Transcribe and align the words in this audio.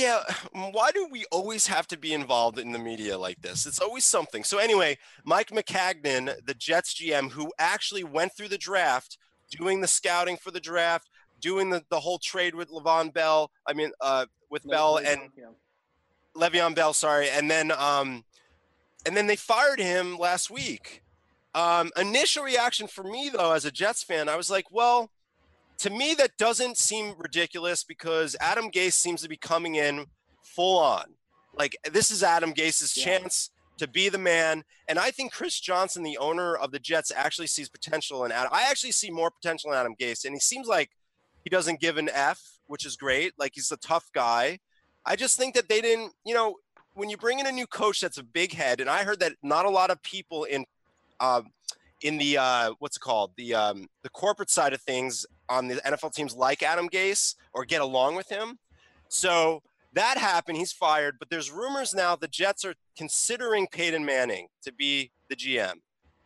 Yeah, 0.00 0.22
why 0.52 0.90
do 0.92 1.08
we 1.10 1.24
always 1.30 1.66
have 1.66 1.86
to 1.88 1.98
be 1.98 2.14
involved 2.14 2.58
in 2.58 2.72
the 2.72 2.78
media 2.78 3.18
like 3.18 3.40
this? 3.42 3.66
It's 3.66 3.80
always 3.80 4.04
something. 4.04 4.44
So 4.44 4.58
anyway, 4.58 4.98
Mike 5.24 5.50
Maccagnan, 5.50 6.34
the 6.46 6.54
Jets 6.54 6.94
GM, 6.94 7.30
who 7.30 7.52
actually 7.58 8.04
went 8.04 8.32
through 8.36 8.48
the 8.48 8.58
draft, 8.58 9.18
doing 9.50 9.80
the 9.80 9.88
scouting 9.88 10.36
for 10.36 10.50
the 10.50 10.60
draft, 10.60 11.08
doing 11.40 11.70
the, 11.70 11.82
the 11.90 12.00
whole 12.00 12.18
trade 12.18 12.54
with 12.54 12.70
Levon 12.70 13.12
Bell. 13.12 13.50
I 13.66 13.74
mean, 13.74 13.90
uh, 14.00 14.26
with 14.50 14.64
Le- 14.64 14.70
Bell 14.70 14.92
Le- 14.94 15.02
and 15.02 15.20
yeah. 15.36 15.44
Le'Veon 16.36 16.74
Bell, 16.74 16.92
sorry, 16.92 17.28
and 17.28 17.50
then 17.50 17.72
um, 17.72 18.24
and 19.04 19.16
then 19.16 19.26
they 19.26 19.36
fired 19.36 19.80
him 19.80 20.16
last 20.16 20.50
week. 20.50 21.02
Um, 21.54 21.90
initial 21.96 22.44
reaction 22.44 22.86
for 22.86 23.02
me 23.02 23.28
though, 23.28 23.52
as 23.52 23.64
a 23.64 23.70
Jets 23.70 24.02
fan, 24.04 24.28
I 24.28 24.36
was 24.36 24.50
like, 24.50 24.70
well, 24.70 25.10
to 25.80 25.90
me 25.90 26.14
that 26.14 26.36
doesn't 26.36 26.76
seem 26.76 27.14
ridiculous 27.18 27.84
because 27.84 28.36
Adam 28.40 28.70
Gase 28.70 28.92
seems 28.92 29.22
to 29.22 29.28
be 29.28 29.36
coming 29.36 29.76
in 29.76 30.06
full 30.42 30.78
on. 30.78 31.04
Like 31.58 31.76
this 31.90 32.10
is 32.10 32.22
Adam 32.22 32.52
Gase's 32.52 32.96
yeah. 32.96 33.04
chance 33.04 33.50
to 33.78 33.88
be 33.88 34.10
the 34.10 34.18
man. 34.18 34.62
And 34.88 34.98
I 34.98 35.10
think 35.10 35.32
Chris 35.32 35.58
Johnson, 35.58 36.02
the 36.02 36.18
owner 36.18 36.54
of 36.54 36.70
the 36.70 36.78
Jets, 36.78 37.10
actually 37.14 37.46
sees 37.46 37.70
potential 37.70 38.24
in 38.24 38.32
Adam. 38.32 38.50
I 38.52 38.70
actually 38.70 38.92
see 38.92 39.10
more 39.10 39.30
potential 39.30 39.72
in 39.72 39.78
Adam 39.78 39.94
Gase, 39.98 40.24
and 40.26 40.34
he 40.34 40.40
seems 40.40 40.68
like 40.68 40.90
he 41.44 41.50
doesn't 41.50 41.80
give 41.80 41.96
an 41.96 42.10
F, 42.12 42.40
which 42.66 42.84
is 42.84 42.96
great. 42.96 43.32
Like 43.38 43.52
he's 43.54 43.72
a 43.72 43.78
tough 43.78 44.10
guy. 44.14 44.58
I 45.06 45.16
just 45.16 45.38
think 45.38 45.54
that 45.54 45.70
they 45.70 45.80
didn't, 45.80 46.12
you 46.26 46.34
know, 46.34 46.56
when 46.92 47.08
you 47.08 47.16
bring 47.16 47.38
in 47.38 47.46
a 47.46 47.52
new 47.52 47.66
coach 47.66 48.00
that's 48.02 48.18
a 48.18 48.22
big 48.22 48.52
head, 48.52 48.80
and 48.80 48.90
I 48.90 49.04
heard 49.04 49.20
that 49.20 49.32
not 49.42 49.64
a 49.64 49.70
lot 49.70 49.90
of 49.90 50.02
people 50.02 50.44
in 50.44 50.66
uh, 51.20 51.42
in 52.02 52.18
the 52.18 52.36
uh, 52.36 52.72
what's 52.78 52.96
it 52.96 53.00
called 53.00 53.32
the 53.36 53.54
um, 53.54 53.88
the 54.02 54.10
corporate 54.10 54.50
side 54.50 54.74
of 54.74 54.82
things 54.82 55.24
on 55.50 55.68
the 55.68 55.74
NFL 55.76 56.14
teams 56.14 56.34
like 56.34 56.62
Adam 56.62 56.88
Gase 56.88 57.34
or 57.52 57.64
get 57.64 57.82
along 57.82 58.16
with 58.16 58.28
him. 58.30 58.58
So 59.08 59.62
that 59.92 60.16
happened. 60.16 60.56
He's 60.56 60.72
fired, 60.72 61.16
but 61.18 61.28
there's 61.28 61.50
rumors 61.50 61.94
now 61.94 62.16
the 62.16 62.28
Jets 62.28 62.64
are 62.64 62.74
considering 62.96 63.66
Peyton 63.66 64.04
Manning 64.04 64.46
to 64.62 64.72
be 64.72 65.10
the 65.28 65.36
GM, 65.36 65.74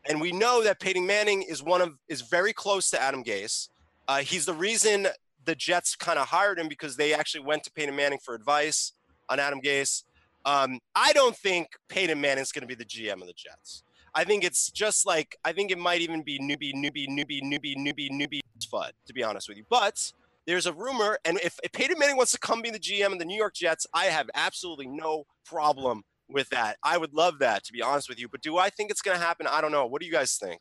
and 0.08 0.20
we 0.20 0.32
know 0.32 0.62
that 0.62 0.80
Peyton 0.80 1.06
Manning 1.06 1.42
is 1.42 1.62
one 1.62 1.80
of 1.80 1.94
is 2.08 2.20
very 2.20 2.52
close 2.52 2.90
to 2.90 3.00
Adam 3.00 3.24
Gase. 3.24 3.68
Uh, 4.06 4.18
he's 4.18 4.44
the 4.44 4.54
reason 4.54 5.08
the 5.44 5.54
Jets 5.54 5.96
kind 5.96 6.18
of 6.18 6.28
hired 6.28 6.58
him 6.58 6.68
because 6.68 6.96
they 6.96 7.14
actually 7.14 7.44
went 7.44 7.64
to 7.64 7.70
Peyton 7.72 7.96
Manning 7.96 8.18
for 8.22 8.34
advice 8.34 8.92
on 9.28 9.40
Adam 9.40 9.60
Gase. 9.60 10.04
Um, 10.44 10.78
I 10.94 11.12
don't 11.14 11.36
think 11.36 11.68
Peyton 11.88 12.20
Manning's 12.20 12.52
going 12.52 12.62
to 12.62 12.68
be 12.68 12.74
the 12.74 12.84
GM 12.84 13.20
of 13.22 13.26
the 13.26 13.32
Jets. 13.32 13.82
I 14.14 14.24
think 14.24 14.44
it's 14.44 14.70
just 14.70 15.06
like 15.06 15.36
I 15.44 15.52
think 15.52 15.70
it 15.70 15.78
might 15.78 16.00
even 16.00 16.22
be 16.22 16.38
newbie, 16.38 16.74
newbie, 16.74 17.08
newbie, 17.08 17.42
newbie, 17.42 17.76
newbie, 17.76 18.10
newbie 18.10 18.40
FUD, 18.72 18.90
to 19.06 19.12
be 19.12 19.22
honest 19.22 19.48
with 19.48 19.58
you. 19.58 19.64
But 19.68 20.12
there's 20.46 20.66
a 20.66 20.72
rumor, 20.72 21.18
and 21.24 21.38
if, 21.42 21.58
if 21.62 21.72
Peyton 21.72 21.98
Manning 21.98 22.16
wants 22.16 22.32
to 22.32 22.38
come 22.38 22.62
be 22.62 22.70
the 22.70 22.78
GM 22.78 23.12
of 23.12 23.18
the 23.18 23.24
New 23.24 23.36
York 23.36 23.54
Jets, 23.54 23.86
I 23.94 24.06
have 24.06 24.28
absolutely 24.34 24.86
no 24.86 25.24
problem 25.44 26.02
with 26.28 26.48
that. 26.50 26.76
I 26.82 26.98
would 26.98 27.14
love 27.14 27.38
that, 27.38 27.64
to 27.64 27.72
be 27.72 27.82
honest 27.82 28.08
with 28.08 28.20
you. 28.20 28.28
But 28.28 28.42
do 28.42 28.58
I 28.58 28.70
think 28.70 28.90
it's 28.90 29.00
going 29.02 29.18
to 29.18 29.24
happen? 29.24 29.46
I 29.46 29.60
don't 29.60 29.72
know. 29.72 29.86
What 29.86 30.00
do 30.00 30.06
you 30.06 30.12
guys 30.12 30.36
think? 30.36 30.60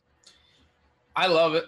I 1.14 1.26
love 1.26 1.54
it. 1.54 1.66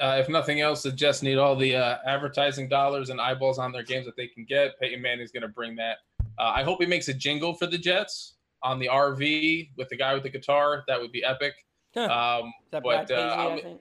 Uh, 0.00 0.16
if 0.18 0.28
nothing 0.28 0.60
else, 0.60 0.82
the 0.82 0.90
Jets 0.90 1.22
need 1.22 1.38
all 1.38 1.54
the 1.54 1.76
uh, 1.76 1.98
advertising 2.06 2.68
dollars 2.68 3.10
and 3.10 3.20
eyeballs 3.20 3.58
on 3.58 3.70
their 3.70 3.84
games 3.84 4.06
that 4.06 4.16
they 4.16 4.26
can 4.26 4.44
get. 4.44 4.78
Peyton 4.80 5.00
Manning 5.00 5.20
is 5.20 5.30
going 5.30 5.42
to 5.42 5.48
bring 5.48 5.76
that. 5.76 5.98
Uh, 6.38 6.52
I 6.54 6.62
hope 6.62 6.80
he 6.80 6.86
makes 6.86 7.08
a 7.08 7.14
jingle 7.14 7.54
for 7.54 7.66
the 7.66 7.78
Jets 7.78 8.34
on 8.62 8.78
the 8.78 8.88
RV 8.88 9.70
with 9.76 9.88
the 9.88 9.96
guy 9.96 10.14
with 10.14 10.22
the 10.22 10.30
guitar. 10.30 10.84
That 10.88 11.00
would 11.00 11.12
be 11.12 11.24
epic. 11.24 11.54
Huh. 11.94 12.40
Um, 12.42 12.52
but 12.70 12.82
Brad 12.82 13.08
Paisley, 13.08 13.22
uh, 13.22 13.48
I 13.48 13.60
think? 13.60 13.80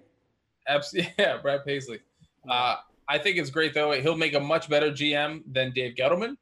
Absolutely, 0.68 1.14
yeah, 1.20 1.38
Brad 1.38 1.66
Paisley. 1.66 2.00
Uh, 2.50 2.76
I 3.08 3.18
think 3.18 3.38
it's 3.38 3.50
great 3.50 3.74
though. 3.74 3.92
He'll 3.92 4.18
make 4.18 4.34
a 4.34 4.40
much 4.40 4.70
better 4.70 4.92
GM 4.92 5.44
than 5.52 5.72
Dave 5.72 5.96
Gettleman, 5.96 6.36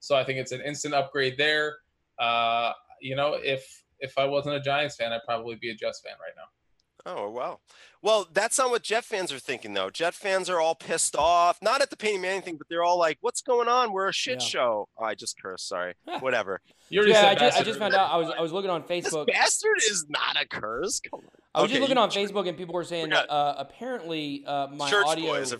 so 0.00 0.16
I 0.16 0.24
think 0.24 0.38
it's 0.38 0.52
an 0.52 0.60
instant 0.60 0.94
upgrade 0.94 1.36
there. 1.36 1.76
Uh, 2.18 2.72
you 3.00 3.16
know, 3.16 3.34
if 3.34 3.82
if 4.00 4.16
I 4.16 4.24
wasn't 4.24 4.56
a 4.56 4.60
Giants 4.60 4.96
fan, 4.96 5.12
I'd 5.12 5.24
probably 5.26 5.56
be 5.56 5.70
a 5.70 5.74
Jets 5.74 6.00
fan 6.00 6.14
right 6.20 6.32
now. 6.36 6.44
Oh 7.06 7.30
wow. 7.30 7.60
Well, 8.02 8.26
that's 8.32 8.56
not 8.58 8.70
what 8.70 8.82
Jet 8.82 9.04
fans 9.04 9.30
are 9.30 9.38
thinking 9.38 9.74
though. 9.74 9.90
Jet 9.90 10.14
fans 10.14 10.48
are 10.48 10.58
all 10.58 10.74
pissed 10.74 11.14
off, 11.16 11.58
not 11.60 11.82
at 11.82 11.90
the 11.90 11.96
Peyton 11.96 12.22
Manning 12.22 12.42
thing, 12.42 12.56
but 12.56 12.66
they're 12.68 12.82
all 12.82 12.98
like, 12.98 13.18
"What's 13.20 13.42
going 13.42 13.68
on? 13.68 13.92
We're 13.92 14.08
a 14.08 14.12
shit 14.12 14.40
yeah. 14.40 14.46
show." 14.46 14.88
Oh, 14.96 15.04
I 15.04 15.14
just 15.14 15.40
cursed. 15.40 15.68
Sorry. 15.68 15.94
Whatever. 16.20 16.60
yeah, 16.88 17.02
I 17.02 17.34
just, 17.34 17.58
I 17.58 17.62
just, 17.62 17.78
found 17.78 17.94
out. 17.94 18.10
I 18.10 18.16
was 18.16 18.30
I 18.38 18.40
was 18.40 18.52
looking 18.52 18.70
on 18.70 18.84
Facebook. 18.84 19.26
This 19.26 19.36
bastard 19.36 19.76
is 19.90 20.06
not 20.08 20.40
a 20.40 20.46
curse. 20.46 21.00
Come 21.00 21.20
on. 21.20 21.26
I 21.54 21.62
was 21.62 21.70
okay, 21.70 21.78
just 21.78 21.82
looking 21.82 21.98
on 21.98 22.10
Facebook 22.10 22.48
and 22.48 22.56
people 22.56 22.74
were 22.74 22.84
saying 22.84 23.10
that 23.10 23.28
uh, 23.28 23.56
apparently 23.58 24.44
uh, 24.46 24.68
my 24.68 24.88
Church 24.88 25.04
audio 25.06 25.32
boys, 25.32 25.54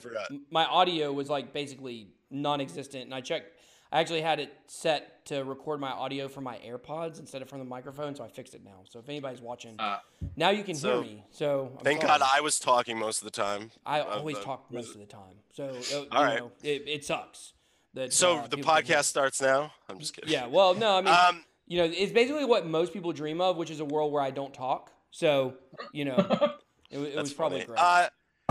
my 0.51 0.65
audio 0.65 1.13
was 1.13 1.29
like 1.29 1.53
basically 1.53 2.09
non-existent, 2.31 3.05
and 3.05 3.15
I 3.15 3.21
checked 3.21 3.60
I 3.93 4.01
actually 4.01 4.21
had 4.21 4.39
it 4.39 4.53
set 4.67 5.25
to 5.27 5.43
record 5.43 5.81
my 5.81 5.91
audio 5.91 6.29
from 6.29 6.45
my 6.45 6.59
AirPods 6.59 7.19
instead 7.19 7.43
of 7.43 7.49
from 7.49 7.59
the 7.59 7.65
microphone, 7.65 8.15
so 8.15 8.23
I 8.23 8.29
fixed 8.29 8.55
it 8.55 8.65
now. 8.65 8.83
So 8.89 9.01
if 9.01 9.09
anybody's 9.09 9.41
watching, 9.41 9.75
uh, 9.81 9.99
now 10.37 10.51
you 10.51 10.63
can 10.63 10.77
so, 10.77 11.03
hear 11.03 11.13
me. 11.13 11.25
So 11.31 11.73
I'm 11.79 11.85
thank 11.85 12.01
sorry. 12.01 12.19
God 12.19 12.29
I 12.35 12.41
was 12.41 12.61
talking 12.61 12.99
most 12.99 13.19
of 13.19 13.25
the 13.25 13.33
time. 13.33 13.71
I 13.85 14.01
always 14.01 14.37
uh, 14.37 14.43
talk 14.43 14.73
most 14.73 14.95
of 14.95 15.01
the 15.01 15.07
time. 15.07 15.35
So 15.53 15.65
uh, 15.95 16.17
all 16.17 16.25
right, 16.25 16.39
know, 16.39 16.53
it, 16.63 16.85
it, 16.87 17.05
sucks. 17.05 17.55
That, 17.95 18.13
so 18.13 18.39
uh, 18.39 18.47
the 18.47 18.59
podcast 18.59 19.05
starts 19.05 19.43
now. 19.43 19.73
I'm 19.89 19.99
just 19.99 20.15
kidding. 20.15 20.31
Yeah. 20.31 20.47
Well, 20.47 20.75
no, 20.75 20.99
I 20.99 21.01
mean, 21.01 21.15
um, 21.15 21.45
you 21.67 21.79
know, 21.79 21.85
it's 21.85 22.13
basically 22.13 22.45
what 22.45 22.67
most 22.67 22.93
people 22.93 23.13
dream 23.13 23.41
of, 23.41 23.57
which 23.57 23.71
is 23.71 23.81
a 23.81 23.85
world 23.85 24.13
where 24.13 24.23
I 24.23 24.31
don't 24.31 24.55
talk. 24.55 24.93
So 25.11 25.55
you 25.93 26.05
know, 26.05 26.17
it, 26.91 26.99
it 26.99 27.17
was 27.17 27.33
probably 27.33 27.65
great. 27.65 27.79
Uh, 27.79 28.09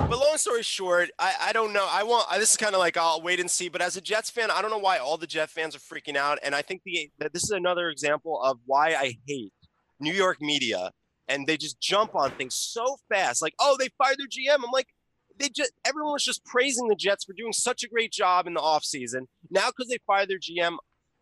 but 0.07 0.19
long 0.19 0.37
story 0.37 0.63
short, 0.63 1.09
I, 1.19 1.33
I 1.41 1.53
don't 1.53 1.73
know. 1.73 1.87
I 1.89 2.03
want 2.03 2.29
this 2.39 2.51
is 2.51 2.57
kind 2.57 2.73
of 2.73 2.79
like 2.79 2.97
I'll 2.97 3.21
wait 3.21 3.39
and 3.39 3.49
see. 3.49 3.69
But 3.69 3.81
as 3.81 3.97
a 3.97 4.01
Jets 4.01 4.29
fan, 4.29 4.51
I 4.51 4.61
don't 4.61 4.71
know 4.71 4.77
why 4.77 4.97
all 4.97 5.17
the 5.17 5.27
Jet 5.27 5.49
fans 5.49 5.75
are 5.75 5.79
freaking 5.79 6.15
out. 6.15 6.39
And 6.43 6.55
I 6.55 6.61
think 6.61 6.81
the 6.85 7.09
this 7.33 7.43
is 7.43 7.51
another 7.51 7.89
example 7.89 8.41
of 8.41 8.59
why 8.65 8.89
I 8.89 9.15
hate 9.27 9.53
New 9.99 10.13
York 10.13 10.37
media. 10.41 10.91
And 11.27 11.45
they 11.45 11.57
just 11.57 11.79
jump 11.79 12.15
on 12.15 12.31
things 12.31 12.55
so 12.55 12.97
fast. 13.07 13.41
Like, 13.41 13.53
oh, 13.59 13.75
they 13.77 13.89
fired 13.97 14.17
their 14.17 14.27
GM. 14.27 14.63
I'm 14.63 14.71
like, 14.71 14.87
they 15.37 15.49
just 15.49 15.71
everyone 15.85 16.13
was 16.13 16.23
just 16.23 16.43
praising 16.45 16.87
the 16.87 16.95
Jets 16.95 17.25
for 17.25 17.33
doing 17.33 17.53
such 17.53 17.83
a 17.83 17.87
great 17.87 18.11
job 18.11 18.47
in 18.47 18.53
the 18.53 18.61
offseason. 18.61 19.27
Now 19.49 19.69
because 19.69 19.89
they 19.89 19.99
fired 20.05 20.29
their 20.29 20.39
GM, 20.39 20.77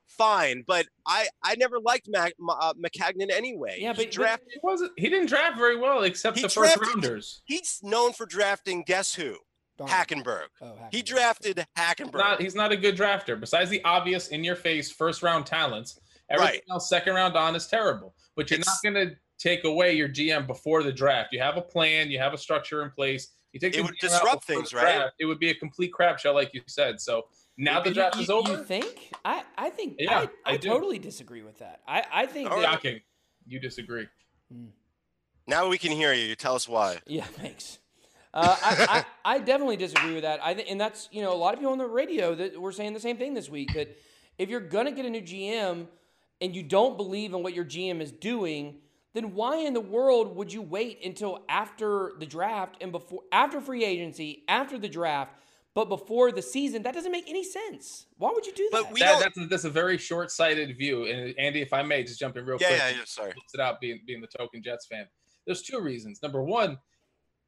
fine. 0.08 0.64
But 0.66 0.88
I 1.06 1.28
I 1.44 1.56
never 1.56 1.80
liked 1.80 2.08
Mac, 2.10 2.34
uh, 2.50 2.74
Maccagnan 2.74 3.32
anyway. 3.32 3.78
Yeah, 3.80 3.94
but 3.94 4.12
draft, 4.12 4.44
he 4.52 4.60
wasn't. 4.64 4.92
He 4.98 5.10
didn't 5.10 5.28
draft 5.28 5.58
very 5.58 5.78
well 5.78 6.04
except 6.04 6.36
the 6.36 6.48
drafted, 6.48 6.80
first 6.80 6.94
rounders. 6.94 7.42
He's 7.46 7.80
known 7.84 8.14
for 8.14 8.26
drafting. 8.26 8.84
Guess 8.86 9.16
who? 9.16 9.38
Hackenberg. 9.86 10.48
Oh, 10.62 10.66
Hackenberg. 10.66 10.88
He 10.92 11.02
drafted 11.02 11.66
Hackenberg. 11.78 12.14
Not, 12.14 12.42
he's 12.42 12.56
not 12.56 12.72
a 12.72 12.78
good 12.78 12.98
drafter. 12.98 13.40
Besides 13.40 13.70
the 13.70 13.84
obvious 13.84 14.30
in 14.30 14.44
your 14.44 14.56
face 14.56 14.92
first 14.92 15.22
round 15.22 15.46
talents, 15.46 16.00
everything 16.30 16.56
right. 16.56 16.64
else 16.72 16.90
second 16.90 17.14
round 17.14 17.36
on 17.36 17.56
is 17.56 17.68
terrible. 17.68 18.16
But 18.36 18.50
you're 18.50 18.60
it's, 18.60 18.68
not 18.68 18.94
going 18.94 19.08
to 19.08 19.16
take 19.38 19.64
away 19.66 19.94
your 19.94 20.10
GM 20.10 20.48
before 20.48 20.84
the 20.84 20.92
draft. 20.92 21.30
You 21.32 21.40
have 21.42 21.58
a 21.58 21.62
plan. 21.62 22.10
You 22.10 22.20
have 22.20 22.34
a 22.34 22.38
structure 22.38 22.84
in 22.84 22.90
place. 22.92 23.34
You 23.54 23.60
take 23.60 23.78
it 23.78 23.84
would 23.84 23.96
disrupt 24.00 24.46
things, 24.46 24.74
right? 24.74 24.98
Draft, 24.98 25.14
it 25.20 25.26
would 25.26 25.40
be 25.40 25.50
a 25.50 25.56
complete 25.56 25.94
crap 25.94 26.20
show, 26.20 26.34
like 26.34 26.54
you 26.54 26.62
said. 26.68 27.00
So 27.00 27.26
now 27.58 27.82
the 27.82 27.92
draft 27.92 28.16
you, 28.18 28.22
is 28.24 28.30
over. 28.30 28.52
You 28.52 28.64
think? 28.64 29.12
I, 29.26 29.44
I 29.58 29.70
think. 29.70 29.96
Yeah, 30.00 30.20
I, 30.46 30.52
I, 30.52 30.54
I 30.54 30.58
totally 30.58 31.00
disagree 31.00 31.42
with 31.42 31.60
that. 31.60 31.82
I, 31.88 32.04
I 32.12 32.26
think. 32.26 32.50
Oh, 32.52 32.62
that, 32.62 32.74
shocking. 32.74 33.02
You 33.46 33.60
disagree. 33.60 34.08
Hmm. 34.52 34.68
Now 35.48 35.68
we 35.70 35.78
can 35.78 35.92
hear 35.92 36.14
you. 36.14 36.26
you. 36.26 36.36
Tell 36.36 36.56
us 36.56 36.68
why. 36.68 37.00
Yeah, 37.08 37.24
thanks. 37.24 37.80
Uh, 38.34 38.56
I, 38.62 39.06
I, 39.26 39.36
I, 39.36 39.40
definitely 39.40 39.78
disagree 39.78 40.14
with 40.14 40.24
that. 40.24 40.40
I 40.44 40.54
th- 40.54 40.68
and 40.70 40.80
that's 40.80 41.10
you 41.12 41.24
know 41.24 41.34
a 41.34 41.38
lot 41.38 41.54
of 41.54 41.60
people 41.60 41.72
on 41.72 41.78
the 41.78 41.88
radio 41.88 42.36
that 42.36 42.60
were 42.62 42.72
saying 42.72 42.94
the 42.94 43.00
same 43.00 43.18
thing 43.18 43.34
this 43.34 43.50
week 43.50 43.74
that 43.74 43.98
if 44.38 44.50
you're 44.50 44.60
gonna 44.60 44.92
get 44.92 45.06
a 45.06 45.10
new 45.10 45.22
GM 45.22 45.88
and 46.42 46.56
you 46.56 46.62
don't 46.62 46.98
believe 46.98 47.34
in 47.34 47.42
what 47.42 47.54
your 47.54 47.66
GM 47.66 48.02
is 48.02 48.12
doing, 48.12 48.76
then 49.14 49.34
why 49.34 49.58
in 49.58 49.74
the 49.74 49.82
world 49.82 50.36
would 50.36 50.54
you 50.54 50.62
wait 50.62 51.04
until 51.04 51.44
after 51.50 52.12
the 52.20 52.26
draft 52.26 52.76
and 52.82 52.92
before 52.92 53.22
after 53.32 53.60
free 53.60 53.84
agency, 53.84 54.44
after 54.48 54.78
the 54.78 54.90
draft? 54.90 55.34
But 55.78 55.90
before 55.90 56.32
the 56.32 56.42
season, 56.42 56.82
that 56.82 56.96
doesn't 56.96 57.12
make 57.12 57.30
any 57.30 57.44
sense. 57.44 58.08
Why 58.18 58.32
would 58.34 58.48
you 58.48 58.54
do 58.56 58.68
that? 58.72 58.82
But 58.82 58.92
we 58.92 59.00
that, 59.00 59.20
that's, 59.20 59.38
a, 59.38 59.46
that's 59.46 59.64
a 59.64 59.70
very 59.70 60.00
short-sighted 60.00 60.76
view. 60.76 61.06
And 61.06 61.38
Andy, 61.38 61.62
if 61.62 61.72
I 61.72 61.84
may, 61.84 62.02
just 62.02 62.20
jump 62.20 62.36
in 62.36 62.48
real 62.48 62.58
yeah, 62.60 62.68
quick. 62.70 62.80
Yeah, 62.80 62.90
yeah, 62.90 63.04
sorry. 63.06 63.34
It 63.54 63.60
out 63.60 63.80
being 63.80 64.00
being 64.08 64.20
the 64.20 64.26
token 64.26 64.64
Jets 64.64 64.88
fan. 64.88 65.06
There's 65.46 65.62
two 65.62 65.80
reasons. 65.80 66.24
Number 66.24 66.42
one, 66.42 66.80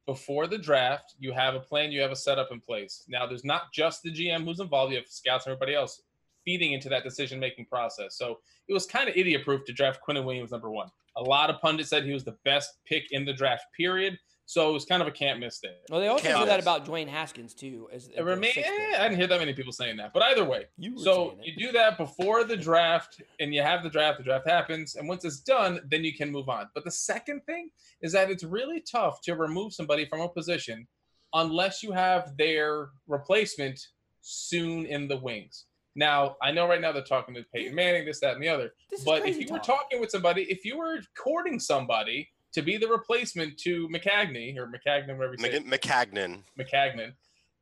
before 0.06 0.46
the 0.46 0.60
draft, 0.60 1.16
you 1.18 1.32
have 1.32 1.56
a 1.56 1.60
plan, 1.60 1.92
you 1.92 2.02
have 2.02 2.12
a 2.12 2.16
setup 2.16 2.50
in 2.52 2.60
place. 2.60 3.04
Now, 3.08 3.26
there's 3.26 3.44
not 3.44 3.74
just 3.74 4.04
the 4.04 4.12
GM 4.12 4.46
who's 4.46 4.60
involved. 4.60 4.92
You 4.92 5.00
have 5.00 5.08
scouts 5.08 5.48
and 5.48 5.54
everybody 5.54 5.74
else 5.74 6.04
feeding 6.46 6.74
into 6.74 6.88
that 6.90 7.04
decision-making 7.04 7.66
process. 7.66 8.16
So 8.16 8.42
it 8.68 8.74
was 8.74 8.86
kind 8.86 9.10
of 9.10 9.18
idiot-proof 9.18 9.66
to 9.66 9.74
draft 9.74 10.02
Quinnen 10.08 10.24
Williams 10.24 10.52
number 10.52 10.70
one. 10.70 10.90
A 11.18 11.24
lot 11.24 11.50
of 11.50 11.60
pundits 11.62 11.90
said 11.90 12.04
he 12.04 12.14
was 12.14 12.26
the 12.26 12.38
best 12.46 12.78
pick 12.86 13.06
in 13.10 13.26
the 13.26 13.34
draft. 13.34 13.64
Period. 13.76 14.20
So 14.50 14.68
it 14.68 14.74
was 14.74 14.84
kind 14.84 15.00
of 15.00 15.08
a 15.08 15.12
can't 15.12 15.40
miss 15.40 15.60
there. 15.60 15.76
Well, 15.92 16.00
they 16.00 16.08
also 16.08 16.28
said 16.28 16.48
that 16.48 16.60
about 16.60 16.84
Dwayne 16.84 17.08
Haskins 17.08 17.54
too. 17.54 17.88
As, 17.94 18.10
as 18.18 18.26
remain, 18.26 18.52
eh, 18.58 18.96
I 18.98 19.04
didn't 19.04 19.18
hear 19.20 19.28
that 19.28 19.40
many 19.40 19.54
people 19.54 19.72
saying 19.72 19.98
that, 19.98 20.12
but 20.12 20.24
either 20.24 20.44
way, 20.44 20.66
you 20.76 20.98
so 20.98 21.38
you 21.44 21.56
do 21.56 21.72
that 21.74 22.00
before 22.00 22.44
the 22.44 22.58
draft, 22.58 23.22
and 23.40 23.54
you 23.54 23.62
have 23.62 23.84
the 23.84 23.92
draft. 23.92 24.18
The 24.18 24.24
draft 24.24 24.50
happens, 24.50 24.96
and 24.96 25.08
once 25.08 25.24
it's 25.24 25.40
done, 25.42 25.82
then 25.92 26.04
you 26.04 26.16
can 26.16 26.32
move 26.32 26.50
on. 26.50 26.66
But 26.74 26.84
the 26.84 26.90
second 26.90 27.42
thing 27.46 27.70
is 28.02 28.12
that 28.14 28.32
it's 28.32 28.44
really 28.44 28.82
tough 28.82 29.22
to 29.26 29.36
remove 29.36 29.72
somebody 29.72 30.06
from 30.06 30.22
a 30.22 30.28
position 30.28 30.88
unless 31.36 31.84
you 31.84 31.92
have 31.92 32.36
their 32.36 32.90
replacement 33.08 33.80
soon 34.22 34.88
in 34.88 35.08
the 35.08 35.18
wings. 35.18 35.66
Now, 35.96 36.38
I 36.42 36.52
know 36.52 36.68
right 36.68 36.82
now 36.82 36.92
they're 36.92 37.04
talking 37.04 37.36
to 37.36 37.44
Peyton 37.54 37.76
Manning, 37.76 38.04
this, 38.04 38.20
that, 38.22 38.34
and 38.34 38.42
the 38.42 38.50
other. 38.50 38.72
This 38.90 39.04
But 39.04 39.18
if 39.18 39.36
crazy 39.36 39.42
you 39.42 39.54
were 39.54 39.60
talking 39.60 40.00
with 40.00 40.10
somebody, 40.10 40.48
if 40.50 40.66
you 40.66 40.76
were 40.76 41.02
courting 41.16 41.60
somebody 41.60 42.30
to 42.54 42.62
be 42.62 42.78
the 42.78 42.88
replacement 42.88 43.58
to 43.60 43.88
McCagney 43.90 44.58
or 44.58 44.68
McCagnon, 44.68 45.18
whatever 45.18 45.34
you 45.34 45.38
say, 45.40 45.60
Mc- 45.60 45.82
McCagnon. 45.82 46.44
McCagnon, 46.58 47.14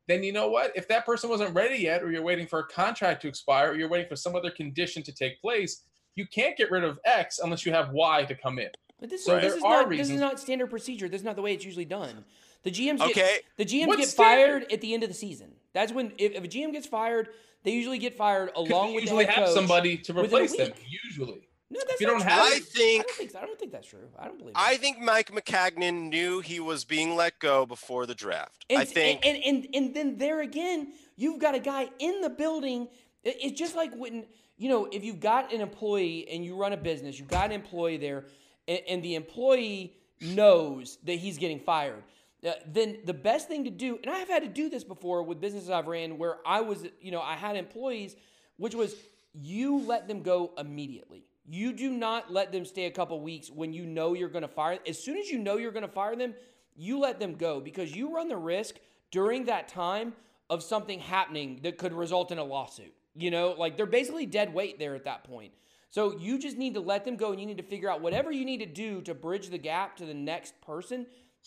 then 0.06 0.22
you 0.22 0.32
know 0.32 0.48
what? 0.48 0.72
If 0.74 0.88
that 0.88 1.04
person 1.04 1.28
wasn't 1.28 1.54
ready 1.54 1.76
yet, 1.78 2.02
or 2.02 2.10
you're 2.10 2.22
waiting 2.22 2.46
for 2.46 2.60
a 2.60 2.66
contract 2.66 3.22
to 3.22 3.28
expire, 3.28 3.72
or 3.72 3.74
you're 3.76 3.88
waiting 3.88 4.08
for 4.08 4.16
some 4.16 4.34
other 4.34 4.50
condition 4.50 5.02
to 5.02 5.12
take 5.12 5.40
place, 5.40 5.82
you 6.14 6.26
can't 6.26 6.56
get 6.56 6.70
rid 6.70 6.84
of 6.84 6.98
X 7.04 7.38
unless 7.38 7.66
you 7.66 7.72
have 7.72 7.90
Y 7.90 8.24
to 8.24 8.34
come 8.34 8.58
in. 8.58 8.70
But 9.00 9.10
this, 9.10 9.24
So 9.24 9.34
this 9.34 9.42
there 9.42 9.56
is 9.58 9.62
are 9.62 9.82
not 9.82 9.90
this 9.90 10.10
is 10.10 10.20
not 10.20 10.40
standard 10.40 10.70
procedure. 10.70 11.08
This 11.08 11.20
is 11.20 11.24
not 11.24 11.36
the 11.36 11.42
way 11.42 11.52
it's 11.54 11.64
usually 11.64 11.84
done. 11.84 12.24
The 12.64 12.70
GMs 12.70 13.14
get 13.14 13.44
the 13.56 13.64
GMs 13.64 13.86
What's 13.86 14.00
get 14.00 14.08
standard? 14.08 14.62
fired 14.62 14.72
at 14.72 14.80
the 14.80 14.94
end 14.94 15.04
of 15.04 15.08
the 15.08 15.14
season. 15.14 15.52
That's 15.72 15.92
when 15.92 16.12
if, 16.18 16.32
if 16.32 16.42
a 16.42 16.48
GM 16.48 16.72
gets 16.72 16.86
fired, 16.86 17.28
they 17.62 17.70
usually 17.70 17.98
get 17.98 18.16
fired 18.16 18.50
along 18.56 18.94
with 18.94 19.02
usually 19.02 19.26
the 19.26 19.30
head 19.30 19.38
have 19.38 19.46
coach 19.46 19.54
somebody 19.54 19.96
to 19.98 20.18
replace 20.18 20.56
them. 20.56 20.72
Usually, 21.04 21.47
No, 21.70 21.80
that's 21.86 22.00
you 22.00 22.06
not 22.06 22.12
don't 22.14 22.20
true. 22.22 22.30
have- 22.30 22.42
I 22.42 22.46
I 22.56 22.58
think 22.60 23.06
don't 23.06 23.16
think. 23.16 23.36
I 23.36 23.40
don't 23.46 23.58
think 23.58 23.72
that's 23.72 23.88
true. 23.88 24.08
I 24.18 24.24
don't 24.26 24.38
believe. 24.38 24.54
I 24.56 24.72
it. 24.74 24.80
think 24.80 24.98
Mike 25.00 25.30
McCagnon 25.30 26.08
knew 26.08 26.40
he 26.40 26.60
was 26.60 26.84
being 26.84 27.14
let 27.14 27.38
go 27.38 27.66
before 27.66 28.06
the 28.06 28.14
draft. 28.14 28.64
And, 28.70 28.78
I 28.80 28.84
think 28.84 29.24
and, 29.26 29.36
and 29.36 29.64
and 29.66 29.74
and 29.74 29.94
then 29.94 30.16
there 30.18 30.40
again, 30.40 30.92
you've 31.16 31.38
got 31.40 31.54
a 31.54 31.58
guy 31.60 31.90
in 31.98 32.20
the 32.22 32.30
building. 32.30 32.88
It's 33.22 33.58
just 33.58 33.76
like 33.76 33.94
when 33.94 34.24
you 34.56 34.70
know 34.70 34.86
if 34.90 35.04
you've 35.04 35.20
got 35.20 35.52
an 35.52 35.60
employee 35.60 36.26
and 36.30 36.42
you 36.44 36.56
run 36.56 36.72
a 36.72 36.76
business, 36.78 37.18
you've 37.18 37.28
got 37.28 37.46
an 37.46 37.52
employee 37.52 37.98
there, 37.98 38.24
and, 38.66 38.80
and 38.88 39.02
the 39.02 39.14
employee 39.16 39.94
knows 40.22 40.98
that 41.04 41.14
he's 41.14 41.36
getting 41.36 41.60
fired. 41.60 42.02
Uh, 42.46 42.52
then 42.66 42.98
the 43.04 43.12
best 43.14 43.46
thing 43.48 43.64
to 43.64 43.70
do, 43.70 43.98
and 44.02 44.10
I 44.14 44.18
have 44.18 44.28
had 44.28 44.42
to 44.42 44.48
do 44.48 44.70
this 44.70 44.84
before 44.84 45.22
with 45.22 45.40
businesses 45.40 45.68
I've 45.70 45.88
ran 45.88 46.18
where 46.18 46.36
I 46.46 46.60
was, 46.60 46.86
you 47.00 47.10
know, 47.10 47.20
I 47.20 47.34
had 47.34 47.56
employees, 47.56 48.14
which 48.56 48.74
was 48.76 48.94
you 49.34 49.80
let 49.80 50.06
them 50.08 50.22
go 50.22 50.52
immediately. 50.56 51.24
You 51.50 51.72
do 51.72 51.90
not 51.90 52.30
let 52.30 52.52
them 52.52 52.64
stay 52.66 52.84
a 52.84 52.90
couple 52.90 53.18
weeks 53.22 53.50
when 53.50 53.72
you 53.72 53.86
know 53.86 54.12
you're 54.12 54.28
going 54.28 54.42
to 54.42 54.48
fire. 54.48 54.78
As 54.86 55.02
soon 55.02 55.16
as 55.16 55.30
you 55.30 55.38
know 55.38 55.56
you're 55.56 55.72
going 55.72 55.86
to 55.86 55.92
fire 55.92 56.14
them, 56.14 56.34
you 56.76 56.98
let 56.98 57.18
them 57.18 57.34
go 57.36 57.58
because 57.58 57.94
you 57.96 58.14
run 58.14 58.28
the 58.28 58.36
risk 58.36 58.74
during 59.10 59.46
that 59.46 59.66
time 59.68 60.12
of 60.50 60.62
something 60.62 60.98
happening 61.00 61.60
that 61.62 61.78
could 61.78 61.94
result 61.94 62.30
in 62.30 62.38
a 62.38 62.44
lawsuit. 62.44 62.92
You 63.14 63.30
know, 63.30 63.54
like 63.58 63.76
they're 63.78 63.86
basically 63.86 64.26
dead 64.26 64.52
weight 64.52 64.78
there 64.78 64.94
at 64.94 65.04
that 65.04 65.24
point. 65.24 65.52
So 65.90 66.18
you 66.18 66.38
just 66.38 66.58
need 66.58 66.74
to 66.74 66.80
let 66.80 67.06
them 67.06 67.16
go 67.16 67.30
and 67.32 67.40
you 67.40 67.46
need 67.46 67.56
to 67.56 67.62
figure 67.62 67.90
out 67.90 68.02
whatever 68.02 68.30
you 68.30 68.44
need 68.44 68.58
to 68.58 68.66
do 68.66 69.00
to 69.02 69.14
bridge 69.14 69.48
the 69.48 69.56
gap 69.58 69.96
to 69.96 70.04
the 70.04 70.12
next 70.14 70.60
person. 70.60 71.06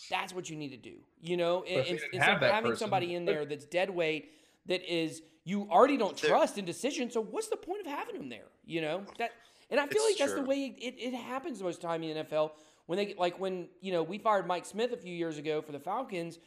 That's 0.09 0.33
what 0.33 0.50
you 0.50 0.56
need 0.56 0.69
to 0.69 0.77
do. 0.77 0.95
You 1.21 1.38
know, 1.38 1.59
But 1.62 1.69
if 1.69 1.75
you 1.75 1.80
in- 1.81 1.86
didn't 2.01 2.13
instead 2.15 2.36
of 2.38 2.42
having 2.42 2.71
person- 2.71 2.80
somebody 2.80 3.13
in 3.13 3.25
there 3.25 3.45
that's 3.45 3.65
dead 3.65 3.92
weight 3.92 4.31
that 4.65 4.81
is 4.92 5.21
you 5.44 5.68
already 5.69 5.95
don't 5.97 6.18
trust 6.18 6.57
in 6.57 6.65
decision. 6.65 7.12
So 7.12 7.21
what's 7.21 7.47
the 7.50 7.57
point 7.57 7.81
of 7.81 7.88
having 7.88 8.15
them 8.18 8.30
there? 8.30 8.47
You 8.65 8.81
know 8.81 9.04
that, 9.19 9.31
and 9.71 9.79
I 9.79 9.88
feel 9.88 10.03
It's 10.03 10.19
like 10.19 10.29
that's 10.29 10.39
the 10.39 10.45
way 10.45 10.75
it, 10.77 10.95
it 10.97 11.13
happens 11.13 11.63
most 11.63 11.75
of 11.75 11.81
the 11.81 11.88
time 11.88 12.03
in 12.03 12.15
the 12.15 12.23
NFL. 12.23 12.51
When 12.85 12.97
they 12.97 13.15
like 13.18 13.39
when 13.39 13.69
you 13.79 13.94
know 13.94 14.03
we 14.03 14.18
fired 14.18 14.45
Mike 14.45 14.65
Smith 14.65 14.91
a 14.91 14.97
few 14.97 15.15
years 15.15 15.38
ago 15.38 15.62
for 15.62 15.71
the 15.71 15.79
Falcons, 15.79 16.39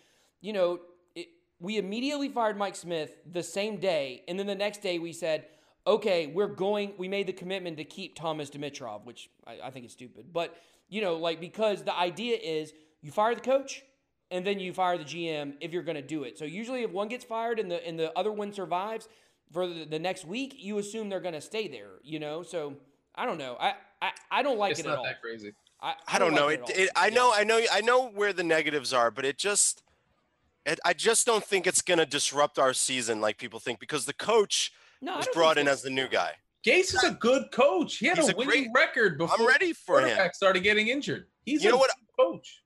you 0.43 0.53
know 0.53 0.81
it, 1.15 1.29
we 1.59 1.79
immediately 1.79 2.29
fired 2.29 2.59
Mike 2.59 2.77
Smith 2.77 3.17
the 3.31 3.43
same 3.43 3.79
day, 3.79 4.23
and 4.29 4.39
then 4.39 4.47
the 4.47 4.55
next 4.55 4.83
day 4.83 4.99
we 4.99 5.13
said, 5.13 5.47
okay, 5.87 6.27
we're 6.27 6.49
going. 6.49 6.93
We 6.99 7.09
made 7.09 7.27
the 7.27 7.33
commitment 7.33 7.79
to 7.79 7.85
keep 7.85 8.15
Thomas 8.15 8.51
Dimitroff, 8.51 9.05
which 9.05 9.31
I, 9.47 9.59
I 9.65 9.71
think 9.71 9.87
is 9.87 9.93
stupid, 9.93 10.27
but 10.33 10.57
you 10.89 11.01
know 11.01 11.17
like 11.17 11.41
because 11.41 11.83
the 11.83 11.97
idea 11.97 12.37
is 12.37 12.75
you 13.01 13.11
fire 13.11 13.35
the 13.35 13.41
coach 13.41 13.83
and 14.31 14.47
then 14.47 14.59
you 14.59 14.73
fire 14.73 14.99
the 14.99 15.05
GM 15.05 15.55
if 15.61 15.73
you're 15.73 15.83
going 15.83 15.97
to 15.97 16.03
do 16.03 16.25
it. 16.25 16.39
So 16.39 16.45
usually, 16.45 16.83
if 16.83 16.91
one 16.91 17.09
gets 17.09 17.25
fired 17.25 17.59
and 17.59 17.71
the 17.71 17.87
and 17.87 17.99
the 17.99 18.17
other 18.19 18.33
one 18.33 18.53
survives 18.53 19.09
for 19.51 19.67
the, 19.67 19.85
the 19.85 19.99
next 19.99 20.27
week, 20.27 20.57
you 20.59 20.77
assume 20.79 21.09
they're 21.09 21.21
going 21.21 21.35
to 21.35 21.41
stay 21.41 21.69
there. 21.69 21.93
You 22.03 22.19
know, 22.19 22.43
so 22.43 22.75
I 23.15 23.27
don't 23.27 23.39
know. 23.39 23.57
I 23.61 23.75
I, 24.03 24.11
I 24.31 24.43
don't 24.43 24.59
like 24.59 24.73
it's 24.73 24.81
it 24.81 24.87
at 24.87 24.91
not 24.91 24.99
all. 24.99 25.05
that 25.05 25.21
crazy. 25.23 25.53
I, 25.81 25.95
I 26.09 26.19
don't 26.19 26.35
know. 26.35 26.47
like 26.47 26.61
It, 26.69 26.71
at 26.71 26.79
it, 26.79 26.91
I 26.97 27.07
Yeah. 27.09 27.15
know, 27.15 27.33
I 27.35 27.45
know, 27.45 27.61
I 27.73 27.81
know 27.81 28.09
where 28.09 28.33
the 28.33 28.43
negatives 28.45 28.93
are, 28.93 29.11
but 29.11 29.25
it 29.25 29.39
just, 29.39 29.83
it, 30.67 30.79
I 30.85 30.93
just 30.95 31.27
don't 31.27 31.45
think 31.45 31.67
it's 31.67 31.83
going 31.83 31.99
to 31.99 32.07
disrupt 32.07 32.59
our 32.59 32.73
season 32.75 33.21
like 33.21 33.39
people 33.39 33.61
think 33.61 33.81
because 33.81 34.05
the 34.07 34.13
coach 34.15 34.73
No, 35.01 35.15
I 35.15 35.17
was 35.19 35.29
brought 35.33 35.59
in 35.59 35.69
as 35.69 35.83
the 35.83 35.91
new 35.91 36.09
guy. 36.09 36.33
Gase 36.67 36.95
is 36.95 37.05
a 37.05 37.11
good 37.11 37.51
coach. 37.53 37.97
He 37.99 38.07
had 38.07 38.17
He's 38.19 38.29
a 38.29 38.33
a 38.33 38.37
winning 38.37 38.73
great- 38.73 38.87
record 38.87 39.19
before 39.19 39.37
I'm 39.41 39.47
ready 39.47 39.73
for 39.75 39.99
him. 40.01 40.07
quarterback 40.07 40.35
started 40.35 40.63
getting 40.63 40.89
injured. 40.89 41.27
He's 41.45 41.63
You 41.63 41.69
a 41.71 41.73
know 41.73 41.79
what? 41.79 41.91
good 42.17 42.25
coach. 42.25 42.63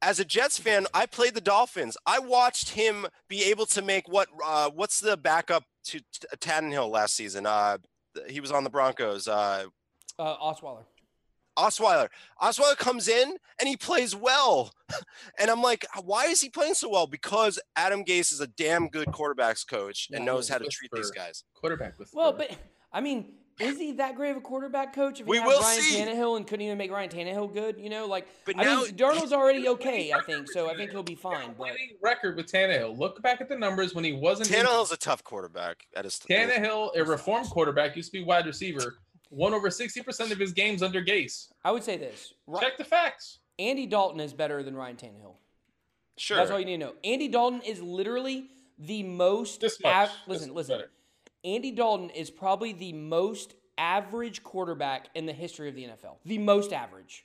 As 0.00 0.18
a 0.18 0.24
Jets 0.24 0.58
fan, 0.58 0.86
I 0.94 1.06
played 1.06 1.34
the 1.34 1.40
Dolphins. 1.40 1.96
I 2.06 2.18
watched 2.18 2.70
him 2.70 3.06
be 3.28 3.44
able 3.44 3.66
to 3.66 3.82
make 3.82 4.08
what? 4.08 4.28
Uh, 4.44 4.70
what's 4.70 4.98
the 5.00 5.16
backup 5.16 5.64
to, 5.84 6.00
to 6.00 6.36
Tannehill 6.38 6.90
last 6.90 7.14
season? 7.14 7.46
Uh, 7.46 7.78
he 8.28 8.40
was 8.40 8.50
on 8.50 8.64
the 8.64 8.70
Broncos. 8.70 9.28
Uh, 9.28 9.66
uh, 10.18 10.36
Osweiler. 10.36 10.84
Osweiler. 11.58 12.08
Osweiler 12.40 12.76
comes 12.78 13.08
in 13.08 13.36
and 13.60 13.68
he 13.68 13.76
plays 13.76 14.14
well. 14.16 14.72
And 15.38 15.50
I'm 15.50 15.62
like, 15.62 15.86
why 16.04 16.26
is 16.26 16.40
he 16.42 16.48
playing 16.50 16.74
so 16.74 16.88
well? 16.90 17.06
Because 17.06 17.58
Adam 17.76 18.04
Gase 18.04 18.32
is 18.32 18.40
a 18.40 18.46
damn 18.46 18.88
good 18.88 19.08
quarterbacks 19.08 19.66
coach 19.66 20.08
and 20.12 20.20
Yeah, 20.20 20.24
knows 20.32 20.48
how 20.48 20.58
to 20.58 20.66
treat 20.66 20.90
these 20.92 21.10
guys. 21.10 21.44
Quarterback 21.54 21.98
with 21.98 22.10
Well, 22.12 22.32
but 22.34 22.50
I 22.92 23.00
mean, 23.00 23.32
is 23.58 23.78
he 23.78 23.92
that 23.92 24.14
great 24.16 24.30
of 24.32 24.36
a 24.36 24.40
quarterback 24.42 24.94
coach? 24.94 25.20
If 25.20 25.26
he 25.26 25.30
We 25.30 25.38
had 25.38 25.46
will 25.46 25.60
Ryan 25.60 25.80
see. 25.80 25.96
Tannehill 25.98 26.36
and 26.36 26.46
couldn't 26.46 26.64
even 26.66 26.76
make 26.78 26.90
Ryan 26.92 27.08
Tannehill 27.10 27.52
good, 27.54 27.78
you 27.80 27.88
know, 27.88 28.06
like 28.06 28.26
But 28.44 28.58
I 28.58 28.64
now 28.64 28.82
mean, 28.82 28.92
Darnold's 28.94 29.32
already 29.32 29.66
okay, 29.68 30.12
I 30.12 30.20
think. 30.20 30.50
So 30.50 30.68
I 30.70 30.76
think 30.76 30.90
he'll 30.90 31.02
be 31.02 31.14
He 31.14 31.20
had 31.28 31.32
a 31.32 31.38
fine. 31.46 31.54
But 31.58 31.72
record 32.02 32.36
with 32.36 32.46
Tannehill. 32.52 32.98
Look 32.98 33.22
back 33.22 33.40
at 33.40 33.48
the 33.48 33.56
numbers 33.56 33.94
when 33.94 34.04
he 34.04 34.12
wasn't. 34.12 34.50
in- 34.50 34.64
Tannehill's 34.66 34.92
a 34.92 34.96
tough 34.98 35.24
quarterback 35.24 35.86
at 35.96 36.04
his 36.04 36.18
Tannehill, 36.18 36.90
a 36.96 37.02
reformed 37.04 37.48
quarterback, 37.48 37.96
used 37.96 38.12
to 38.12 38.18
be 38.18 38.24
wide 38.24 38.46
receiver. 38.46 38.96
Won 39.32 39.54
over 39.54 39.70
sixty 39.70 40.02
percent 40.02 40.30
of 40.30 40.38
his 40.38 40.52
games 40.52 40.82
under 40.82 41.02
Gase. 41.02 41.48
I 41.64 41.72
would 41.72 41.82
say 41.82 41.96
this: 41.96 42.34
Ri- 42.46 42.60
Check 42.60 42.76
the 42.76 42.84
facts. 42.84 43.38
Andy 43.58 43.86
Dalton 43.86 44.20
is 44.20 44.32
better 44.34 44.62
than 44.62 44.76
Ryan 44.76 44.96
Tannehill. 44.96 45.34
Sure. 46.18 46.36
That's 46.36 46.50
all 46.50 46.58
you 46.60 46.66
need 46.66 46.78
to 46.78 46.84
know. 46.84 46.92
Andy 47.02 47.28
Dalton 47.28 47.62
is 47.62 47.80
literally 47.80 48.48
the 48.78 49.02
most. 49.02 49.60
This 49.60 49.82
much. 49.82 49.94
av- 49.94 50.10
listen, 50.26 50.50
is 50.50 50.54
listen. 50.54 50.76
better. 50.76 50.90
Andy 51.44 51.72
Dalton 51.72 52.10
is 52.10 52.30
probably 52.30 52.72
the 52.74 52.92
most 52.92 53.54
average 53.78 54.42
quarterback 54.42 55.08
in 55.14 55.24
the 55.24 55.32
history 55.32 55.68
of 55.70 55.74
the 55.74 55.84
NFL. 55.84 56.16
The 56.26 56.38
most 56.38 56.72
average, 56.74 57.24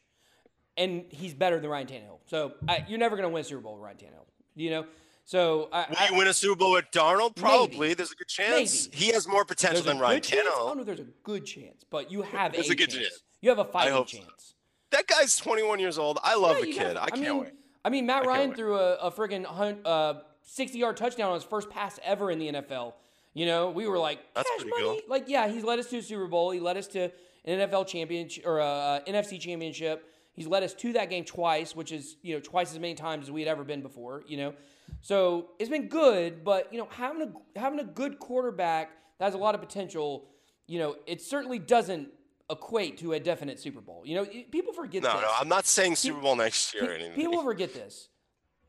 and 0.77 1.03
he's 1.09 1.33
better 1.33 1.59
than 1.59 1.69
Ryan 1.69 1.87
Tannehill. 1.87 2.19
So 2.27 2.53
I, 2.69 2.85
you're 2.87 2.99
never 2.99 3.17
going 3.17 3.27
to 3.27 3.33
win 3.33 3.41
a 3.41 3.43
Super 3.43 3.61
Bowl 3.61 3.73
with 3.73 3.83
Ryan 3.83 3.97
Tannehill. 3.97 4.25
You 4.55 4.69
know. 4.69 4.85
So 5.27 5.67
I, 5.73 5.85
Will 5.89 5.95
I- 5.99 6.07
you 6.09 6.17
win 6.17 6.27
a 6.29 6.33
Super 6.33 6.55
Bowl 6.55 6.71
with 6.71 6.85
Darnold? 6.93 7.35
Probably. 7.35 7.93
There's 7.93 8.13
a 8.13 8.15
good 8.15 8.29
chance. 8.29 8.87
Maybe. 8.87 9.05
He 9.05 9.11
has 9.11 9.27
more 9.27 9.43
potential 9.43 9.83
there's 9.83 9.85
a 9.85 9.89
than 9.89 9.99
Ryan 9.99 10.21
chance. 10.21 10.41
I 10.47 10.49
Tannehill. 10.49 10.67
don't 10.67 10.75
know 10.77 10.81
if 10.81 10.87
there's 10.87 10.99
a 11.01 11.07
good 11.23 11.45
chance, 11.45 11.83
but 11.89 12.09
you 12.09 12.21
have 12.21 12.53
There's 12.53 12.69
a, 12.69 12.71
a 12.71 12.75
good 12.75 12.89
chance. 12.89 13.09
chance. 13.09 13.23
You 13.41 13.49
have 13.49 13.59
a 13.59 13.65
fighting 13.65 13.93
hope 13.93 14.09
so. 14.09 14.19
chance. 14.19 14.53
That 14.91 15.05
guy's 15.05 15.35
21 15.35 15.79
years 15.79 15.97
old. 15.97 16.17
I 16.23 16.35
love 16.35 16.59
Yeah, 16.59 16.65
the 16.65 16.71
kid. 16.71 16.93
got- 16.93 17.03
I 17.03 17.09
can't 17.09 17.21
mean, 17.21 17.37
wait. 17.41 17.53
I 17.83 17.89
mean, 17.89 18.05
Matt 18.05 18.25
Ryan 18.25 18.53
threw 18.53 18.75
a, 18.77 18.93
a 18.95 19.11
friggin' 19.11 19.43
hun- 19.45 19.81
uh, 19.83 20.13
60 20.43 20.77
yard 20.79 20.95
touchdown 20.95 21.27
on 21.29 21.33
his 21.35 21.43
first 21.43 21.69
pass 21.69 21.99
ever 22.05 22.31
in 22.31 22.39
the 22.39 22.47
NFL. 22.53 22.93
You 23.33 23.47
know, 23.47 23.69
we 23.69 23.85
were 23.85 23.99
like, 23.99 24.19
That's 24.33 24.49
pretty 24.55 24.69
money. 24.71 24.83
cool. 24.83 24.99
Like, 25.09 25.25
yeah, 25.27 25.49
he's 25.49 25.63
led 25.65 25.77
us 25.77 25.89
to 25.89 25.97
a 25.97 26.01
Super 26.01 26.27
Bowl. 26.27 26.51
He 26.51 26.61
led 26.61 26.77
us 26.77 26.87
to 26.87 27.11
an 27.43 27.59
NFL 27.69 27.85
championship 27.87 28.45
or 28.47 28.59
a, 28.59 28.65
uh 28.65 28.99
NFC 29.05 29.39
championship. 29.41 30.09
He's 30.33 30.47
led 30.47 30.63
us 30.63 30.73
to 30.75 30.93
that 30.93 31.09
game 31.09 31.25
twice, 31.25 31.75
which 31.75 31.91
is 31.91 32.15
you 32.21 32.33
know 32.35 32.39
twice 32.39 32.71
as 32.71 32.79
many 32.79 32.93
times 32.95 33.25
as 33.25 33.31
we 33.31 33.41
had 33.41 33.49
ever 33.49 33.63
been 33.65 33.81
before. 33.81 34.23
You 34.27 34.37
know, 34.37 34.53
so 35.01 35.51
it's 35.59 35.69
been 35.69 35.87
good. 35.87 36.43
But 36.43 36.71
you 36.71 36.79
know, 36.79 36.87
having 36.91 37.21
a 37.55 37.59
having 37.59 37.79
a 37.79 37.83
good 37.83 38.19
quarterback 38.19 38.91
that 39.19 39.25
has 39.25 39.33
a 39.33 39.37
lot 39.37 39.55
of 39.55 39.61
potential. 39.61 40.27
You 40.69 40.79
know, 40.79 40.95
it 41.05 41.21
certainly 41.21 41.59
doesn't 41.59 42.09
equate 42.49 42.97
to 42.97 43.13
a 43.13 43.19
definite 43.19 43.57
Super 43.59 43.79
Bowl. 43.79 44.03
You 44.05 44.15
know, 44.15 44.25
people 44.51 44.73
forget 44.73 45.01
No, 45.03 45.13
this. 45.13 45.21
no, 45.21 45.29
I'm 45.39 45.47
not 45.47 45.65
saying 45.65 45.95
Super 45.95 46.19
Bowl 46.19 46.35
next 46.35 46.73
year 46.73 46.89
or 46.91 46.93
anything. 46.93 47.13
People 47.15 47.41
forget 47.41 47.73
this. 47.73 48.09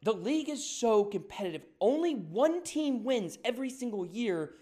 The 0.03 0.13
league 0.13 0.49
is 0.49 0.65
so 0.65 1.05
competitive. 1.05 1.63
Only 1.81 2.15
one 2.15 2.63
team 2.63 3.03
wins 3.03 3.37
every 3.45 3.69
single 3.69 4.07
year. 4.07 4.55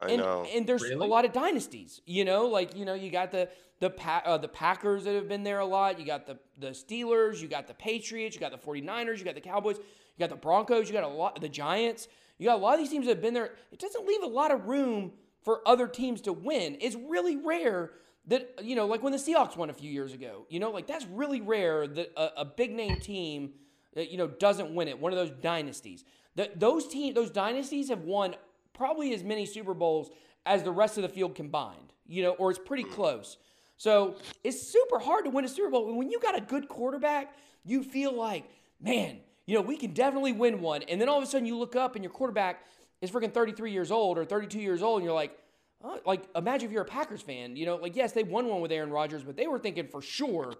I 0.00 0.08
and, 0.12 0.18
know. 0.22 0.46
and 0.54 0.66
there's 0.66 0.82
Really? 0.82 0.94
a 0.94 1.10
lot 1.10 1.26
of 1.26 1.32
dynasties. 1.34 2.00
You 2.06 2.24
know, 2.24 2.46
like 2.46 2.74
you 2.74 2.86
know, 2.86 2.94
you 2.94 3.10
got 3.10 3.32
the 3.32 3.50
the 3.80 3.90
pa- 3.90 4.22
uh, 4.24 4.38
the 4.38 4.48
Packers 4.48 5.04
that 5.04 5.14
have 5.14 5.28
been 5.28 5.44
there 5.44 5.60
a 5.60 5.66
lot. 5.66 5.98
You 5.98 6.06
got 6.06 6.26
the 6.26 6.38
the 6.58 6.70
Steelers. 6.70 7.40
You 7.40 7.48
got 7.48 7.66
the 7.66 7.74
Patriots. 7.74 8.34
You 8.34 8.40
got 8.40 8.52
the 8.52 8.58
49ers. 8.58 9.18
You 9.18 9.24
got 9.24 9.34
the 9.34 9.40
Cowboys. 9.40 9.76
You 9.76 10.20
got 10.20 10.30
the 10.30 10.36
Broncos. 10.36 10.88
You 10.88 10.92
got 10.92 11.04
a 11.04 11.08
lot 11.08 11.40
the 11.40 11.48
Giants. 11.48 12.08
You 12.38 12.46
got 12.46 12.56
a 12.56 12.62
lot 12.62 12.74
of 12.74 12.80
these 12.80 12.90
teams 12.90 13.06
that 13.06 13.12
have 13.12 13.22
been 13.22 13.34
there. 13.34 13.52
It 13.72 13.78
doesn't 13.78 14.06
leave 14.06 14.22
a 14.22 14.26
lot 14.26 14.50
of 14.50 14.66
room 14.66 15.12
for 15.42 15.66
other 15.66 15.88
teams 15.88 16.20
to 16.22 16.32
win. 16.32 16.76
It's 16.80 16.96
really 16.96 17.36
rare 17.36 17.92
that 18.26 18.62
you 18.62 18.76
know, 18.76 18.86
like 18.86 19.02
when 19.02 19.12
the 19.12 19.18
Seahawks 19.18 19.56
won 19.56 19.70
a 19.70 19.74
few 19.74 19.90
years 19.90 20.12
ago. 20.12 20.46
You 20.48 20.60
know, 20.60 20.70
like 20.70 20.86
that's 20.86 21.06
really 21.06 21.40
rare 21.40 21.86
that 21.86 22.12
a, 22.16 22.40
a 22.40 22.44
big 22.44 22.72
name 22.72 23.00
team 23.00 23.52
that 23.94 24.10
you 24.10 24.18
know 24.18 24.28
doesn't 24.28 24.74
win 24.74 24.88
it. 24.88 24.98
One 24.98 25.12
of 25.12 25.18
those 25.18 25.30
dynasties. 25.40 26.04
That 26.36 26.60
those 26.60 26.86
team, 26.86 27.14
those 27.14 27.30
dynasties 27.30 27.88
have 27.88 28.02
won 28.02 28.36
probably 28.72 29.12
as 29.14 29.24
many 29.24 29.46
Super 29.46 29.74
Bowls 29.74 30.10
as 30.46 30.62
the 30.62 30.70
rest 30.70 30.98
of 30.98 31.02
the 31.02 31.08
field 31.08 31.34
combined. 31.34 31.92
You 32.06 32.22
know, 32.22 32.30
or 32.32 32.50
it's 32.50 32.58
pretty 32.58 32.84
close. 32.84 33.36
So 33.78 34.16
it's 34.44 34.60
super 34.60 34.98
hard 34.98 35.24
to 35.24 35.30
win 35.30 35.44
a 35.44 35.48
Super 35.48 35.70
Bowl. 35.70 35.96
When 35.96 36.10
you 36.10 36.20
got 36.20 36.36
a 36.36 36.40
good 36.40 36.68
quarterback, 36.68 37.34
you 37.64 37.82
feel 37.82 38.12
like, 38.12 38.44
man, 38.80 39.18
you 39.46 39.54
know, 39.54 39.62
we 39.62 39.76
can 39.76 39.92
definitely 39.94 40.32
win 40.32 40.60
one. 40.60 40.82
And 40.82 41.00
then 41.00 41.08
all 41.08 41.16
of 41.16 41.24
a 41.24 41.26
sudden 41.26 41.46
you 41.46 41.56
look 41.56 41.76
up 41.76 41.94
and 41.94 42.04
your 42.04 42.12
quarterback 42.12 42.64
is 43.00 43.10
freaking 43.10 43.32
33 43.32 43.72
years 43.72 43.90
old 43.90 44.18
or 44.18 44.24
32 44.24 44.58
years 44.58 44.82
old, 44.82 44.98
and 44.98 45.04
you're 45.04 45.14
like, 45.14 45.38
uh, 45.82 45.98
like 46.04 46.24
imagine 46.34 46.66
if 46.66 46.72
you're 46.72 46.82
a 46.82 46.86
Packers 46.86 47.22
fan, 47.22 47.56
you 47.56 47.64
know, 47.64 47.76
like 47.76 47.94
yes, 47.94 48.12
they 48.12 48.24
won 48.24 48.48
one 48.48 48.60
with 48.60 48.72
Aaron 48.72 48.90
Rodgers, 48.90 49.22
but 49.22 49.36
they 49.36 49.46
were 49.46 49.58
thinking 49.60 49.86
for 49.86 50.02
sure 50.02 50.54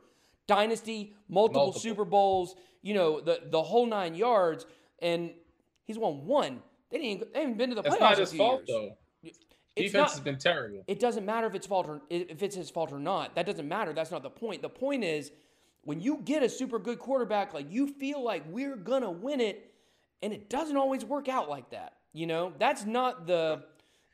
dynasty, 0.47 1.15
multiple, 1.29 1.65
Multiple. 1.65 1.81
Super 1.81 2.05
Bowls, 2.05 2.55
you 2.83 2.95
know, 2.95 3.21
the 3.21 3.41
the 3.51 3.63
whole 3.63 3.87
nine 3.87 4.15
yards, 4.15 4.65
and 5.01 5.33
he's 5.85 5.99
won 5.99 6.25
one. 6.25 6.63
They 6.91 6.99
didn't. 6.99 7.11
Even, 7.11 7.29
they 7.35 7.41
haven't 7.41 7.59
been 7.59 7.69
to 7.71 7.75
the 7.75 7.83
That's 7.83 7.97
playoffs 7.97 8.01
not 8.01 8.13
in 8.15 8.21
his 8.21 8.33
fault 8.33 8.63
years. 8.67 8.69
though. 8.69 8.97
It's 9.79 9.93
Defense 9.93 9.95
not- 9.95 10.11
has 10.11 10.21
been 10.21 10.39
terrible. 10.39 10.85
it 10.87 11.01
doesn't 11.01 11.25
matter 11.25 11.47
if 11.47 11.55
it's 11.55 11.67
fault 11.67 11.89
or 11.89 12.03
if 12.11 12.43
it's 12.43 12.55
his 12.57 12.71
fault 12.71 12.93
or 12.93 12.99
not. 12.99 13.35
That 13.35 13.47
doesn't 13.47 13.67
matter. 13.69 13.93
That's 13.93 14.11
not 14.11 14.23
the 14.23 14.31
point. 14.31 14.63
The 14.63 14.69
point 14.69 15.05
is 15.05 15.31
when 15.85 16.01
you 16.01 16.19
get 16.25 16.43
a 16.43 16.49
super 16.49 16.79
good 16.79 16.99
quarterback, 16.99 17.55
like 17.55 17.71
you 17.71 17.87
feel 17.87 18.23
like 18.23 18.43
we're 18.49 18.77
gonna 18.77 19.11
win 19.11 19.41
it, 19.41 19.73
and 20.23 20.33
it 20.33 20.51
doesn't 20.51 20.77
always 20.77 21.05
work 21.05 21.29
out 21.29 21.49
like 21.49 21.71
that. 21.71 21.95
You 22.13 22.27
know, 22.27 22.53
that's 22.59 22.85
not 22.85 23.27
the 23.27 23.65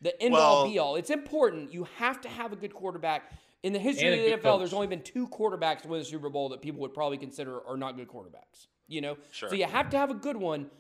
the 0.01 0.21
end 0.23 0.35
all 0.35 0.69
be 0.69 0.79
all. 0.79 0.97
It's 0.97 1.11
important. 1.11 1.73
You 1.73 1.85
have 1.97 2.21
to 2.23 2.29
have 2.29 2.53
a 2.53 2.57
good 2.57 2.75
quarterback. 2.75 3.33
In 3.63 3.73
the 3.73 3.79
history 3.79 4.09
of 4.09 4.19
the 4.19 4.37
NFL, 4.37 4.43
coach. 4.43 4.59
there's 4.59 4.75
only 4.75 4.87
been 4.89 5.01
two 5.01 5.27
quarterbacks 5.29 5.81
to 5.83 5.89
win 5.89 5.99
the 6.01 6.05
Super 6.05 6.29
Bowl 6.29 6.51
that 6.51 6.61
people 6.61 6.83
would 6.83 6.93
probably 6.93 7.17
consider 7.17 7.67
are 7.67 7.79
not 7.79 7.97
good 7.97 8.09
quarterbacks. 8.09 8.67
You 8.89 9.01
know, 9.01 9.17
Sure. 9.33 9.49
so 9.49 9.55
you 9.55 9.65
have 9.65 9.89
to 9.91 9.97
have 9.97 10.11
a 10.11 10.15
good 10.15 10.37
one. 10.37 10.71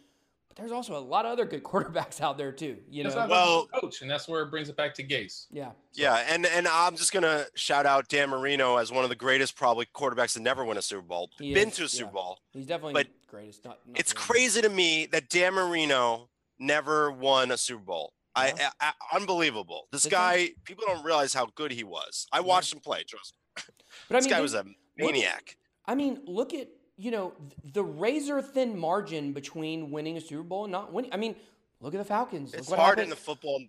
But 0.55 0.63
there's 0.63 0.73
also 0.73 0.97
a 0.97 1.01
lot 1.01 1.25
of 1.27 1.33
other 1.33 1.45
good 1.45 1.63
quarterbacks 1.65 2.21
out 2.21 2.39
there 2.39 2.53
too. 2.53 2.79
You 2.89 3.05
know, 3.05 3.11
Well- 3.15 3.29
well, 3.29 3.67
coach, 3.81 4.03
and 4.03 4.11
that's 4.11 4.29
where 4.29 4.43
it 4.43 4.51
brings 4.51 4.69
it 4.69 4.77
back 4.77 4.95
to 4.95 5.05
Gase. 5.05 5.47
yeah. 5.51 5.73
Yeah, 5.95 6.25
and 6.29 6.45
and 6.47 6.67
I'm 6.69 6.97
just 6.97 7.13
gonna 7.13 7.47
shout 7.55 7.87
out 7.87 8.09
Dan 8.09 8.29
Marino 8.31 8.77
as 8.77 8.91
one 8.91 9.05
of 9.05 9.11
the 9.11 9.17
greatest 9.17 9.57
probably 9.57 9.87
quarterbacks 9.95 10.33
to 10.35 10.41
never 10.41 10.65
win 10.65 10.77
a 10.77 10.83
Super 10.83 11.03
Bowl. 11.03 11.31
He 11.39 11.55
Been 11.55 11.69
is, 11.69 11.77
to 11.77 11.85
a 11.85 11.89
Super 11.89 12.09
yeah. 12.09 12.13
Bowl. 12.13 12.39
He's 12.53 12.67
definitely 12.67 12.95
But 12.95 13.07
the 13.07 13.29
greatest. 13.29 13.65
Not, 13.65 13.79
not 13.87 13.99
It's 13.99 14.13
the 14.13 14.19
crazy 14.19 14.61
to 14.63 14.69
me 14.69 15.07
that 15.07 15.29
Dan 15.29 15.55
Marino 15.55 16.31
never 16.59 17.11
won 17.13 17.51
a 17.53 17.57
Super 17.57 17.83
Bowl. 17.85 18.13
I, 18.35 18.49
Yeah. 18.57 18.71
I, 18.81 18.93
I 19.13 19.17
unbelievable. 19.17 19.87
This 19.93 20.03
Good 20.05 20.11
guy, 20.13 20.49
people 20.65 20.85
don't 20.87 21.05
realize 21.05 21.33
how 21.33 21.47
good 21.55 21.71
he 21.71 21.85
was. 21.85 22.27
I 22.33 22.41
watched 22.41 22.73
him 22.73 22.81
play. 22.81 23.05
Trust 23.05 23.35
me. 23.57 23.63
But 24.09 24.17
I 24.17 24.19
This 24.19 24.25
mean, 24.27 24.35
guy 24.35 24.41
was 24.41 24.55
a 24.55 24.65
maniac. 24.97 25.57
I 25.87 25.95
mean, 25.95 26.21
look 26.27 26.53
at 26.55 26.67
you 26.97 27.11
know 27.11 27.33
the 27.73 27.83
razor 27.83 28.41
thin 28.43 28.79
margin 28.79 29.33
between 29.33 29.91
winning 29.91 30.17
a 30.17 30.21
Super 30.21 30.43
Bowl 30.43 30.65
and 30.65 30.73
not 30.73 30.93
winning. 30.93 31.13
I 31.13 31.17
mean, 31.17 31.37
look 31.81 31.95
at 31.95 31.99
the 31.99 32.05
Falcons. 32.05 32.55
It's 32.55 32.69
look 32.69 32.79
what 32.79 32.83
hard 32.85 32.99
happened. 32.99 33.05
in 33.05 33.11
the 33.11 33.17
football. 33.17 33.61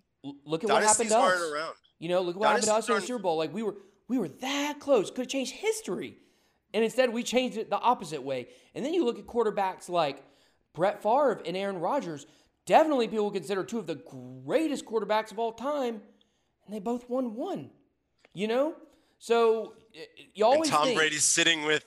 look 0.44 0.64
at 0.64 0.70
what 0.70 0.82
happened 0.82 1.10
to 1.10 1.18
us. 1.18 1.40
around. 1.40 1.74
You 1.98 2.08
know, 2.08 2.20
look 2.22 2.36
what 2.36 2.48
happened 2.48 2.66
to 2.66 2.74
us 2.74 2.88
in 2.88 2.94
the 2.96 3.00
Super 3.00 3.18
Bowl. 3.20 3.36
Like 3.36 3.52
we 3.52 3.62
were 3.62 3.76
we 4.08 4.18
were 4.18 4.28
that 4.28 4.78
close. 4.80 5.10
Could 5.10 5.20
have 5.22 5.28
changed 5.28 5.52
history, 5.52 6.18
and 6.72 6.84
instead 6.84 7.12
we 7.12 7.22
changed 7.22 7.56
it 7.56 7.70
the 7.70 7.78
opposite 7.78 8.22
way. 8.22 8.48
And 8.74 8.84
then 8.84 8.94
you 8.94 9.04
look 9.04 9.18
at 9.18 9.26
quarterbacks 9.26 9.88
like 9.88 10.22
Brett 10.74 11.02
Favre 11.02 11.42
and 11.44 11.56
Aaron 11.56 11.78
Rodgers. 11.78 12.26
Definitely, 12.66 13.08
people 13.08 13.30
consider 13.30 13.62
two 13.64 13.78
of 13.78 13.86
the 13.86 13.94
greatest 14.44 14.84
quarterbacks 14.84 15.30
of 15.30 15.38
all 15.38 15.52
time, 15.52 16.02
and 16.66 16.74
they 16.74 16.80
both 16.80 17.08
won 17.08 17.34
one. 17.34 17.70
You 18.34 18.48
know, 18.48 18.74
so 19.18 19.74
you 20.34 20.44
And 20.44 20.54
always 20.54 20.70
Tom 20.70 20.84
think, 20.84 20.98
Brady's 20.98 21.24
sitting 21.24 21.64
with 21.64 21.84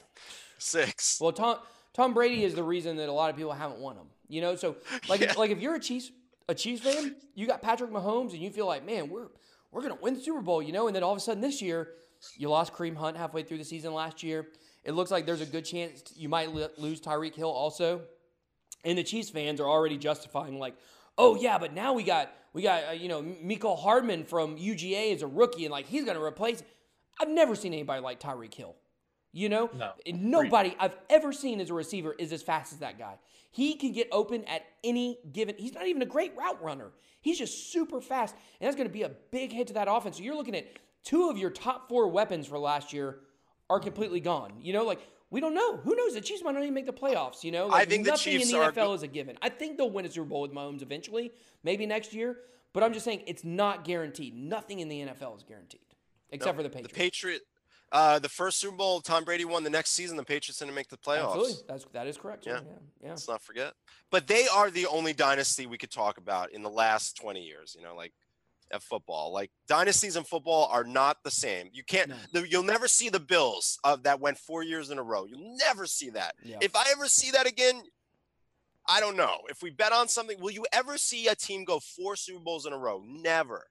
six. 0.59 1.19
Well, 1.19 1.31
Tom 1.31 1.57
Tom 1.93 2.13
Brady 2.13 2.43
is 2.43 2.53
the 2.55 2.63
reason 2.63 2.97
that 2.97 3.09
a 3.09 3.11
lot 3.13 3.29
of 3.29 3.35
people 3.35 3.51
haven't 3.53 3.79
won 3.79 3.95
them. 3.95 4.07
You 4.27 4.41
know, 4.41 4.55
so 4.55 4.75
like 5.07 5.21
Yeah. 5.21 5.31
if, 5.31 5.37
like 5.37 5.51
if 5.51 5.59
you're 5.59 5.75
a 5.75 5.79
Chiefs 5.79 6.11
a 6.47 6.55
Chiefs 6.55 6.81
fan, 6.81 7.15
you 7.35 7.45
got 7.45 7.61
Patrick 7.61 7.91
Mahomes, 7.91 8.31
and 8.31 8.39
you 8.39 8.49
feel 8.49 8.65
like, 8.65 8.85
man, 8.85 9.09
we're 9.09 9.27
we're 9.71 9.81
gonna 9.81 9.97
win 10.01 10.15
the 10.15 10.19
Super 10.21 10.41
Bowl, 10.41 10.61
you 10.61 10.71
know, 10.71 10.87
and 10.87 10.95
then 10.95 11.03
all 11.03 11.11
of 11.11 11.17
a 11.17 11.21
sudden 11.21 11.41
this 11.41 11.61
year, 11.61 11.89
you 12.35 12.49
lost 12.49 12.73
Kareem 12.73 12.95
Hunt 12.95 13.17
halfway 13.17 13.43
through 13.43 13.59
the 13.59 13.63
season 13.63 13.93
last 13.93 14.23
year. 14.23 14.47
It 14.83 14.93
looks 14.93 15.11
like 15.11 15.25
there's 15.25 15.41
a 15.41 15.45
good 15.45 15.65
chance 15.65 16.03
you 16.15 16.29
might 16.29 16.51
lose 16.53 17.01
Tyreek 17.01 17.35
Hill 17.35 17.49
also, 17.51 18.01
and 18.83 18.97
the 18.97 19.03
Chiefs 19.03 19.29
fans 19.29 19.59
are 19.59 19.67
already 19.67 19.97
justifying 19.97 20.57
like, 20.57 20.75
oh 21.17 21.35
yeah, 21.35 21.57
but 21.57 21.73
now 21.73 21.93
we 21.93 22.03
got 22.03 22.31
we 22.53 22.61
got 22.63 22.83
uh, 22.89 22.91
you 22.93 23.09
know 23.09 23.21
Mecole 23.21 23.77
Hardman 23.79 24.23
from 24.23 24.57
UGA 24.57 25.13
as 25.13 25.21
a 25.21 25.27
rookie, 25.27 25.65
and 25.65 25.71
like 25.71 25.85
he's 25.87 26.05
gonna 26.05 26.23
replace. 26.23 26.63
I've 27.21 27.29
never 27.29 27.53
seen 27.55 27.73
anybody 27.73 28.01
like 28.01 28.19
Tyreek 28.19 28.53
Hill. 28.53 28.75
You 29.31 29.49
know, 29.49 29.69
No. 29.75 29.91
Nobody 30.07 30.75
I've 30.79 30.95
ever 31.09 31.31
seen 31.31 31.59
as 31.59 31.69
a 31.69 31.73
receiver 31.73 32.15
is 32.17 32.33
as 32.33 32.41
fast 32.41 32.73
as 32.73 32.79
that 32.79 32.97
guy. 32.97 33.15
He 33.51 33.75
can 33.75 33.91
get 33.91 34.07
open 34.11 34.43
at 34.45 34.63
any 34.83 35.19
given. 35.31 35.55
He's 35.57 35.73
not 35.73 35.87
even 35.87 36.01
a 36.01 36.05
great 36.05 36.35
route 36.35 36.61
runner. 36.63 36.91
He's 37.21 37.37
just 37.37 37.71
super 37.71 37.99
fast, 38.01 38.35
and 38.59 38.67
that's 38.67 38.75
going 38.75 38.87
to 38.87 38.93
be 38.93 39.03
a 39.03 39.11
big 39.31 39.51
hit 39.51 39.67
to 39.67 39.73
that 39.73 39.87
offense. 39.89 40.17
So 40.17 40.23
you're 40.23 40.35
looking 40.35 40.55
at 40.55 40.67
two 41.03 41.29
of 41.29 41.37
your 41.37 41.49
top 41.49 41.89
four 41.89 42.07
weapons 42.07 42.47
for 42.47 42.57
last 42.57 42.93
year 42.93 43.19
are 43.69 43.79
completely 43.79 44.19
gone. 44.19 44.53
You 44.61 44.73
know, 44.73 44.83
like 44.83 44.99
we 45.29 45.41
don't 45.41 45.53
know. 45.53 45.77
Who 45.77 45.95
knows? 45.95 46.13
The 46.13 46.21
Chiefs 46.21 46.43
might 46.43 46.53
not 46.53 46.63
even 46.63 46.73
make 46.73 46.85
the 46.85 46.93
playoffs. 46.93 47.43
You 47.43 47.51
know, 47.51 47.67
like, 47.67 47.89
think 47.89 48.05
the 48.05 48.11
nothing 48.11 48.33
Chiefs 48.39 48.51
in 48.51 48.59
the 48.59 48.65
NFL 48.65 48.73
go- 48.75 48.93
is 48.93 49.03
a 49.03 49.07
given. 49.07 49.37
I 49.41 49.49
think 49.49 49.77
they'll 49.77 49.89
win 49.91 50.05
a 50.05 50.11
Super 50.11 50.25
Bowl 50.27 50.41
with 50.41 50.51
Mahomes 50.51 50.81
eventually, 50.81 51.31
maybe 51.63 51.85
next 51.85 52.13
year. 52.13 52.37
But 52.73 52.83
I'm 52.83 52.93
just 52.93 53.05
saying 53.05 53.23
it's 53.27 53.43
not 53.43 53.83
guaranteed. 53.83 54.35
Nothing 54.35 54.79
in 54.79 54.89
the 54.89 55.01
NFL 55.01 55.35
is 55.37 55.43
guaranteed, 55.43 55.81
except 56.31 56.55
for 56.55 56.63
the 56.63 56.69
Patriots. 56.69 56.93
The 56.93 56.99
Patriot, 56.99 57.41
uh, 57.91 58.19
the 58.19 58.29
first 58.29 58.59
Super 58.59 58.75
Bowl 58.75 59.01
Tom 59.01 59.23
Brady 59.23 59.45
won. 59.45 59.63
The 59.63 59.69
next 59.69 59.91
season, 59.91 60.17
the 60.17 60.23
Patriots 60.23 60.59
didn't 60.59 60.75
make 60.75 60.89
the 60.89 60.97
playoffs. 60.97 61.27
Absolutely, 61.35 61.53
that's 61.67 61.85
that 61.93 62.07
is 62.07 62.17
correct. 62.17 62.45
Yeah. 62.45 62.53
yeah, 62.65 62.71
yeah. 63.03 63.09
Let's 63.09 63.27
not 63.27 63.41
forget. 63.41 63.73
But 64.11 64.27
they 64.27 64.47
are 64.47 64.69
the 64.69 64.87
only 64.87 65.13
dynasty 65.13 65.65
we 65.65 65.77
could 65.77 65.91
talk 65.91 66.17
about 66.17 66.51
in 66.51 66.61
the 66.63 66.69
last 66.69 67.17
20 67.17 67.43
years, 67.43 67.75
you 67.77 67.83
know, 67.83 67.95
like 67.95 68.13
of 68.71 68.83
football. 68.83 69.31
Like 69.33 69.49
dynasties 69.67 70.15
in 70.15 70.23
football 70.23 70.67
are 70.71 70.83
not 70.83 71.17
the 71.23 71.31
same. 71.31 71.69
You 71.73 71.83
can't, 71.83 72.09
No. 72.09 72.15
the, 72.33 72.47
you'll 72.47 72.61
never 72.63 72.87
see 72.87 73.09
the 73.09 73.19
Bills 73.19 73.79
of 73.83 74.03
that 74.03 74.19
went 74.19 74.37
four 74.37 74.61
years 74.63 74.91
in 74.91 74.99
a 74.99 75.03
row. 75.03 75.25
You'll 75.25 75.57
never 75.57 75.87
see 75.87 76.11
that. 76.11 76.35
Yeah. 76.43 76.57
If 76.61 76.75
I 76.75 76.85
ever 76.91 77.07
see 77.07 77.31
that 77.31 77.47
again, 77.47 77.81
I 78.87 78.99
don't 78.99 79.17
know. 79.17 79.37
If 79.49 79.61
we 79.63 79.71
bet 79.71 79.91
on 79.91 80.07
something, 80.07 80.39
will 80.39 80.51
you 80.51 80.65
ever 80.71 80.97
see 80.97 81.27
a 81.27 81.35
team 81.35 81.63
go 81.63 81.79
four 81.79 82.15
Super 82.15 82.39
Bowls 82.43 82.65
in 82.67 82.73
a 82.73 82.77
row? 82.77 83.03
Never. 83.05 83.65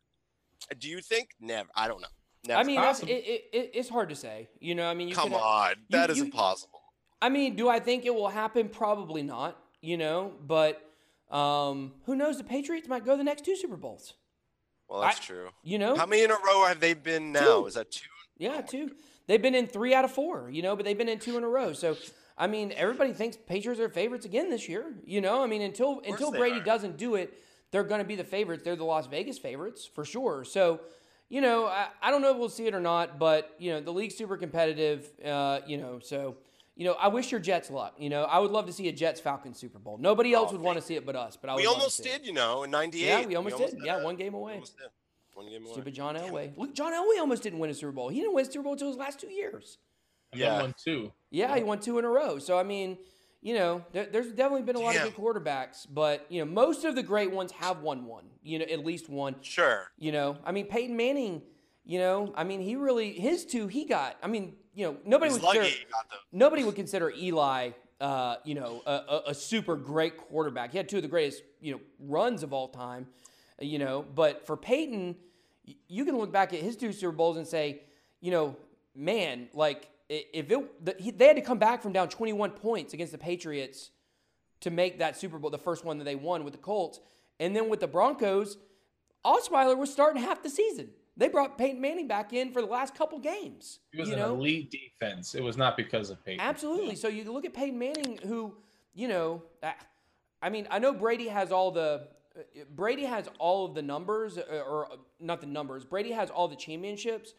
Do 0.79 0.89
you 0.89 1.01
think? 1.01 1.31
Never. 1.41 1.69
I 1.77 1.87
don't 1.89 2.01
know. 2.01 2.09
I 2.53 2.63
mean, 2.63 2.81
that's, 2.81 3.03
it, 3.03 3.09
it, 3.09 3.45
it, 3.53 3.71
it's 3.75 3.89
hard 3.89 4.09
to 4.11 4.17
say. 4.17 4.49
You 4.61 4.75
know, 4.75 4.89
I 4.89 4.95
mean, 4.95 5.09
you 5.09 5.15
come 5.15 5.31
could, 5.31 5.39
on. 5.39 5.75
That 5.91 6.11
is 6.11 6.19
you- 6.19 6.25
impossible. 6.25 6.81
I 7.21 7.29
mean, 7.31 7.57
do 7.57 7.69
I 7.69 7.81
think 7.81 8.07
it 8.07 8.15
will 8.15 8.29
happen? 8.29 8.69
Probably 8.69 9.23
not. 9.23 9.59
You 9.81 9.97
know, 9.97 10.33
but 10.47 10.81
um, 11.31 11.93
who 12.07 12.17
knows? 12.17 12.39
The 12.39 12.45
Patriots 12.45 12.89
might 12.89 13.05
go 13.05 13.17
the 13.17 13.25
next 13.25 13.45
two 13.45 13.57
Super 13.57 13.77
Bowls. 13.77 14.15
Well, 14.89 15.01
that's 15.01 15.19
I- 15.19 15.23
true. 15.23 15.49
You 15.63 15.79
know, 15.79 15.97
How 15.97 16.07
many 16.07 16.23
in 16.23 16.31
a 16.31 16.37
row 16.45 16.65
have 16.67 16.81
they 16.81 16.95
been 16.95 17.33
now? 17.33 17.61
Two. 17.61 17.67
Is 17.67 17.75
that 17.75 17.91
two? 17.91 18.07
yeah, 18.39 18.61
two. 18.61 18.93
They've 19.27 19.43
been 19.43 19.55
in 19.55 19.67
three 19.67 19.95
out 19.95 20.05
of 20.05 20.13
four. 20.13 20.49
You 20.51 20.63
know, 20.63 20.75
but 20.77 20.85
they've 20.85 20.97
been 20.97 21.09
in 21.09 21.19
two 21.19 21.37
in 21.37 21.45
a 21.45 21.49
row. 21.49 21.73
So, 21.73 21.97
I 22.37 22.47
mean, 22.47 22.73
everybody 22.77 23.13
thinks 23.13 23.37
Patriots 23.37 23.81
are 23.81 23.89
favorites 23.89 24.25
again 24.25 24.49
this 24.49 24.69
year. 24.69 24.95
You 25.05 25.21
know, 25.21 25.43
I 25.43 25.47
mean, 25.47 25.63
until 25.63 26.01
until 26.07 26.31
Brady 26.33 26.61
are. 26.61 26.65
doesn't 26.65 26.97
do 26.97 27.17
it, 27.17 27.35
they're 27.73 27.85
going 27.85 28.01
to 28.01 28.07
be 28.07 28.17
the 28.17 28.25
favorites. 28.25 28.63
They're 28.65 28.77
the 28.77 28.85
Las 28.85 29.07
Vegas 29.09 29.39
favorites 29.39 29.89
for 29.93 30.05
sure. 30.05 30.45
So. 30.45 30.81
You 31.31 31.41
know, 31.43 31.67
I, 31.67 31.89
I 32.03 32.11
don't 32.11 32.23
know 32.23 32.31
if 32.31 32.39
we'll 32.39 32.49
see 32.49 32.67
it 32.67 32.75
or 32.75 32.81
not, 32.81 33.19
but 33.19 33.55
you 33.59 33.71
know, 33.73 33.81
the 33.81 33.93
league's 33.93 34.17
super 34.17 34.37
competitive. 34.37 35.07
Uh, 35.25 35.61
you 35.67 35.77
know, 35.77 35.99
so 36.03 36.37
you 36.75 36.85
know, 36.85 36.93
I 36.95 37.09
wish 37.09 37.31
your 37.31 37.41
Jets 37.41 37.71
luck. 37.71 37.95
You 37.99 38.09
know, 38.09 38.23
I 38.25 38.39
would 38.39 38.51
love 38.51 38.67
to 38.67 38.73
see 38.73 38.89
a 38.89 38.93
Jets 38.93 39.21
Falcons 39.21 39.59
Super 39.59 39.79
Bowl. 39.79 39.99
Nobody 39.99 40.33
else 40.33 40.51
Oh, 40.51 40.53
would 40.53 40.63
want 40.63 40.79
to 40.79 40.83
see 40.83 40.95
it 40.95 41.05
but 41.05 41.17
us. 41.17 41.37
But 41.37 41.51
I 41.51 41.55
would 41.55 41.61
We 41.61 41.67
love 41.67 41.77
to 41.77 41.81
almost 41.81 41.97
see 41.99 42.09
it. 42.09 42.19
did, 42.21 42.27
you 42.27 42.33
know, 42.33 42.63
in 42.63 42.71
'98. 42.71 43.05
Yeah, 43.07 43.27
we 43.27 43.35
almost 43.35 43.59
did. 43.59 43.75
Yeah, 43.85 43.97
that. 43.97 44.05
one 44.05 44.17
game 44.17 44.35
away. 44.35 44.63
One 45.35 45.49
game 45.49 45.63
away. 45.65 45.73
Stupid 45.73 45.95
John 45.95 46.17
Elway. 46.17 46.57
Look, 46.57 46.75
John 46.75 46.93
Elway 46.93 47.21
almost 47.21 47.43
didn't 47.43 47.59
win 47.59 47.71
a 47.71 47.75
Super 47.75 47.93
Bowl. 47.93 48.09
He 48.09 48.21
didn't 48.21 48.35
win 48.35 48.47
a 48.47 48.51
Super 48.51 48.63
Bowl 48.65 48.73
until 48.73 48.89
his 48.89 48.97
last 48.97 49.21
two 49.21 49.29
years. 49.31 49.79
And 50.33 50.41
Yeah. 50.41 50.53
then 50.53 50.61
one 50.63 50.75
two. 50.83 51.13
Yeah, 51.31 51.55
he 51.57 51.63
won 51.63 51.79
two 51.81 51.99
in 51.99 52.05
a 52.05 52.09
row. 52.09 52.39
So 52.39 52.59
I 52.59 52.63
mean, 52.63 52.97
you 53.41 53.55
know, 53.55 53.85
there, 53.93 54.07
there's 54.07 54.33
definitely 54.33 54.63
been 54.63 54.77
a 54.77 54.81
lot 54.81 54.95
Damn. 54.95 55.07
of 55.07 55.15
good 55.15 55.23
quarterbacks, 55.23 55.87
but 55.89 56.27
you 56.29 56.45
know, 56.45 56.51
most 56.51 56.85
of 56.85 56.95
the 56.95 57.03
great 57.03 57.31
ones 57.31 57.53
have 57.53 57.81
won 57.81 58.05
one. 58.05 58.25
You 58.43 58.59
know, 58.59 58.65
at 58.65 58.85
least 58.85 59.09
one. 59.09 59.37
Sure. 59.43 59.91
You 59.99 60.13
know, 60.13 60.37
I 60.45 60.53
mean, 60.53 60.67
Peyton 60.67 60.97
Manning. 60.97 61.43
You 61.85 61.99
know, 62.01 62.33
I 62.37 62.45
mean, 62.45 62.61
he 62.61 62.77
really 62.77 63.13
his 63.13 63.47
two 63.47 63.67
he 63.67 63.87
got. 63.87 64.17
I 64.23 64.27
mean, 64.27 64.57
you 64.75 64.87
know, 64.87 64.97
nobody 65.07 65.33
He's 65.33 65.41
would 65.41 65.53
consider 65.53 65.65
he 65.65 65.85
got 65.91 66.11
them. 66.11 66.19
nobody 66.33 66.65
would 66.65 66.75
consider 66.75 67.11
Eli, 67.17 67.71
uh, 68.01 68.37
you 68.45 68.55
know, 68.55 68.83
a, 68.85 68.93
a, 68.93 69.23
a 69.29 69.35
super 69.35 69.75
great 69.75 70.19
quarterback. 70.19 70.73
He 70.73 70.77
had 70.77 70.89
two 70.89 70.97
of 70.97 71.03
the 71.03 71.09
greatest, 71.09 71.43
you 71.63 71.73
know, 71.73 71.81
runs 71.99 72.43
of 72.43 72.53
all 72.53 72.69
time, 72.69 73.07
you 73.61 73.79
know. 73.79 74.05
But 74.15 74.47
for 74.47 74.55
Peyton, 74.57 75.17
you 75.89 76.05
can 76.05 76.19
look 76.19 76.31
back 76.31 76.53
at 76.53 76.61
his 76.61 76.77
two 76.77 76.93
Super 76.93 77.13
Bowls 77.13 77.39
and 77.39 77.47
say, 77.47 77.81
you 78.21 78.33
know, 78.33 78.57
man, 78.95 79.49
like 79.55 79.89
if 80.09 80.51
it 80.51 80.85
the, 80.85 80.97
he, 80.99 81.11
they 81.11 81.27
had 81.27 81.37
to 81.37 81.43
come 81.43 81.59
back 81.59 81.83
from 81.83 81.93
down 81.93 82.09
21 82.09 82.53
points 82.53 82.95
against 82.95 83.13
the 83.13 83.19
Patriots 83.19 83.91
to 84.61 84.71
make 84.71 84.99
that 84.99 85.17
Super 85.17 85.39
Bowl, 85.39 85.51
the 85.51 85.59
first 85.59 85.85
one 85.85 85.99
that 85.99 86.05
they 86.05 86.17
won 86.17 86.45
with 86.45 86.53
the 86.53 86.59
Colts, 86.59 87.01
and 87.39 87.55
then 87.55 87.69
with 87.69 87.81
the 87.81 87.87
Broncos, 87.87 88.57
Osweiler 89.25 89.77
was 89.77 89.93
starting 89.93 90.23
half 90.23 90.43
the 90.43 90.51
season. 90.51 90.91
They 91.17 91.29
brought 91.29 91.59
Peyton 91.59 91.81
Manning 91.81 92.07
back 92.07 92.33
in 92.33 92.53
for 92.53 92.61
the 92.61 92.69
last 92.69 92.95
couple 92.95 93.19
games. 93.19 93.81
It 93.93 94.01
was 94.01 94.11
an 94.11 94.19
know? 94.19 94.35
elite 94.35 94.71
defense. 94.71 95.35
It 95.35 95.43
was 95.43 95.57
not 95.57 95.77
because 95.77 96.11
of 96.11 96.25
Peyton. 96.25 96.41
Absolutely. 96.41 96.95
So 96.95 97.09
you 97.09 97.31
look 97.31 97.45
at 97.45 97.53
Peyton 97.53 97.79
Manning, 97.79 98.19
who, 98.25 98.55
you 98.95 99.09
know, 99.09 99.43
I 100.41 100.49
mean, 100.49 100.69
I 100.71 100.79
know 100.79 100.93
Brady 100.93 101.27
has 101.27 101.51
all 101.51 101.73
the 101.73 102.09
Brady 102.73 103.05
has 103.05 103.29
all 103.41 103.65
of 103.65 103.75
the 103.75 103.83
numbers, 103.83 104.39
or 104.39 104.89
not 105.19 105.41
the 105.41 105.49
numbers. 105.49 105.85
Brady 105.85 106.13
has 106.13 106.31
all 106.31 106.47
the 106.47 106.55
championships, 106.55 107.35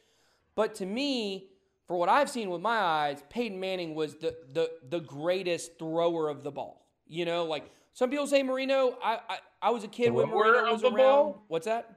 but 0.55 0.75
to 0.75 0.85
me, 0.85 1.47
for 1.89 1.97
what 1.97 2.07
I've 2.07 2.29
seen 2.29 2.51
with 2.51 2.61
my 2.61 2.77
eyes, 2.77 3.23
Peyton 3.31 3.59
Manning 3.59 3.95
was 3.95 4.13
the 4.15 4.37
the 4.53 4.69
the 4.89 4.99
greatest 4.99 5.79
thrower 5.79 6.29
of 6.29 6.43
the 6.43 6.51
ball. 6.51 6.85
You 7.07 7.25
know, 7.25 7.45
like 7.45 7.71
some 7.93 8.11
people 8.11 8.27
say 8.27 8.43
Marino. 8.43 8.95
I 9.03 9.19
I, 9.27 9.37
I 9.63 9.69
was 9.71 9.83
a 9.83 9.87
kid 9.87 10.13
when 10.13 10.29
Marino 10.29 10.71
was 10.71 10.83
around. 10.83 10.97
ball? 10.97 11.45
What's 11.47 11.65
that? 11.65 11.95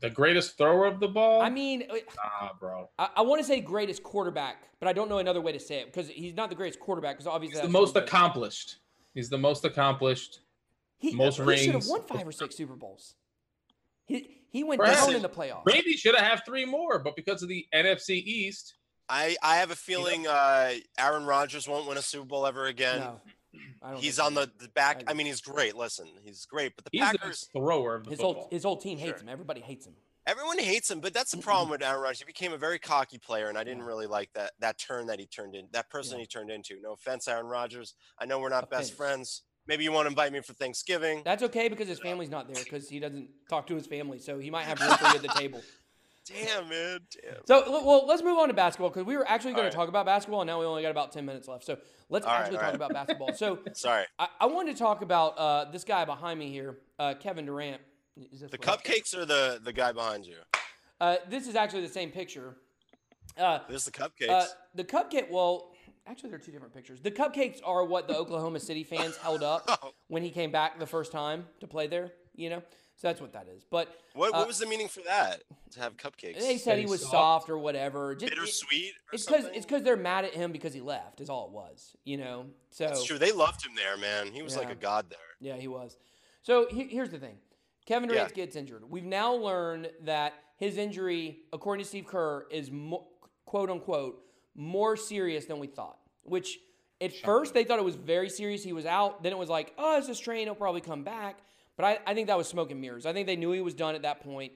The 0.00 0.08
greatest 0.08 0.56
thrower 0.56 0.86
of 0.86 0.98
the 0.98 1.08
ball? 1.08 1.42
I 1.42 1.50
mean, 1.50 1.84
uh, 1.90 1.96
nah, 2.42 2.50
bro. 2.58 2.88
I, 2.98 3.08
I 3.16 3.22
want 3.22 3.40
to 3.40 3.46
say 3.46 3.60
greatest 3.60 4.02
quarterback, 4.02 4.62
but 4.80 4.88
I 4.88 4.94
don't 4.94 5.10
know 5.10 5.18
another 5.18 5.42
way 5.42 5.52
to 5.52 5.60
say 5.60 5.80
it 5.80 5.92
because 5.92 6.08
he's 6.08 6.34
not 6.34 6.48
the 6.48 6.56
greatest 6.56 6.80
quarterback 6.80 7.16
because 7.16 7.26
obviously 7.26 7.60
He's 7.60 7.68
the 7.68 7.72
most 7.72 7.96
accomplished. 7.96 8.78
He's 9.12 9.28
the 9.28 9.38
most 9.38 9.66
accomplished. 9.66 10.40
He, 10.96 11.14
most 11.14 11.38
he 11.38 11.56
should 11.58 11.74
have 11.74 11.86
won 11.86 12.02
five 12.04 12.26
or 12.26 12.32
six 12.32 12.56
Super 12.56 12.76
Bowls. 12.76 13.14
He 14.06 14.40
he 14.48 14.64
went 14.64 14.80
Perhaps. 14.80 15.04
down 15.04 15.16
in 15.16 15.22
the 15.22 15.28
playoffs. 15.28 15.64
Brady 15.64 15.92
should 15.92 16.14
have 16.14 16.26
had 16.26 16.40
three 16.46 16.64
more, 16.64 16.98
but 16.98 17.14
because 17.14 17.42
of 17.42 17.50
the 17.50 17.66
NFC 17.74 18.22
East, 18.24 18.74
I, 19.08 19.36
I 19.42 19.56
have 19.56 19.70
a 19.70 19.76
feeling 19.76 20.26
uh, 20.26 20.72
Aaron 20.98 21.24
Rodgers 21.24 21.68
won't 21.68 21.88
win 21.88 21.96
a 21.98 22.02
Super 22.02 22.26
Bowl 22.26 22.46
ever 22.46 22.66
again. 22.66 23.00
No, 23.00 23.20
I 23.82 23.90
don't 23.92 24.00
He's 24.02 24.18
on 24.18 24.34
the, 24.34 24.50
the 24.58 24.68
back. 24.68 25.04
I 25.06 25.12
I 25.12 25.14
mean, 25.14 25.26
he's 25.26 25.40
great. 25.40 25.76
Listen, 25.76 26.06
he's 26.24 26.44
great. 26.44 26.72
But 26.76 26.84
the 26.84 26.90
he's 26.92 27.02
Packers, 27.02 27.20
best 27.44 27.52
thrower 27.52 27.94
of 27.96 28.04
the 28.04 28.10
his 28.10 28.18
football. 28.18 28.34
whole 28.34 28.48
his 28.50 28.62
whole 28.64 28.76
team 28.76 28.98
hates 28.98 29.12
Sure. 29.20 29.20
him. 29.22 29.28
Everybody 29.28 29.60
hates 29.60 29.86
him. 29.86 29.94
everyone 30.26 30.58
hates 30.58 30.90
him. 30.90 30.98
But 31.00 31.14
that's 31.14 31.30
the 31.30 31.36
problem 31.38 31.70
with 31.70 31.82
Aaron 31.82 32.02
Rodgers. 32.02 32.18
He 32.18 32.24
became 32.24 32.52
a 32.52 32.58
very 32.58 32.78
cocky 32.80 33.18
player, 33.18 33.48
and 33.48 33.56
I 33.56 33.62
didn't 33.64 33.80
Yeah. 33.80 33.86
really 33.86 34.06
like 34.06 34.32
that 34.34 34.52
that 34.58 34.78
turn 34.78 35.06
that 35.06 35.20
he 35.20 35.26
turned 35.26 35.54
in. 35.54 35.68
That 35.72 35.88
person 35.88 36.16
Yeah. 36.18 36.22
he 36.22 36.26
turned 36.26 36.50
into. 36.50 36.80
No 36.82 36.92
offense, 36.94 37.28
Aaron 37.28 37.46
Rodgers. 37.46 37.94
I 38.18 38.26
know 38.26 38.40
we're 38.40 38.48
not 38.48 38.68
best 38.70 38.92
Offense. 38.92 38.96
friends. 38.96 39.42
Maybe 39.68 39.82
you 39.84 39.90
want 39.92 40.06
to 40.06 40.10
invite 40.10 40.32
me 40.32 40.40
for 40.40 40.52
Thanksgiving. 40.52 41.22
That's 41.24 41.42
okay 41.44 41.68
because 41.68 41.88
his 41.88 41.98
family's 41.98 42.30
not 42.30 42.52
there 42.52 42.62
because 42.62 42.88
he 42.88 43.00
doesn't 43.00 43.28
talk 43.48 43.66
to 43.68 43.74
his 43.74 43.86
family, 43.86 44.18
so 44.20 44.38
he 44.38 44.48
might 44.50 44.64
have 44.64 44.80
room 44.80 44.96
for 44.96 45.08
you 45.08 45.14
at 45.16 45.22
the 45.22 45.28
table. 45.28 45.62
Damn, 46.26 46.68
man. 46.68 47.00
Damn. 47.22 47.46
So, 47.46 47.84
well, 47.84 48.04
let's 48.06 48.22
move 48.22 48.38
on 48.38 48.48
to 48.48 48.54
basketball 48.54 48.88
because 48.90 49.04
we 49.04 49.16
were 49.16 49.26
actually 49.28 49.52
going 49.52 49.64
All 49.66 49.70
to 49.70 49.76
talk 49.76 49.88
about 49.88 50.06
basketball, 50.06 50.40
and 50.40 50.48
now 50.48 50.58
we 50.58 50.66
only 50.66 50.82
got 50.82 50.90
about 50.90 51.12
ten 51.12 51.24
minutes 51.24 51.46
left. 51.48 51.64
So 51.64 51.76
let's 52.08 52.26
All 52.26 52.32
right, 52.32 52.40
actually 52.42 52.56
all 52.56 52.62
talk 52.62 52.68
right. 52.70 52.74
about 52.76 52.92
basketball. 52.92 53.32
So 53.34 53.58
Sorry. 53.74 54.04
I, 54.18 54.28
I 54.40 54.46
wanted 54.46 54.72
to 54.72 54.78
talk 54.78 55.02
about 55.02 55.38
uh, 55.38 55.70
this 55.70 55.84
guy 55.84 56.04
behind 56.04 56.38
me 56.38 56.50
here, 56.50 56.78
uh, 56.98 57.14
Kevin 57.20 57.46
Durant. 57.46 57.80
Is 58.32 58.40
this 58.40 58.50
The 58.50 58.58
cupcakes 58.58 59.16
or 59.16 59.24
the 59.24 59.60
the 59.62 59.72
guy 59.72 59.92
behind 59.92 60.26
you? 60.26 60.36
Uh, 61.00 61.16
this 61.28 61.46
is 61.46 61.54
actually 61.54 61.82
the 61.82 61.88
same 61.92 62.10
picture. 62.10 62.56
Uh, 63.38 63.58
There's 63.68 63.84
the 63.84 63.90
cupcakes. 63.92 64.30
uh, 64.30 64.46
the 64.74 64.84
cupcake. 64.84 65.30
Well, 65.30 65.72
actually, 66.06 66.30
they're 66.30 66.38
two 66.38 66.52
different 66.52 66.72
pictures. 66.74 67.00
The 67.02 67.10
cupcakes 67.10 67.60
are 67.64 67.84
what 67.84 68.08
the 68.08 68.16
Oklahoma 68.16 68.58
City 68.60 68.82
fans 68.82 69.16
held 69.18 69.42
up 69.42 69.64
Oh. 69.82 69.90
when 70.08 70.22
he 70.22 70.30
came 70.30 70.50
back 70.50 70.78
the 70.78 70.86
first 70.86 71.12
time 71.12 71.44
to 71.60 71.66
play 71.66 71.86
there. 71.86 72.12
You 72.34 72.48
know, 72.50 72.62
so 72.96 73.08
that's 73.08 73.20
what 73.20 73.32
that 73.34 73.46
is. 73.54 73.62
But 73.70 73.94
what 74.14 74.34
uh, 74.34 74.38
what 74.38 74.48
was 74.48 74.58
the 74.58 74.66
meaning 74.66 74.88
for 74.88 75.00
that? 75.02 75.42
To 75.72 75.80
have 75.80 75.96
cupcakes? 75.96 76.40
they 76.40 76.56
said 76.58 76.78
he 76.78 76.86
was 76.86 77.02
soft. 77.02 77.12
soft 77.12 77.50
or 77.50 77.58
whatever. 77.58 78.14
Just, 78.14 78.32
Bittersweet. 78.32 78.92
Or 79.12 79.14
it's 79.14 79.26
because 79.26 79.44
it's 79.54 79.66
because 79.66 79.82
they're 79.82 79.96
mad 79.96 80.24
at 80.24 80.34
him 80.34 80.50
because 80.52 80.72
he 80.72 80.80
left. 80.80 81.20
Is 81.20 81.28
all 81.28 81.46
it 81.46 81.52
was. 81.52 81.94
You 82.04 82.16
know. 82.16 82.46
So 82.70 82.86
That's 82.86 83.04
true. 83.04 83.18
They 83.18 83.32
loved 83.32 83.64
him 83.64 83.72
there, 83.76 83.96
man. 83.96 84.32
He 84.32 84.42
was 84.42 84.56
like 84.56 84.70
a 84.70 84.74
god 84.74 85.06
there. 85.10 85.18
Yeah, 85.40 85.56
he 85.56 85.68
was. 85.68 85.96
So 86.42 86.66
he, 86.70 86.84
here's 86.84 87.10
the 87.10 87.18
thing: 87.18 87.36
Kevin 87.84 88.08
Durant 88.08 88.30
Yeah. 88.30 88.44
gets 88.44 88.56
injured. 88.56 88.82
We've 88.88 89.04
now 89.04 89.34
learned 89.34 89.90
that 90.04 90.34
his 90.56 90.78
injury, 90.78 91.40
according 91.52 91.84
to 91.84 91.88
Steve 91.88 92.06
Kerr, 92.06 92.46
is 92.50 92.70
mo- 92.70 93.08
quote 93.44 93.68
unquote 93.68 94.22
more 94.54 94.96
serious 94.96 95.44
than 95.44 95.58
we 95.58 95.66
thought. 95.66 95.98
Which 96.22 96.58
at 97.00 97.14
first 97.14 97.52
they 97.52 97.64
thought 97.64 97.78
it 97.78 97.84
was 97.84 97.96
very 97.96 98.30
serious. 98.30 98.64
He 98.64 98.72
was 98.72 98.86
out. 98.86 99.22
Then 99.22 99.32
it 99.32 99.38
was 99.38 99.50
like, 99.50 99.74
oh, 99.76 99.98
it's 99.98 100.08
a 100.08 100.14
strain. 100.14 100.46
He'll 100.46 100.54
probably 100.54 100.80
come 100.80 101.04
back. 101.04 101.40
But 101.76 101.84
I, 101.84 101.98
I 102.06 102.14
think 102.14 102.28
that 102.28 102.38
was 102.38 102.48
smoke 102.48 102.70
and 102.70 102.80
mirrors. 102.80 103.06
I 103.06 103.12
think 103.12 103.26
they 103.26 103.36
knew 103.36 103.52
he 103.52 103.60
was 103.60 103.74
done 103.74 103.94
at 103.94 104.02
that 104.02 104.20
point. 104.20 104.52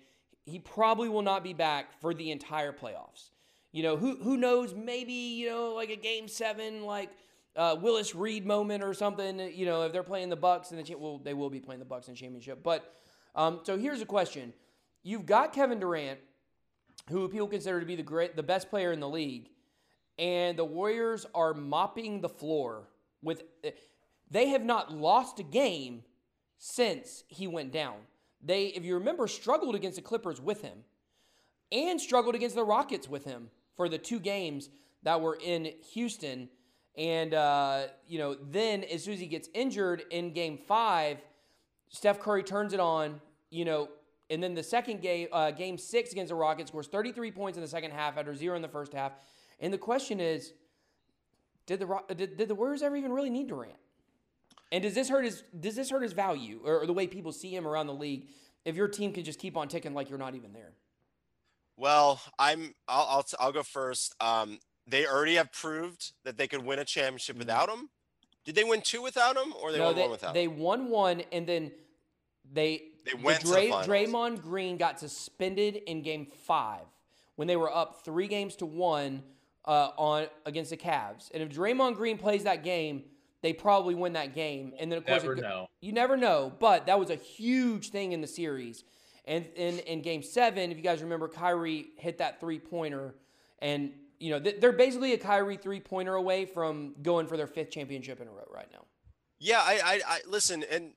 He 0.47 0.59
probably 0.59 1.09
will 1.09 1.23
not 1.23 1.45
be 1.45 1.53
back 1.53 2.01
for 2.01 2.15
the 2.15 2.31
entire 2.31 2.73
playoffs. 2.73 3.31
You 3.73 3.83
know, 3.83 3.97
who 3.97 4.17
who 4.17 4.37
knows? 4.37 4.75
Maybe 4.75 5.13
you 5.13 5.49
know, 5.51 5.75
like 5.75 5.91
a 5.91 5.97
game 5.97 6.27
seven, 6.27 6.85
like 6.85 7.11
uh, 7.55 7.77
Willis 7.81 8.15
Reed 8.15 8.45
moment 8.45 8.83
or 8.83 8.95
something. 8.95 9.39
You 9.39 9.67
know, 9.67 9.83
if 9.83 9.93
they're 9.93 10.03
playing 10.03 10.29
the 10.29 10.37
Bucks 10.37 10.73
and 10.73 10.85
the 10.85 10.95
well, 10.97 11.19
they 11.19 11.35
will 11.35 11.51
be 11.51 11.61
playing 11.61 11.79
the 11.79 11.85
Bucks 11.85 12.09
in 12.09 12.15
championship. 12.15 12.63
But 12.63 12.93
um, 13.37 13.61
so 13.63 13.79
here's 13.79 14.01
a 14.01 14.07
question: 14.07 14.53
You've 15.03 15.27
got 15.27 15.53
Kevin 15.53 15.79
Durant, 15.79 16.19
who 17.11 17.29
people 17.29 17.47
consider 17.47 17.79
to 17.79 17.87
be 17.87 17.97
the 17.97 18.03
great, 18.03 18.35
the 18.35 18.43
best 18.43 18.71
player 18.71 18.93
in 18.93 18.99
the 18.99 19.09
league, 19.09 19.51
and 20.19 20.59
the 20.59 20.65
Warriors 20.65 21.27
are 21.35 21.55
mopping 21.55 22.23
the 22.23 22.29
floor 22.29 22.89
with. 23.23 23.43
They 24.33 24.49
have 24.49 24.65
not 24.65 24.93
lost 24.93 25.39
a 25.39 25.45
game 25.45 26.03
since 26.61 27.25
he 27.27 27.49
went 27.49 27.73
down. 27.73 27.97
They, 28.45 28.67
if 28.67 28.85
you 28.85 28.95
remember, 28.95 29.27
struggled 29.27 29.75
against 29.75 29.97
the 29.97 30.03
Clippers 30.03 30.41
with 30.41 30.63
him 30.63 30.85
and 31.73 32.01
struggled 32.01 32.35
against 32.35 32.55
the 32.55 32.63
Rockets 32.63 33.09
with 33.09 33.25
him 33.25 33.51
for 33.77 33.89
the 33.89 33.99
two 33.99 34.21
games 34.21 34.69
that 35.03 35.21
were 35.21 35.39
in 35.43 35.73
Houston. 35.95 36.51
And, 36.97 37.33
uh, 37.33 37.87
you 38.07 38.19
know, 38.19 38.37
then 38.51 38.85
as 38.85 39.03
soon 39.03 39.15
as 39.15 39.21
he 39.21 39.27
gets 39.27 39.49
injured 39.55 40.05
in 40.11 40.33
game 40.33 40.59
five, 40.59 41.19
Steph 41.89 42.21
Curry 42.21 42.43
turns 42.43 42.75
it 42.75 42.81
on, 42.81 43.21
you 43.49 43.65
know, 43.65 43.89
and 44.29 44.43
then 44.43 44.55
the 44.55 44.63
second 44.63 45.01
game, 45.01 45.29
uh, 45.33 45.51
game 45.51 45.79
six 45.79 46.13
against 46.13 46.29
the 46.29 46.35
Rockets, 46.35 46.71
scores 46.71 46.87
33 46.89 47.33
points 47.33 47.57
in 47.57 47.63
the 47.63 47.69
second 47.69 47.91
half 47.93 48.19
after 48.19 48.35
zero 48.35 48.55
in 48.55 48.63
the 48.63 48.69
first 48.69 48.93
half. 48.93 49.13
And 49.61 49.73
the 49.73 49.79
question 49.79 50.21
is, 50.21 50.53
did 51.65 51.81
the 51.81 52.15
did, 52.15 52.37
did 52.37 52.49
the 52.49 52.55
Warriors 52.55 52.83
ever 52.83 52.97
even 52.97 53.13
really 53.13 53.31
need 53.31 53.49
Durant? 53.49 53.75
And 54.73 54.83
does 54.83 54.95
this 54.95 55.09
hurt 55.09 55.25
his 55.25 55.43
does 55.59 55.75
this 55.77 55.91
hurt 55.91 56.03
his 56.03 56.13
value 56.13 56.61
or, 56.65 56.81
or 56.83 56.87
the 56.87 56.93
way 56.93 57.07
people 57.07 57.33
see 57.33 57.55
him 57.55 57.67
around 57.67 57.87
the 57.89 57.95
league 57.95 58.29
if 58.65 58.77
your 58.77 58.89
team 58.89 59.13
can 59.13 59.25
just 59.25 59.39
keep 59.39 59.57
on 59.57 59.69
ticking 59.69 59.95
like 59.95 60.09
you're 60.09 60.19
not 60.19 60.35
even 60.35 60.53
there? 60.53 60.73
Well, 61.77 62.21
I'm. 62.39 62.75
I'll. 62.89 63.07
I'll, 63.09 63.27
I'll 63.41 63.53
go 63.53 63.63
first. 63.63 64.15
Um, 64.21 64.59
they 64.87 65.07
already 65.07 65.37
have 65.37 65.51
proved 65.53 66.13
that 66.25 66.37
they 66.37 66.47
could 66.47 66.65
win 66.65 66.79
a 66.79 66.85
championship 66.85 67.37
without 67.39 67.69
him. 67.69 67.89
Did 68.45 68.55
they 68.55 68.65
win 68.65 68.81
two 68.83 69.03
without 69.03 69.37
him, 69.37 69.53
or 69.63 69.73
they 69.73 69.79
Mm-hmm. 69.79 69.83
no, 69.83 69.87
won 69.87 69.95
they, 69.97 70.03
one 70.03 70.11
without 70.11 70.35
they 70.35 70.45
him? 70.45 70.59
won 70.59 70.89
one 70.91 71.23
and 71.33 71.47
then 71.47 71.73
they 72.53 72.83
They 73.05 73.13
the 73.13 73.23
went 73.23 73.41
to 73.41 73.47
the 73.49 73.55
finals. 73.55 73.87
Draymond 73.87 74.43
Green 74.43 74.77
got 74.77 74.99
suspended 75.01 75.77
in 75.87 76.03
game 76.03 76.27
five 76.47 76.85
when 77.37 77.49
they 77.49 77.57
were 77.57 77.75
up 77.75 78.05
three 78.05 78.27
games 78.29 78.57
to 78.57 78.67
one 78.67 79.23
uh, 79.65 79.91
on 79.97 80.27
against 80.47 80.71
the 80.71 80.77
Cavs. 80.77 81.31
And 81.33 81.43
if 81.43 81.49
Draymond 81.51 81.97
Green 81.97 82.19
plays 82.19 82.45
that 82.45 82.65
game, 82.65 83.05
they 83.43 83.53
probably 83.53 83.95
win 83.95 84.13
that 84.15 84.35
game. 84.35 84.73
And 84.79 84.91
then 84.91 84.99
of 84.99 85.07
course 85.07 85.23
Never 85.23 85.37
it 85.37 85.43
know. 85.43 85.69
You 85.81 85.93
never 85.93 86.17
know, 86.17 86.53
but 86.59 86.87
that 86.87 86.99
was 86.99 87.11
a 87.11 87.17
huge 87.17 87.91
thing 87.91 88.13
in 88.13 88.21
the 88.21 88.27
series. 88.27 88.85
And 89.27 89.47
in, 89.57 89.79
in 89.81 90.03
game 90.03 90.23
seven, 90.23 90.71
if 90.71 90.77
you 90.77 90.83
guys 90.83 91.03
remember, 91.03 91.29
Kyrie 91.29 91.89
hit 91.97 92.19
that 92.19 92.41
three 92.41 92.59
pointer. 92.59 93.15
And, 93.61 93.93
you 94.19 94.31
know, 94.31 94.39
they're 94.39 94.73
basically 94.73 95.13
a 95.13 95.19
Kyrie 95.19 95.57
three 95.57 95.81
pointer 95.81 96.15
away 96.15 96.47
from 96.47 96.95
going 97.03 97.27
for 97.27 97.37
their 97.37 97.47
fifth 97.47 97.71
championship 97.71 98.21
in 98.21 98.29
a 98.29 98.31
row 98.31 98.49
right 98.53 98.69
now. 98.73 98.85
Yeah, 99.39 99.61
I, 99.61 99.81
I, 99.85 100.01
I 100.07 100.21
listen, 100.27 100.65
and 100.71 100.93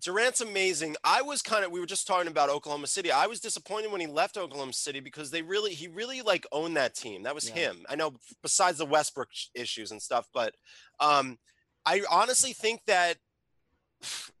Durant's 0.00 0.40
amazing. 0.40 0.96
I 1.04 1.22
was 1.22 1.42
kind 1.42 1.64
of 1.64 1.72
we 1.72 1.80
were 1.80 1.86
just 1.86 2.06
talking 2.06 2.28
about 2.28 2.50
Oklahoma 2.50 2.86
City. 2.86 3.10
I 3.10 3.26
was 3.26 3.40
disappointed 3.40 3.90
when 3.90 4.00
he 4.00 4.06
left 4.06 4.36
Oklahoma 4.36 4.72
City 4.72 5.00
because 5.00 5.30
they 5.30 5.42
really 5.42 5.74
he 5.74 5.88
really 5.88 6.22
like 6.22 6.46
owned 6.52 6.76
that 6.76 6.94
team. 6.94 7.24
That 7.24 7.34
was 7.34 7.48
Yeah. 7.48 7.54
him. 7.56 7.84
I 7.88 7.96
know 7.96 8.14
besides 8.42 8.78
the 8.78 8.86
Westbrook 8.86 9.28
issues 9.54 9.90
and 9.90 10.00
stuff, 10.00 10.28
but 10.32 10.54
um 11.00 11.38
I 11.88 12.02
honestly 12.10 12.52
think 12.52 12.80
that 12.86 13.16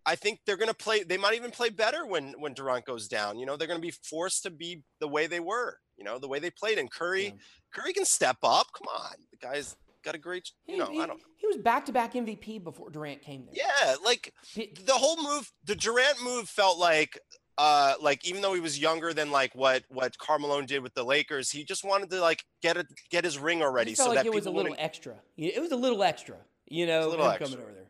I 0.06 0.14
think 0.14 0.40
they're 0.46 0.56
going 0.56 0.68
to 0.68 0.74
play 0.74 1.02
they 1.02 1.16
might 1.16 1.34
even 1.34 1.50
play 1.50 1.70
better 1.70 2.06
when 2.06 2.34
when 2.38 2.52
Durant 2.54 2.84
goes 2.84 3.08
down. 3.08 3.38
You 3.38 3.46
know, 3.46 3.56
they're 3.56 3.66
going 3.66 3.80
to 3.80 3.86
be 3.86 3.94
forced 4.02 4.42
to 4.44 4.50
be 4.50 4.82
the 5.00 5.08
way 5.08 5.26
they 5.26 5.40
were, 5.40 5.78
you 5.96 6.04
know, 6.04 6.18
the 6.18 6.28
way 6.28 6.38
they 6.38 6.50
played 6.50 6.78
and 6.78 6.90
Curry 6.90 7.24
Yeah. 7.26 7.32
Curry 7.74 7.92
can 7.92 8.04
step 8.04 8.36
up. 8.42 8.66
Come 8.76 8.88
on. 8.88 9.12
The 9.32 9.38
guy's 9.38 9.76
got 10.04 10.14
a 10.14 10.18
great, 10.18 10.48
He, 10.66 10.72
you 10.72 10.78
know, 10.78 10.90
he, 10.90 11.00
I 11.00 11.06
don't 11.06 11.20
he 11.36 11.46
was 11.46 11.56
back 11.56 11.84
to 11.86 11.92
back 11.92 12.12
MVP 12.14 12.62
before 12.62 12.90
Durant 12.90 13.20
came 13.22 13.46
there. 13.46 13.54
Yeah, 13.66 13.96
like 14.04 14.32
the 14.54 14.92
whole 14.94 15.16
move, 15.22 15.50
the 15.64 15.74
Durant 15.74 16.22
move 16.22 16.48
felt 16.48 16.78
like, 16.78 17.18
uh, 17.58 17.94
like 18.00 18.24
even 18.26 18.40
though 18.42 18.54
he 18.54 18.60
was 18.60 18.78
younger 18.78 19.12
than 19.12 19.30
like 19.32 19.54
what 19.54 19.82
what 19.88 20.16
Carmelo 20.18 20.62
did 20.62 20.82
with 20.82 20.94
the 20.94 21.04
Lakers, 21.04 21.50
he 21.50 21.64
just 21.64 21.84
wanted 21.84 22.10
to 22.10 22.20
like 22.20 22.44
get 22.62 22.76
it, 22.76 22.86
get 23.10 23.24
his 23.24 23.38
ring 23.38 23.60
already, 23.62 23.90
just 23.92 24.02
felt 24.02 24.10
so 24.10 24.14
like 24.14 24.24
that 24.24 24.26
it 24.30 24.34
was 24.34 24.46
a 24.46 24.50
little 24.50 24.70
wouldn't- 24.70 24.80
extra. 24.80 25.16
It 25.36 25.60
was 25.60 25.72
a 25.72 25.76
little 25.76 26.02
extra, 26.04 26.36
you 26.70 26.86
know, 26.86 27.08
little 27.08 27.26
extra. 27.26 27.46
coming 27.46 27.60
over 27.62 27.72
there. 27.72 27.84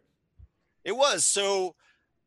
It 0.84 0.96
was 0.96 1.24
so. 1.24 1.74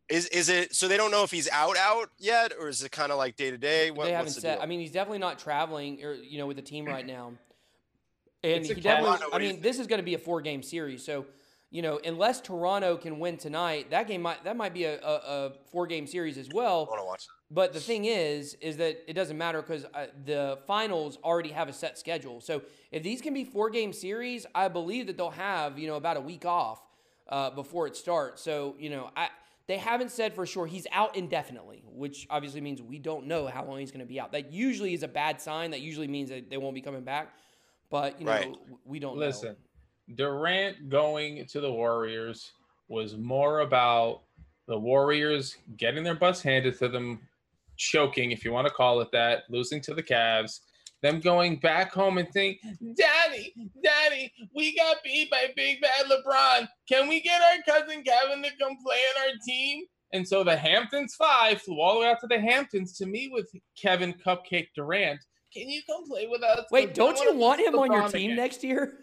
Is 0.10 0.28
is 0.28 0.50
it 0.50 0.76
so 0.76 0.88
they 0.90 0.98
don't 0.98 1.12
know 1.12 1.24
if 1.24 1.32
he's 1.32 1.48
out 1.50 1.78
out 1.78 2.10
yet, 2.20 2.52
or 2.60 2.68
is 2.68 2.84
it 2.84 2.92
kind 2.92 3.12
of 3.14 3.18
like 3.18 3.38
day 3.38 3.50
to 3.50 3.58
day? 3.58 3.92
What, 3.92 4.06
they 4.06 4.12
haven't 4.12 4.26
what's 4.26 4.36
the 4.36 4.42
said. 4.42 4.56
deal? 4.56 4.64
I 4.64 4.66
mean, 4.66 4.82
he's 4.82 4.92
definitely 4.92 5.20
not 5.20 5.40
traveling, 5.40 6.04
or 6.04 6.14
you 6.14 6.38
know, 6.38 6.48
with 6.48 6.58
the 6.58 6.62
team 6.62 6.86
right 6.86 7.06
now. 7.06 7.32
And 8.44 8.54
It's 8.54 8.68
he 8.68 8.76
cat- 8.76 8.84
definitely. 8.84 9.18
Toronto, 9.18 9.26
I 9.28 9.30
what 9.30 9.38
do 9.40 9.46
you 9.46 9.54
mean, 9.54 9.62
this 9.62 9.80
is 9.80 9.88
going 9.88 10.00
to 10.00 10.04
be 10.04 10.16
a 10.16 10.20
four 10.20 10.42
game 10.42 10.64
series, 10.64 11.06
so 11.06 11.26
you 11.72 11.82
know, 11.82 12.00
unless 12.06 12.42
Toronto 12.42 12.98
can 12.98 13.18
win 13.18 13.38
tonight, 13.38 13.90
that 13.92 14.08
game 14.08 14.22
might 14.22 14.44
that 14.44 14.56
might 14.58 14.74
be 14.74 14.84
a, 14.84 15.00
a, 15.02 15.14
a 15.26 15.52
four 15.72 15.88
game 15.88 16.06
series 16.06 16.38
as 16.38 16.48
I 16.52 16.56
well. 16.56 16.86
want 16.86 17.00
to 17.02 17.06
watch. 17.06 17.28
But 17.50 17.74
the 17.74 17.80
thing 17.80 18.06
is, 18.06 18.56
is 18.62 18.78
that 18.78 19.02
it 19.10 19.14
doesn't 19.14 19.38
matter 19.38 19.62
because 19.62 19.86
uh, 19.94 20.08
the 20.26 20.60
finals 20.68 21.18
already 21.24 21.50
have 21.50 21.68
a 21.70 21.74
set 21.74 21.98
schedule. 21.98 22.40
So 22.42 22.62
if 22.92 23.04
these 23.04 23.22
can 23.22 23.34
be 23.34 23.44
four 23.46 23.70
game 23.70 23.92
series, 23.94 24.46
I 24.54 24.68
believe 24.68 25.08
that 25.08 25.18
they'll 25.18 25.30
have 25.32 25.80
you 25.80 25.88
know 25.88 25.96
about 25.96 26.18
a 26.18 26.22
week 26.22 26.46
off 26.46 26.82
uh, 27.30 27.50
before 27.52 27.88
it 27.88 27.96
starts. 27.96 28.42
So 28.42 28.76
you 28.78 28.90
know, 28.90 29.10
I 29.16 29.30
they 29.68 29.78
haven't 29.78 30.12
said 30.12 30.34
for 30.34 30.46
sure 30.46 30.66
he's 30.68 30.88
out 30.92 31.16
indefinitely, 31.16 31.84
which 31.88 32.28
obviously 32.30 32.60
means 32.60 32.82
we 32.82 33.00
don't 33.00 33.28
know 33.28 33.48
how 33.48 33.64
long 33.64 33.80
he's 33.80 33.92
going 33.92 34.00
to 34.02 34.06
be 34.06 34.20
out. 34.20 34.34
That 34.34 34.52
usually 34.52 34.94
is 34.94 35.04
a 35.04 35.08
bad 35.08 35.40
sign. 35.40 35.72
That 35.72 35.80
usually 35.82 36.08
means 36.08 36.30
that 36.30 36.50
they 36.50 36.58
won't 36.58 36.76
be 36.76 36.82
coming 36.82 37.04
back. 37.04 37.34
But 37.90 38.20
you 38.20 38.26
know, 38.26 38.32
Right. 38.32 38.56
we 38.86 39.00
don't 39.00 39.18
Listen, 39.18 39.50
know. 39.50 39.56
Durant 40.16 40.90
going 40.90 41.46
to 41.48 41.60
the 41.60 41.72
Warriors 41.72 42.52
was 42.88 43.18
more 43.18 43.62
about 43.62 44.22
the 44.68 44.78
Warriors 44.78 45.58
getting 45.78 46.04
their 46.04 46.16
butts 46.16 46.42
handed 46.42 46.78
to 46.80 46.88
them, 46.88 47.20
choking, 47.78 48.32
if 48.32 48.46
you 48.46 48.52
want 48.52 48.68
to 48.68 48.74
call 48.74 49.02
it 49.02 49.12
that, 49.12 49.44
losing 49.50 49.82
to 49.82 49.94
the 49.94 50.04
Cavs, 50.04 50.60
them 51.02 51.20
going 51.20 51.58
back 51.58 51.92
home 51.92 52.18
and 52.18 52.32
think, 52.32 52.60
Daddy, 52.96 53.54
Daddy, 53.84 54.32
we 54.56 54.76
got 54.76 54.98
beat 55.04 55.32
by 55.32 55.48
Big 55.56 55.82
Bad 55.82 56.06
LeBron. 56.06 56.68
Can 56.88 57.08
we 57.08 57.22
get 57.22 57.42
our 57.42 57.80
cousin 57.80 58.04
Kevin 58.04 58.44
to 58.44 58.50
come 58.60 58.78
play 58.84 58.98
on 59.16 59.30
our 59.30 59.36
team? 59.46 59.86
And 60.14 60.28
so 60.28 60.44
the 60.44 60.56
Hamptons 60.56 61.16
five 61.16 61.62
flew 61.62 61.80
all 61.80 61.96
the 61.96 62.02
way 62.02 62.08
out 62.08 62.20
to 62.22 62.28
the 62.28 62.40
Hamptons 62.40 62.98
to 62.98 63.06
meet 63.06 63.32
with 63.32 63.50
Kevin 63.82 64.14
Cupcake 64.14 64.68
Durant. 64.76 65.20
Can 65.54 65.70
you 65.70 65.82
come 65.90 66.08
play 66.08 66.28
with 66.28 66.44
us? 66.44 66.66
Wait, 66.72 66.94
don't 66.94 67.20
you 67.20 67.36
want 67.36 67.62
him 67.62 67.78
on 67.78 67.92
your 67.92 68.08
team 68.10 68.32
again." 68.32 68.36
next 68.38 68.64
year? 68.64 68.98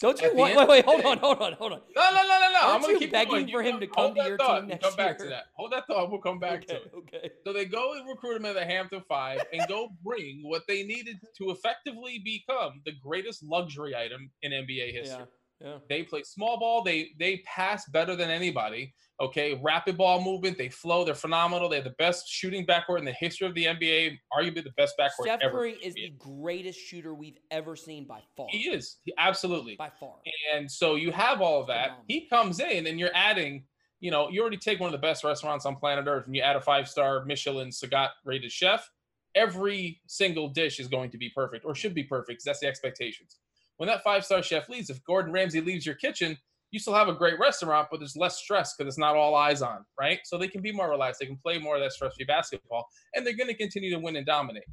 Don't 0.00 0.20
you 0.22 0.32
want? 0.34 0.54
Wait, 0.56 0.68
wait, 0.68 0.84
hold 0.84 1.04
on, 1.04 1.18
hold 1.18 1.38
on, 1.40 1.52
hold 1.54 1.72
on. 1.72 1.80
No, 1.96 2.10
no, 2.10 2.22
no, 2.22 2.22
no, 2.22 2.38
no. 2.52 2.58
I'm 2.62 2.70
Aren't 2.70 2.82
gonna 2.82 2.92
you 2.92 2.98
keep 3.00 3.10
begging 3.12 3.32
going. 3.32 3.48
for 3.50 3.62
him 3.62 3.80
to 3.80 3.86
come 3.88 4.14
to 4.14 4.22
your 4.22 4.36
thought. 4.38 4.60
team 4.60 4.68
We'll 4.68 4.68
next 4.68 4.84
come 4.86 4.96
back 4.96 5.18
to 5.18 5.24
that. 5.26 5.44
Hold 5.54 5.72
that 5.72 5.86
thought. 5.88 6.10
We'll 6.10 6.20
come 6.20 6.38
back 6.38 6.66
to 6.68 6.76
it. 6.76 6.92
okay. 6.98 7.30
So 7.44 7.52
they 7.52 7.64
go 7.64 7.94
and 7.94 8.08
recruit 8.08 8.36
him 8.36 8.44
at 8.44 8.54
the 8.54 8.64
Hampton 8.64 9.02
Five 9.08 9.40
and 9.52 9.66
go 9.68 9.88
bring 10.04 10.40
what 10.44 10.62
they 10.68 10.84
needed 10.84 11.16
to 11.38 11.50
effectively 11.50 12.20
become 12.24 12.80
the 12.84 12.92
greatest 13.02 13.42
luxury 13.42 13.96
item 13.96 14.30
in 14.42 14.52
NBA 14.52 14.92
history. 14.92 15.18
Yeah, 15.18 15.24
yeah. 15.60 15.78
They 15.88 16.02
play 16.04 16.22
small 16.22 16.58
ball. 16.58 16.82
They 16.82 17.10
they 17.18 17.38
pass 17.38 17.88
better 17.88 18.14
than 18.14 18.30
anybody. 18.30 18.94
Okay, 19.20 19.60
rapid 19.62 19.96
ball 19.96 20.22
movement. 20.22 20.56
They 20.56 20.68
flow. 20.68 21.04
They're 21.04 21.14
phenomenal. 21.14 21.68
They 21.68 21.76
have 21.76 21.84
the 21.84 21.94
best 21.98 22.28
shooting 22.28 22.64
backcourt 22.64 23.00
in 23.00 23.04
the 23.04 23.12
history 23.12 23.48
of 23.48 23.54
the 23.54 23.64
NBA. 23.64 24.16
Arguably 24.32 24.62
the 24.62 24.70
best 24.76 24.94
backcourt 24.98 25.24
Steph 25.24 25.40
ever. 25.42 25.58
Curry 25.58 25.76
is 25.82 25.94
the 25.94 26.12
greatest 26.18 26.78
shooter 26.78 27.12
we've 27.14 27.38
ever 27.50 27.74
seen 27.74 28.06
by 28.06 28.22
far. 28.36 28.46
He 28.50 28.68
is 28.70 28.98
He- 29.04 29.14
absolutely. 29.18 29.74
by 29.74 29.90
far. 29.90 30.16
And 30.54 30.70
so 30.70 30.94
you 30.94 31.10
have 31.10 31.40
all 31.40 31.60
of 31.60 31.66
that. 31.66 31.86
Phenomenal. 31.86 32.04
He 32.08 32.28
comes 32.28 32.60
in 32.60 32.86
and 32.86 33.00
you're 33.00 33.14
adding, 33.14 33.64
you 33.98 34.12
know, 34.12 34.28
you 34.28 34.40
already 34.40 34.56
take 34.58 34.78
one 34.78 34.86
of 34.86 34.92
the 34.92 35.04
best 35.04 35.24
restaurants 35.24 35.66
on 35.66 35.74
planet 35.74 36.06
Earth 36.06 36.26
and 36.26 36.36
you 36.36 36.42
add 36.42 36.54
a 36.54 36.60
five 36.60 36.88
star 36.88 37.24
Michelin 37.24 37.70
Sagat 37.70 38.10
rated 38.24 38.52
chef. 38.52 38.88
Every 39.34 40.00
single 40.06 40.48
dish 40.48 40.78
is 40.78 40.86
going 40.86 41.10
to 41.10 41.18
be 41.18 41.30
perfect 41.30 41.64
or 41.64 41.74
should 41.74 41.94
be 41.94 42.04
perfect 42.04 42.42
that's 42.44 42.60
the 42.60 42.68
expectations. 42.68 43.38
When 43.78 43.88
that 43.88 44.04
five 44.04 44.24
star 44.24 44.42
chef 44.42 44.68
leaves, 44.68 44.90
if 44.90 45.02
Gordon 45.04 45.32
Ramsay 45.32 45.60
leaves 45.60 45.86
your 45.86 45.94
kitchen, 45.94 46.36
you 46.70 46.78
still 46.78 46.94
have 46.94 47.08
a 47.08 47.14
great 47.14 47.38
restaurant, 47.38 47.88
but 47.90 47.98
there's 48.00 48.16
less 48.16 48.36
stress 48.38 48.74
because 48.76 48.90
it's 48.90 48.98
not 48.98 49.16
all 49.16 49.34
eyes 49.34 49.62
on, 49.62 49.84
right? 49.98 50.18
So 50.24 50.36
they 50.36 50.48
can 50.48 50.60
be 50.60 50.72
more 50.72 50.90
relaxed. 50.90 51.20
They 51.20 51.26
can 51.26 51.38
play 51.38 51.58
more 51.58 51.76
of 51.76 51.82
that 51.82 51.92
stress 51.92 52.14
free 52.14 52.26
basketball 52.26 52.88
and 53.14 53.26
they're 53.26 53.36
going 53.36 53.48
to 53.48 53.56
continue 53.56 53.90
to 53.90 53.98
win 53.98 54.16
and 54.16 54.26
dominate. 54.26 54.64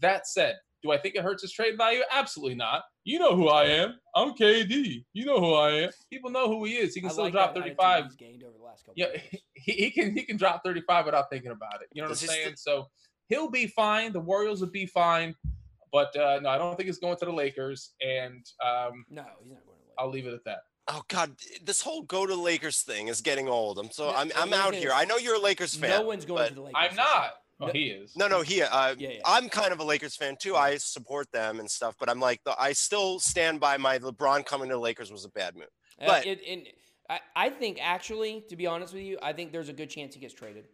That 0.00 0.28
said, 0.28 0.56
do 0.82 0.92
I 0.92 0.98
think 0.98 1.14
it 1.14 1.22
hurts 1.22 1.42
his 1.42 1.52
trade 1.52 1.76
value? 1.76 2.00
Absolutely 2.10 2.54
not. 2.54 2.84
You 3.04 3.18
know 3.18 3.34
who 3.34 3.48
I 3.48 3.64
am. 3.64 3.94
I'm 4.14 4.32
KD. 4.32 5.04
You 5.12 5.24
know 5.26 5.40
who 5.40 5.54
I 5.54 5.70
am. 5.72 5.90
People 6.10 6.30
know 6.30 6.48
who 6.48 6.64
he 6.64 6.76
is. 6.76 6.94
He 6.94 7.00
can 7.00 7.10
I 7.10 7.12
still 7.12 7.24
like 7.24 7.32
drop 7.32 7.54
35. 7.54 8.04
He's 8.04 8.14
gained 8.14 8.42
over 8.44 8.56
the 8.56 8.64
last 8.64 8.84
couple. 8.84 8.94
Yeah, 8.96 9.08
years. 9.08 9.42
he, 9.54 9.72
he 9.72 9.90
can 9.90 10.16
he 10.16 10.22
can 10.22 10.36
drop 10.36 10.62
35 10.64 11.06
without 11.06 11.28
thinking 11.30 11.50
about 11.50 11.82
it. 11.82 11.88
You 11.92 12.02
know 12.02 12.08
what 12.08 12.18
Does 12.18 12.28
I'm 12.28 12.34
he 12.34 12.42
saying? 12.42 12.56
so 12.56 12.86
he'll 13.28 13.50
be 13.50 13.66
fine. 13.66 14.12
The 14.12 14.20
Warriors 14.20 14.60
will 14.60 14.70
be 14.70 14.86
fine. 14.86 15.34
But 15.92 16.14
uh, 16.16 16.40
no, 16.42 16.48
I 16.50 16.58
don't 16.58 16.76
think 16.76 16.86
he's 16.86 16.98
going 16.98 17.16
to 17.18 17.24
the 17.24 17.32
Lakers. 17.32 17.92
And 18.00 18.44
um, 18.64 19.04
No, 19.10 19.22
he's 19.42 19.50
not 19.52 19.64
going 19.66 19.78
to. 19.78 19.82
Lakers. 19.82 19.94
I'll 19.98 20.10
leave 20.10 20.26
it 20.26 20.34
at 20.34 20.44
that. 20.44 20.58
Oh 20.88 21.02
God, 21.08 21.32
this 21.64 21.80
whole 21.82 22.02
go 22.02 22.26
to 22.26 22.34
Lakers 22.34 22.80
thing 22.82 23.08
is 23.08 23.20
getting 23.20 23.48
old. 23.48 23.78
I'm 23.78 23.90
so 23.90 24.08
Yeah, 24.10 24.16
I'm 24.16 24.32
I'm 24.36 24.52
out 24.52 24.70
thing 24.72 24.80
here. 24.80 24.88
is, 24.90 24.94
I 24.96 25.04
know 25.04 25.18
you're 25.18 25.36
a 25.36 25.40
Lakers 25.40 25.74
fan. 25.74 25.90
No 25.90 26.02
one's 26.06 26.24
going 26.24 26.48
to 26.48 26.54
the 26.54 26.62
Lakers. 26.62 26.76
I'm 26.90 26.96
not. 26.96 27.32
Oh, 27.60 27.66
No- 27.66 27.72
he 27.72 27.88
is. 27.88 28.16
No, 28.16 28.26
no, 28.26 28.40
he. 28.40 28.62
Uh, 28.62 28.94
Yeah, 28.98 29.10
yeah. 29.10 29.20
I'm 29.24 29.48
kind 29.48 29.72
of 29.72 29.80
a 29.80 29.84
Lakers 29.84 30.16
fan 30.16 30.36
too. 30.40 30.56
I 30.56 30.78
support 30.78 31.30
them 31.32 31.60
and 31.60 31.70
stuff, 31.70 31.94
but 32.00 32.08
I'm 32.08 32.18
like, 32.18 32.42
the, 32.44 32.58
I 32.60 32.72
still 32.72 33.20
stand 33.20 33.60
by 33.60 33.76
my 33.76 33.98
LeBron 33.98 34.46
coming 34.46 34.68
to 34.70 34.74
the 34.76 34.80
Lakers 34.80 35.12
was 35.12 35.24
a 35.24 35.28
bad 35.28 35.54
move. 35.54 35.68
Uh, 36.00 36.06
But- 36.06 36.26
it, 36.26 36.40
and 36.48 36.62
I, 37.08 37.20
I 37.36 37.50
think 37.50 37.78
actually, 37.80 38.44
to 38.48 38.56
be 38.56 38.66
honest 38.66 38.94
with 38.94 39.02
you, 39.02 39.18
I 39.22 39.32
think 39.32 39.52
there's 39.52 39.68
a 39.68 39.72
good 39.74 39.90
chance 39.90 40.14
he 40.14 40.20
gets 40.20 40.32
traded. 40.34 40.64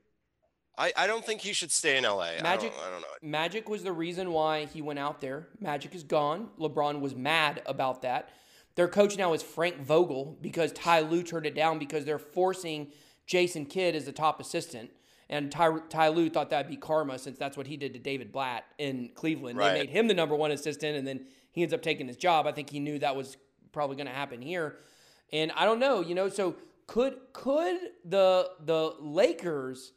I, 0.79 0.93
I 0.97 1.07
don't 1.07 1.25
think 1.25 1.41
he 1.41 1.53
should 1.53 1.73
stay 1.73 1.97
in 1.97 2.05
LA. 2.05 2.21
I 2.39 2.43
Magic- 2.43 2.73
don't, 2.73 2.87
I 2.87 2.91
don't 2.91 3.01
know. 3.01 3.07
Magic 3.23 3.69
was 3.69 3.83
the 3.83 3.93
reason 3.93 4.33
why 4.33 4.67
he 4.67 4.83
went 4.83 4.99
out 4.99 5.21
there. 5.21 5.49
Magic 5.61 5.95
is 5.95 6.03
gone. 6.03 6.51
LeBron 6.59 7.01
was 7.01 7.15
mad 7.15 7.63
about 7.67 8.03
that. 8.03 8.31
Their 8.75 8.89
coach 8.89 9.17
now 9.17 9.33
is 9.33 9.43
Frank 9.43 9.81
Vogel 9.81 10.37
because 10.43 10.73
Ty 10.73 11.01
Lue 11.01 11.23
turned 11.23 11.47
it 11.47 11.55
down 11.55 11.79
because 11.79 12.05
they're 12.05 12.19
forcing 12.19 12.89
Jason 13.27 13.65
Kidd 13.65 13.97
as 13.97 14.05
the 14.05 14.13
top 14.13 14.39
assistant. 14.39 14.91
And 15.31 15.51
Ty, 15.51 15.79
Ty 15.89 16.09
Lue 16.09 16.29
thought 16.29 16.51
that'd 16.51 16.71
be 16.71 16.77
karma 16.77 17.19
since 17.19 17.39
that's 17.39 17.57
what 17.57 17.67
he 17.67 17.77
did 17.77 17.95
to 17.95 17.99
David 17.99 18.31
Blatt 18.31 18.65
in 18.79 19.11
Cleveland. 19.15 19.59
Right. 19.59 19.73
They 19.73 19.79
made 19.81 19.91
him 19.91 20.09
the 20.09 20.15
number 20.15 20.37
one 20.37 20.51
assistant, 20.53 20.97
and 20.97 21.07
then 21.07 21.27
he 21.51 21.63
ends 21.63 21.75
up 21.75 21.83
taking 21.83 22.07
his 22.07 22.17
job. 22.17 22.47
I 22.47 22.53
think 22.53 22.71
he 22.71 22.79
knew 22.79 22.99
that 22.99 23.17
was 23.17 23.37
probably 23.73 23.97
going 23.97 24.07
to 24.07 24.13
happen 24.13 24.41
here. 24.43 24.77
And 25.33 25.51
I 25.57 25.65
don't 25.65 25.81
know, 25.81 26.01
you 26.03 26.15
know, 26.15 26.29
so 26.29 26.55
could 26.87 27.17
could 27.33 27.79
the 28.05 28.51
the 28.61 28.95
Lakers 29.01 29.93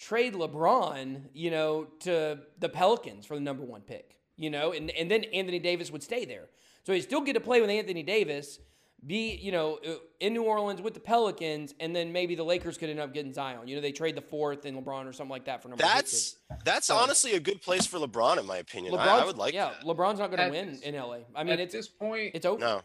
trade 0.00 0.34
LeBron, 0.34 1.26
you 1.34 1.50
know, 1.50 1.86
to 2.00 2.38
the 2.58 2.68
Pelicans 2.68 3.26
for 3.26 3.34
the 3.34 3.40
number 3.40 3.62
one 3.62 3.82
pick, 3.82 4.16
you 4.36 4.48
know, 4.50 4.72
and, 4.72 4.90
and 4.90 5.08
then 5.10 5.24
Anthony 5.24 5.58
Davis 5.60 5.90
would 5.92 6.02
stay 6.02 6.24
there. 6.24 6.48
So 6.84 6.92
he 6.94 7.00
still 7.02 7.20
get 7.20 7.34
to 7.34 7.40
play 7.40 7.60
with 7.60 7.68
Anthony 7.68 8.02
Davis, 8.02 8.58
be, 9.06 9.34
you 9.36 9.52
know, 9.52 9.78
uh, 9.86 9.96
in 10.18 10.32
New 10.32 10.42
Orleans 10.42 10.80
with 10.80 10.94
the 10.94 11.00
Pelicans, 11.00 11.74
and 11.80 11.94
then 11.94 12.12
maybe 12.12 12.34
the 12.34 12.42
Lakers 12.42 12.78
could 12.78 12.88
end 12.90 12.98
up 12.98 13.12
getting 13.12 13.32
Zion. 13.34 13.68
You 13.68 13.76
know, 13.76 13.82
they 13.82 13.92
trade 13.92 14.16
the 14.16 14.22
fourth 14.22 14.64
and 14.64 14.76
LeBron 14.82 15.06
or 15.06 15.12
something 15.12 15.30
like 15.30 15.44
that 15.44 15.62
for 15.62 15.68
number 15.68 15.82
two 15.84 15.88
That's 15.88 16.36
that's 16.64 16.86
So- 16.86 16.96
honestly 16.96 17.34
a 17.34 17.40
good 17.40 17.60
place 17.60 17.86
for 17.86 17.98
LeBron, 17.98 18.38
in 18.38 18.46
my 18.46 18.56
opinion. 18.56 18.92
pick. 18.92 19.00
I, 19.00 19.20
I 19.20 19.24
would 19.26 19.36
like 19.38 19.52
yeah, 19.54 19.70
that. 19.70 19.84
LeBron's 19.86 20.18
not 20.18 20.28
going 20.30 20.38
to 20.38 20.44
At 20.44 20.50
win 20.50 20.70
this- 20.72 20.80
in 20.80 20.94
LA. 20.94 21.18
I 21.34 21.44
mean, 21.44 21.52
At 21.54 21.60
it's 21.60 21.74
this 21.74 21.88
point, 21.88 22.32
it's 22.34 22.46
over. 22.46 22.58
No, 22.60 22.80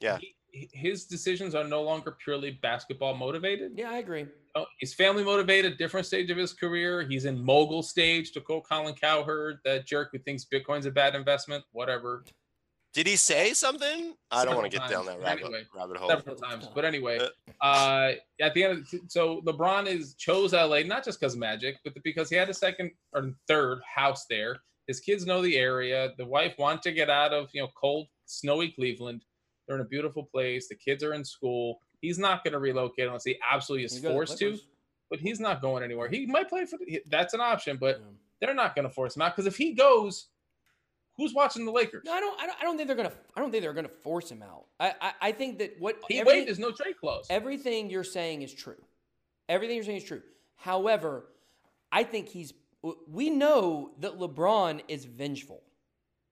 Yeah. 0.00 0.18
he- 0.18 0.34
his 0.52 1.04
decisions 1.06 1.54
are 1.54 1.64
no 1.64 1.82
longer 1.82 2.16
purely 2.22 2.52
basketball 2.62 3.14
motivated. 3.14 3.72
Yeah, 3.76 3.90
I 3.90 3.98
agree. 3.98 4.26
Oh, 4.56 4.66
he's 4.78 4.92
family 4.94 5.22
motivated, 5.22 5.78
different 5.78 6.06
stage 6.06 6.30
of 6.30 6.36
his 6.36 6.52
career. 6.52 7.02
He's 7.02 7.24
in 7.24 7.42
mogul 7.42 7.82
stage 7.82 8.32
to 8.32 8.40
quote 8.40 8.64
Colin 8.68 8.94
Cowherd, 8.94 9.58
that 9.64 9.86
jerk 9.86 10.08
who 10.12 10.18
thinks 10.18 10.44
Bitcoin's 10.52 10.86
a 10.86 10.90
bad 10.90 11.14
investment, 11.14 11.62
whatever. 11.72 12.24
did 12.92 13.06
he 13.06 13.14
say 13.14 13.52
something? 13.54 14.14
I 14.32 14.44
don't 14.44 14.56
want 14.56 14.70
to 14.72 14.76
Several 14.76 14.88
get 14.88 14.94
down 14.94 15.06
times. 15.06 15.20
that 15.22 15.24
rabbit, 15.24 15.44
Anyway, 15.44 15.62
rabbit 15.76 15.96
hole. 15.98 16.08
Several 16.10 16.34
times. 16.36 16.68
But 16.74 16.84
anyway, 16.84 17.20
uh, 17.60 18.12
at 18.40 18.54
the 18.54 18.64
end 18.64 18.78
of 18.78 18.90
the, 18.90 19.00
so 19.06 19.40
LeBron 19.42 19.86
is 19.86 20.14
chose 20.14 20.52
LA 20.52 20.80
not 20.82 21.04
just 21.04 21.20
because 21.20 21.36
Magic, 21.36 21.76
but 21.84 21.94
because 22.02 22.28
he 22.28 22.34
had 22.34 22.48
a 22.50 22.54
second 22.54 22.90
or 23.12 23.30
third 23.46 23.78
house 23.86 24.26
there. 24.28 24.56
His 24.88 24.98
kids 24.98 25.24
know 25.24 25.40
the 25.40 25.56
area. 25.56 26.10
The 26.18 26.26
wife 26.26 26.54
wanted 26.58 26.82
to 26.82 26.92
get 26.92 27.08
out 27.08 27.32
of 27.32 27.48
you 27.52 27.62
know 27.62 27.68
cold, 27.76 28.08
snowy 28.26 28.72
Cleveland. 28.72 29.22
They're 29.70 29.76
in 29.78 29.86
a 29.86 29.88
beautiful 29.88 30.24
place. 30.24 30.66
The 30.66 30.74
kids 30.74 31.04
are 31.04 31.14
in 31.14 31.24
school. 31.24 31.78
He's 32.00 32.18
not 32.18 32.42
going 32.42 32.54
to 32.54 32.58
relocate 32.58 33.06
unless 33.06 33.22
he 33.22 33.38
absolutely 33.52 33.84
is 33.84 34.00
to 34.00 34.08
forced 34.08 34.36
to. 34.38 34.58
But 35.08 35.20
he's 35.20 35.38
not 35.38 35.62
going 35.62 35.84
anywhere. 35.84 36.08
He 36.08 36.26
might 36.26 36.48
play 36.48 36.64
for. 36.64 36.76
The, 36.76 37.00
that's 37.08 37.34
an 37.34 37.40
option, 37.40 37.76
but 37.76 37.98
Yeah. 38.00 38.06
they're 38.40 38.54
not 38.54 38.74
going 38.74 38.88
to 38.88 38.92
force 38.92 39.14
him 39.14 39.22
out 39.22 39.36
because 39.36 39.46
if 39.46 39.56
he 39.56 39.74
goes, 39.74 40.26
who's 41.16 41.32
watching 41.34 41.64
the 41.66 41.70
Lakers? 41.70 42.02
No, 42.04 42.12
I 42.12 42.18
don't, 42.18 42.40
I 42.40 42.46
don't. 42.46 42.56
I 42.60 42.64
don't 42.64 42.76
think 42.78 42.88
they're 42.88 42.96
gonna. 42.96 43.12
I 43.36 43.40
don't 43.40 43.52
think 43.52 43.62
they're 43.62 43.72
gonna 43.72 43.88
force 43.88 44.28
him 44.28 44.42
out. 44.42 44.64
I. 44.80 44.92
I, 45.00 45.12
I 45.20 45.32
think 45.32 45.58
that 45.60 45.76
what 45.78 45.98
He 46.08 46.20
waived. 46.24 46.48
There's 46.48 46.58
no 46.58 46.72
trade 46.72 46.96
clause. 46.98 47.28
everything 47.30 47.90
you're 47.90 48.02
saying 48.02 48.42
is 48.42 48.52
true. 48.52 48.82
Everything 49.48 49.76
you're 49.76 49.84
saying 49.84 49.98
is 49.98 50.04
true. 50.04 50.22
However, 50.56 51.26
I 51.92 52.02
think 52.02 52.28
he's. 52.28 52.54
We 53.08 53.30
know 53.30 53.92
that 54.00 54.18
LeBron 54.18 54.80
is 54.88 55.04
vengeful. 55.04 55.62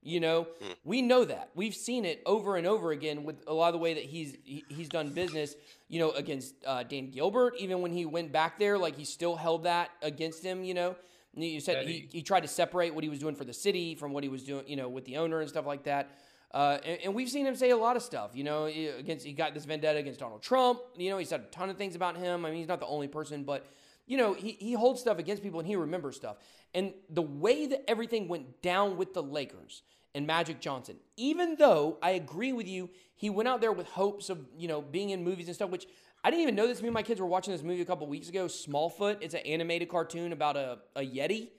You 0.09 0.21
know, 0.21 0.44
Hmm. 0.61 0.73
we 0.85 1.03
know 1.03 1.25
that. 1.25 1.51
We've 1.55 1.75
seen 1.75 2.05
it 2.05 2.23
over 2.25 2.57
and 2.57 2.66
over 2.66 2.90
again 2.92 3.25
with 3.25 3.42
a 3.47 3.53
lot 3.53 3.68
of 3.68 3.73
the 3.75 3.79
way 3.79 3.94
that 3.94 4.05
he's 4.05 4.37
he, 4.44 4.64
he's 4.68 4.88
done 4.88 5.11
business. 5.11 5.55
You 5.88 6.01
know, 6.01 6.11
against 6.12 6.55
uh, 6.66 6.83
Dan 6.83 7.11
Gilbert, 7.11 7.55
even 7.59 7.81
when 7.83 7.92
he 7.92 8.05
went 8.07 8.33
back 8.33 8.59
there, 8.59 8.77
like 8.79 8.97
he 8.97 9.05
still 9.05 9.37
held 9.37 9.64
that 9.64 9.90
against 10.03 10.42
him. 10.42 10.64
You 10.64 10.75
know, 10.75 10.97
And 11.35 11.44
you 11.44 11.61
said 11.61 11.87
he, 11.87 12.09
he 12.11 12.23
tried 12.23 12.40
to 12.40 12.49
separate 12.49 12.94
what 12.94 13.05
he 13.05 13.11
was 13.11 13.18
doing 13.18 13.35
for 13.35 13.44
the 13.44 13.53
city 13.55 13.94
from 13.94 14.12
what 14.12 14.23
he 14.23 14.29
was 14.29 14.42
doing, 14.44 14.64
you 14.66 14.77
know, 14.77 14.88
with 14.88 15.05
the 15.05 15.16
owner 15.18 15.40
and 15.40 15.49
stuff 15.49 15.66
like 15.66 15.85
that. 15.85 16.11
Uh, 16.53 16.79
and, 16.85 16.99
and 17.05 17.14
we've 17.14 17.29
seen 17.29 17.47
him 17.47 17.55
say 17.55 17.71
a 17.71 17.77
lot 17.77 17.94
of 17.97 18.03
stuff. 18.03 18.31
You 18.35 18.44
know, 18.44 18.64
against 18.64 19.27
he 19.27 19.33
got 19.33 19.53
this 19.55 19.66
vendetta 19.66 19.99
against 19.99 20.21
Donald 20.21 20.42
Trump. 20.42 20.81
You 20.97 21.11
know, 21.11 21.18
he 21.18 21.25
said 21.27 21.40
a 21.40 21.44
ton 21.44 21.68
of 21.71 21.77
things 21.77 21.94
about 21.94 22.16
him. 22.16 22.47
I 22.47 22.51
mean, 22.51 22.59
he's 22.59 22.68
not 22.68 22.81
the 22.81 22.87
only 22.87 23.09
person, 23.09 23.44
but 23.44 23.66
you 24.07 24.16
know, 24.16 24.33
he 24.33 24.53
he 24.53 24.73
holds 24.73 25.01
stuff 25.01 25.18
against 25.18 25.42
people 25.42 25.61
and 25.61 25.66
he 25.68 25.77
remembers 25.77 26.16
stuff. 26.16 26.37
And 26.75 26.92
the 27.09 27.23
way 27.23 27.66
that 27.66 27.85
everything 27.88 28.29
went 28.29 28.61
down 28.62 28.97
with 28.99 29.12
the 29.14 29.23
Lakers 29.23 29.83
and 30.14 30.27
Magic 30.27 30.61
Johnson, 30.61 30.97
even 31.16 31.57
though 31.59 31.99
I 32.03 32.11
agree 32.12 32.53
with 32.53 32.66
you, 32.66 32.90
he 33.16 33.31
went 33.31 33.49
out 33.49 33.61
there 33.61 33.73
with 33.73 33.87
hopes 33.88 34.31
of 34.31 34.38
you 34.57 34.68
know 34.68 34.81
being 34.81 35.11
in 35.11 35.25
movies 35.25 35.47
and 35.47 35.55
stuff, 35.55 35.71
which. 35.71 35.87
I 36.25 36.31
didn't 36.31 36.42
even 36.42 36.57
know 36.57 36.66
this. 36.66 36.83
Me 36.83 36.88
and 36.88 36.94
my 36.94 37.05
kids 37.05 37.21
were 37.21 37.29
watching 37.29 37.53
this 37.53 37.62
movie 37.62 37.81
a 37.81 37.85
couple 37.85 38.05
weeks 38.09 38.29
ago, 38.29 38.47
Smallfoot. 38.47 39.18
It's 39.21 39.35
an 39.35 39.40
animated 39.47 39.88
cartoon 39.88 40.33
about 40.33 40.57
a, 40.57 40.79
a 40.97 41.01
Yeti. 41.01 41.51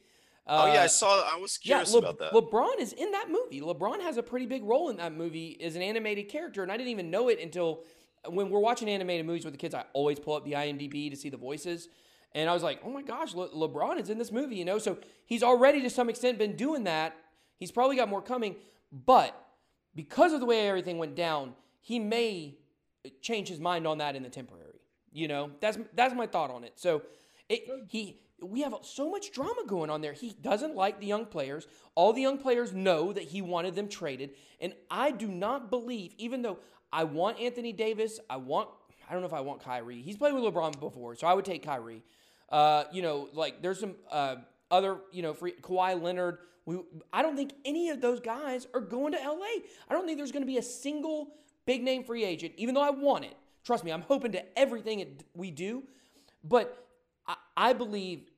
oh 0.45 0.65
yeah, 0.73 0.81
I 0.81 0.85
Uh, 0.85 0.88
saw. 0.89 1.23
I 1.33 1.38
was 1.39 1.57
curious 1.57 1.93
Le- 1.93 1.99
about 1.99 2.19
that. 2.19 2.33
LeBron 2.33 2.77
is 2.77 2.91
in 2.91 3.09
that 3.12 3.27
movie. 3.31 3.62
LeBron 3.62 4.01
has 4.01 4.17
a 4.17 4.21
pretty 4.21 4.45
big 4.45 4.65
role 4.65 4.89
in 4.89 4.97
that 4.97 5.13
movie 5.13 5.57
as 5.63 5.77
an 5.77 5.81
animated 5.81 6.27
character, 6.27 6.62
and 6.62 6.69
I 6.73 6.75
didn't 6.75 6.89
even 6.89 7.09
know 7.09 7.29
it 7.29 7.39
until 7.39 7.85
when 8.27 8.49
we're 8.49 8.59
watching 8.59 8.89
animated 8.89 9.25
movies 9.25 9.45
with 9.45 9.53
the 9.53 9.57
kids. 9.57 9.73
I 9.73 9.85
always 9.93 10.19
pull 10.19 10.33
up 10.35 10.43
the 10.43 10.51
IMDb 10.51 11.09
to 11.09 11.15
see 11.15 11.29
the 11.29 11.38
voices, 11.38 11.88
and 12.35 12.49
I 12.49 12.53
was 12.53 12.62
like, 12.62 12.81
"Oh 12.83 12.89
my 12.91 13.01
gosh, 13.01 13.33
Le- 13.33 13.47
LeBron 13.51 13.97
is 13.97 14.09
in 14.09 14.17
this 14.17 14.29
movie!" 14.31 14.57
You 14.57 14.65
know, 14.65 14.77
so 14.77 14.97
he's 15.25 15.41
already 15.41 15.79
to 15.83 15.89
some 15.89 16.09
extent 16.09 16.38
been 16.38 16.57
doing 16.57 16.83
that. 16.83 17.15
He's 17.59 17.71
probably 17.71 17.97
got 17.97 18.09
more 18.09 18.21
coming, 18.21 18.55
but 18.91 19.35
because 19.95 20.33
of 20.33 20.39
the 20.39 20.45
way 20.45 20.67
everything 20.67 20.97
went 20.97 21.15
down, 21.15 21.53
he 21.81 21.99
may 21.99 22.57
change 23.21 23.47
his 23.47 23.59
mind 23.59 23.85
on 23.85 23.99
that 23.99 24.15
in 24.15 24.23
the 24.23 24.29
temporary. 24.29 24.81
You 25.11 25.27
know, 25.27 25.51
that's 25.59 25.77
that's 25.93 26.13
my 26.15 26.27
thought 26.27 26.51
on 26.51 26.63
it. 26.63 26.73
So, 26.75 27.03
it, 27.49 27.63
he 27.89 28.19
we 28.41 28.61
have 28.61 28.73
so 28.81 29.09
much 29.09 29.31
drama 29.31 29.63
going 29.67 29.89
on 29.89 30.01
there. 30.01 30.13
He 30.13 30.31
doesn't 30.41 30.75
like 30.75 30.99
the 30.99 31.05
young 31.05 31.25
players. 31.25 31.67
All 31.95 32.13
the 32.13 32.21
young 32.21 32.37
players 32.37 32.73
know 32.73 33.11
that 33.13 33.23
he 33.23 33.41
wanted 33.41 33.75
them 33.75 33.87
traded. 33.87 34.31
And 34.59 34.73
I 34.89 35.11
do 35.11 35.27
not 35.27 35.69
believe, 35.69 36.13
even 36.17 36.41
though 36.41 36.59
I 36.91 37.03
want 37.03 37.39
Anthony 37.39 37.73
Davis, 37.73 38.19
I 38.29 38.37
want, 38.37 38.69
I 39.09 39.13
don't 39.13 39.21
know 39.21 39.27
if 39.27 39.33
I 39.33 39.41
want 39.41 39.63
Kyrie. 39.63 40.01
He's 40.01 40.17
played 40.17 40.33
with 40.33 40.43
LeBron 40.43 40.79
before, 40.79 41.15
so 41.15 41.27
I 41.27 41.33
would 41.33 41.45
take 41.45 41.63
Kyrie. 41.63 42.03
Uh, 42.49 42.85
you 42.91 43.01
know, 43.01 43.29
like 43.33 43.61
there's 43.61 43.79
some 43.79 43.95
uh, 44.09 44.37
other, 44.71 44.97
you 45.12 45.21
know, 45.21 45.34
free 45.34 45.53
Kawhi 45.62 46.01
Leonard. 46.01 46.39
We, 46.65 46.79
I 47.12 47.21
don't 47.21 47.36
think 47.36 47.53
any 47.65 47.89
of 47.89 48.01
those 48.01 48.19
guys 48.19 48.67
are 48.73 48.82
going 48.82 49.13
to 49.13 49.17
LA. 49.17 49.63
I 49.89 49.93
don't 49.93 50.05
think 50.05 50.17
there's 50.17 50.32
going 50.32 50.43
to 50.43 50.47
be 50.47 50.58
a 50.58 50.63
single 50.63 51.34
big 51.65 51.84
name 51.84 52.03
free 52.03 52.23
agent, 52.23 52.53
even 52.58 52.75
though 52.75 52.82
I 52.82 52.91
want 52.91 53.25
it. 53.25 53.36
Trust 53.63 53.84
me, 53.84 53.91
I'm 53.91 54.01
hoping 54.01 54.32
to 54.34 54.60
everything 54.60 54.99
it, 54.99 55.23
we 55.36 55.51
do. 55.51 55.84
But 56.43 56.88
I, 57.27 57.36
I 57.58 57.73
believe 57.73 58.29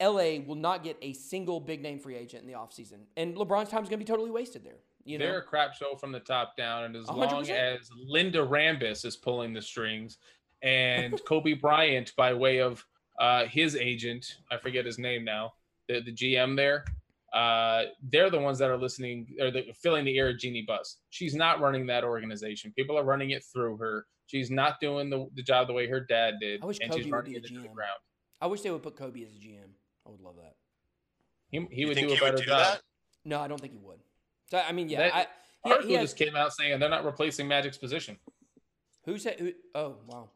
LA 0.00 0.40
will 0.46 0.56
not 0.56 0.82
get 0.82 0.96
a 1.02 1.12
single 1.12 1.60
big 1.60 1.82
name 1.82 1.98
free 1.98 2.16
agent 2.16 2.42
in 2.42 2.48
the 2.48 2.56
offseason. 2.56 3.00
And 3.16 3.36
LeBron's 3.36 3.68
time 3.68 3.82
is 3.82 3.88
going 3.88 3.98
to 4.00 4.04
be 4.04 4.10
totally 4.10 4.30
wasted 4.30 4.64
there. 4.64 4.78
You 5.04 5.18
know? 5.18 5.26
They're 5.26 5.38
a 5.38 5.44
crap 5.44 5.74
show 5.74 5.94
from 5.96 6.12
the 6.12 6.20
top 6.20 6.56
down. 6.56 6.84
And 6.84 6.96
as 6.96 7.06
100%. 7.06 7.16
long 7.16 7.50
as 7.50 7.90
Linda 7.96 8.38
Rambis 8.38 9.04
is 9.04 9.16
pulling 9.16 9.52
the 9.52 9.62
strings 9.62 10.18
and 10.62 11.20
Kobe 11.28 11.54
Bryant, 11.54 12.14
by 12.16 12.32
way 12.32 12.60
of 12.60 12.84
uh, 13.18 13.44
his 13.46 13.76
agent, 13.76 14.38
I 14.50 14.56
forget 14.56 14.86
his 14.86 14.98
name 14.98 15.24
now, 15.24 15.52
the, 15.90 16.00
the 16.02 16.12
GM 16.12 16.56
there, 16.56 16.84
uh, 17.32 17.84
they're 18.10 18.30
the 18.30 18.40
ones 18.40 18.58
that 18.58 18.70
are 18.70 18.76
listening 18.76 19.26
or 19.40 19.50
the, 19.50 19.64
filling 19.80 20.04
the 20.04 20.16
ear 20.16 20.30
of 20.30 20.38
Jeannie 20.38 20.64
Buss. 20.66 20.98
She's 21.10 21.34
not 21.34 21.60
running 21.60 21.86
that 21.86 22.04
organization. 22.04 22.72
People 22.76 22.98
are 22.98 23.04
running 23.04 23.30
it 23.30 23.44
through 23.52 23.76
her. 23.78 24.06
She's 24.26 24.50
not 24.50 24.80
doing 24.80 25.10
the, 25.10 25.26
the 25.34 25.42
job 25.42 25.66
the 25.66 25.72
way 25.72 25.86
her 25.88 26.00
dad 26.00 26.34
did. 26.40 26.62
I 26.62 26.66
wish 26.66 26.78
and 26.80 26.90
Kobe 26.90 27.02
she's 27.02 27.12
would 27.12 27.24
be 27.24 27.32
it 27.36 27.42
the 27.42 27.48
GM. 27.48 27.72
ground. 27.74 27.98
I 28.40 28.46
wish 28.46 28.60
they 28.62 28.70
would 28.70 28.82
put 28.82 28.96
Kobe 28.96 29.22
as 29.24 29.30
a 29.32 29.38
GM. 29.38 29.68
I 30.06 30.10
would 30.10 30.20
love 30.20 30.36
that. 30.36 30.54
He, 31.50 31.66
he 31.70 31.80
You 31.82 31.88
would 31.88 31.96
think 31.96 32.08
do 32.08 32.14
a 32.14 32.16
he 32.16 32.22
would 32.22 32.30
better 32.32 32.44
do 32.44 32.48
job. 32.50 32.58
that? 32.74 32.82
No, 33.24 33.40
I 33.40 33.48
don't 33.48 33.60
think 33.60 33.72
he 33.72 33.78
would. 33.78 33.98
So 34.50 34.58
I 34.66 34.72
mean, 34.72 34.88
yeah, 34.88 34.98
That- 35.08 35.14
I, 35.14 35.26
he, 35.64 35.72
Arthur 35.72 35.88
he 35.88 35.94
has, 35.94 36.04
just 36.10 36.16
came 36.16 36.36
out 36.36 36.52
saying 36.54 36.78
they're 36.80 36.88
not 36.88 37.04
replacing 37.04 37.46
Magic's 37.46 37.76
position. 37.76 38.16
who 39.04 39.18
said? 39.18 39.38
Who, 39.38 39.52
oh, 39.74 39.96
wow. 40.06 40.30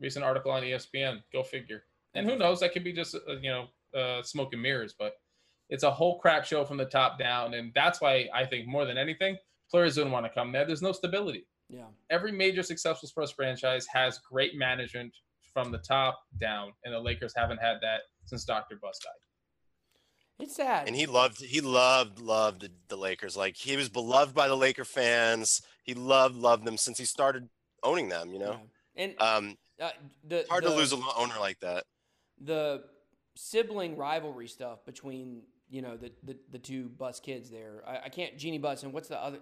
Recent 0.00 0.24
article 0.24 0.50
on 0.52 0.62
ESPN. 0.62 1.22
Go 1.32 1.42
figure. 1.42 1.82
And 2.14 2.28
who 2.28 2.36
knows? 2.38 2.60
That 2.60 2.72
could 2.72 2.82
be 2.84 2.92
just 2.92 3.14
uh, 3.14 3.18
you 3.42 3.50
know 3.50 3.66
uh, 3.94 4.22
smoke 4.22 4.52
and 4.52 4.62
mirrors, 4.62 4.94
but 4.98 5.14
it's 5.68 5.82
a 5.82 5.90
whole 5.90 6.18
crap 6.18 6.44
show 6.44 6.64
from 6.64 6.76
the 6.76 6.84
top 6.84 7.18
down, 7.18 7.54
and 7.54 7.72
that's 7.74 8.00
why 8.00 8.28
I 8.34 8.44
think 8.44 8.66
more 8.66 8.84
than 8.84 8.98
anything, 8.98 9.36
players 9.70 9.96
don't 9.96 10.10
want 10.10 10.26
to 10.26 10.30
come 10.30 10.52
there. 10.52 10.64
There's 10.64 10.82
no 10.82 10.92
stability. 10.92 11.46
Yeah, 11.68 11.86
Every 12.10 12.30
major 12.30 12.62
successful 12.62 13.08
sports 13.08 13.32
franchise 13.32 13.86
has 13.92 14.18
great 14.18 14.54
management 14.54 15.12
from 15.52 15.72
the 15.72 15.78
top 15.78 16.20
down, 16.40 16.72
and 16.84 16.92
the 16.92 17.00
Lakers 17.00 17.32
haven't 17.34 17.58
had 17.58 17.76
that 17.80 18.02
since 18.26 18.44
Dr. 18.44 18.76
Buss 18.76 18.98
died. 18.98 20.44
it's 20.44 20.56
sad. 20.56 20.86
And 20.86 20.96
he 20.96 21.06
loved, 21.06 21.42
he 21.42 21.60
loved, 21.60 22.18
loved 22.20 22.60
the, 22.62 22.70
the 22.88 22.96
Lakers. 22.96 23.36
Like 23.36 23.56
he 23.56 23.76
was 23.76 23.88
beloved 23.88 24.34
by 24.34 24.48
the 24.48 24.56
Laker 24.56 24.84
fans. 24.84 25.62
He 25.82 25.94
loved, 25.94 26.36
loved 26.36 26.64
them 26.66 26.76
since 26.76 26.98
he 26.98 27.04
started 27.04 27.48
owning 27.82 28.08
them. 28.08 28.32
You 28.32 28.40
know, 28.40 28.52
Yeah. 28.52 28.58
And 28.96 29.20
um, 29.20 29.56
uh, 29.80 29.90
the 30.26 30.46
hard 30.48 30.64
the, 30.64 30.70
to 30.70 30.76
lose 30.76 30.92
an 30.92 31.02
owner 31.16 31.34
like 31.40 31.58
that. 31.60 31.84
the 32.40 32.84
sibling 33.34 33.96
rivalry 33.96 34.48
stuff 34.48 34.84
between 34.84 35.42
you 35.70 35.82
know 35.82 35.96
the 35.96 36.12
the, 36.22 36.36
the 36.50 36.58
two 36.58 36.88
Buss 36.88 37.20
kids 37.20 37.50
there. 37.50 37.82
I, 37.86 38.06
I 38.06 38.08
can't 38.08 38.36
Jeannie 38.38 38.58
Buss 38.58 38.82
and 38.82 38.92
what's 38.92 39.08
the 39.08 39.22
other? 39.22 39.38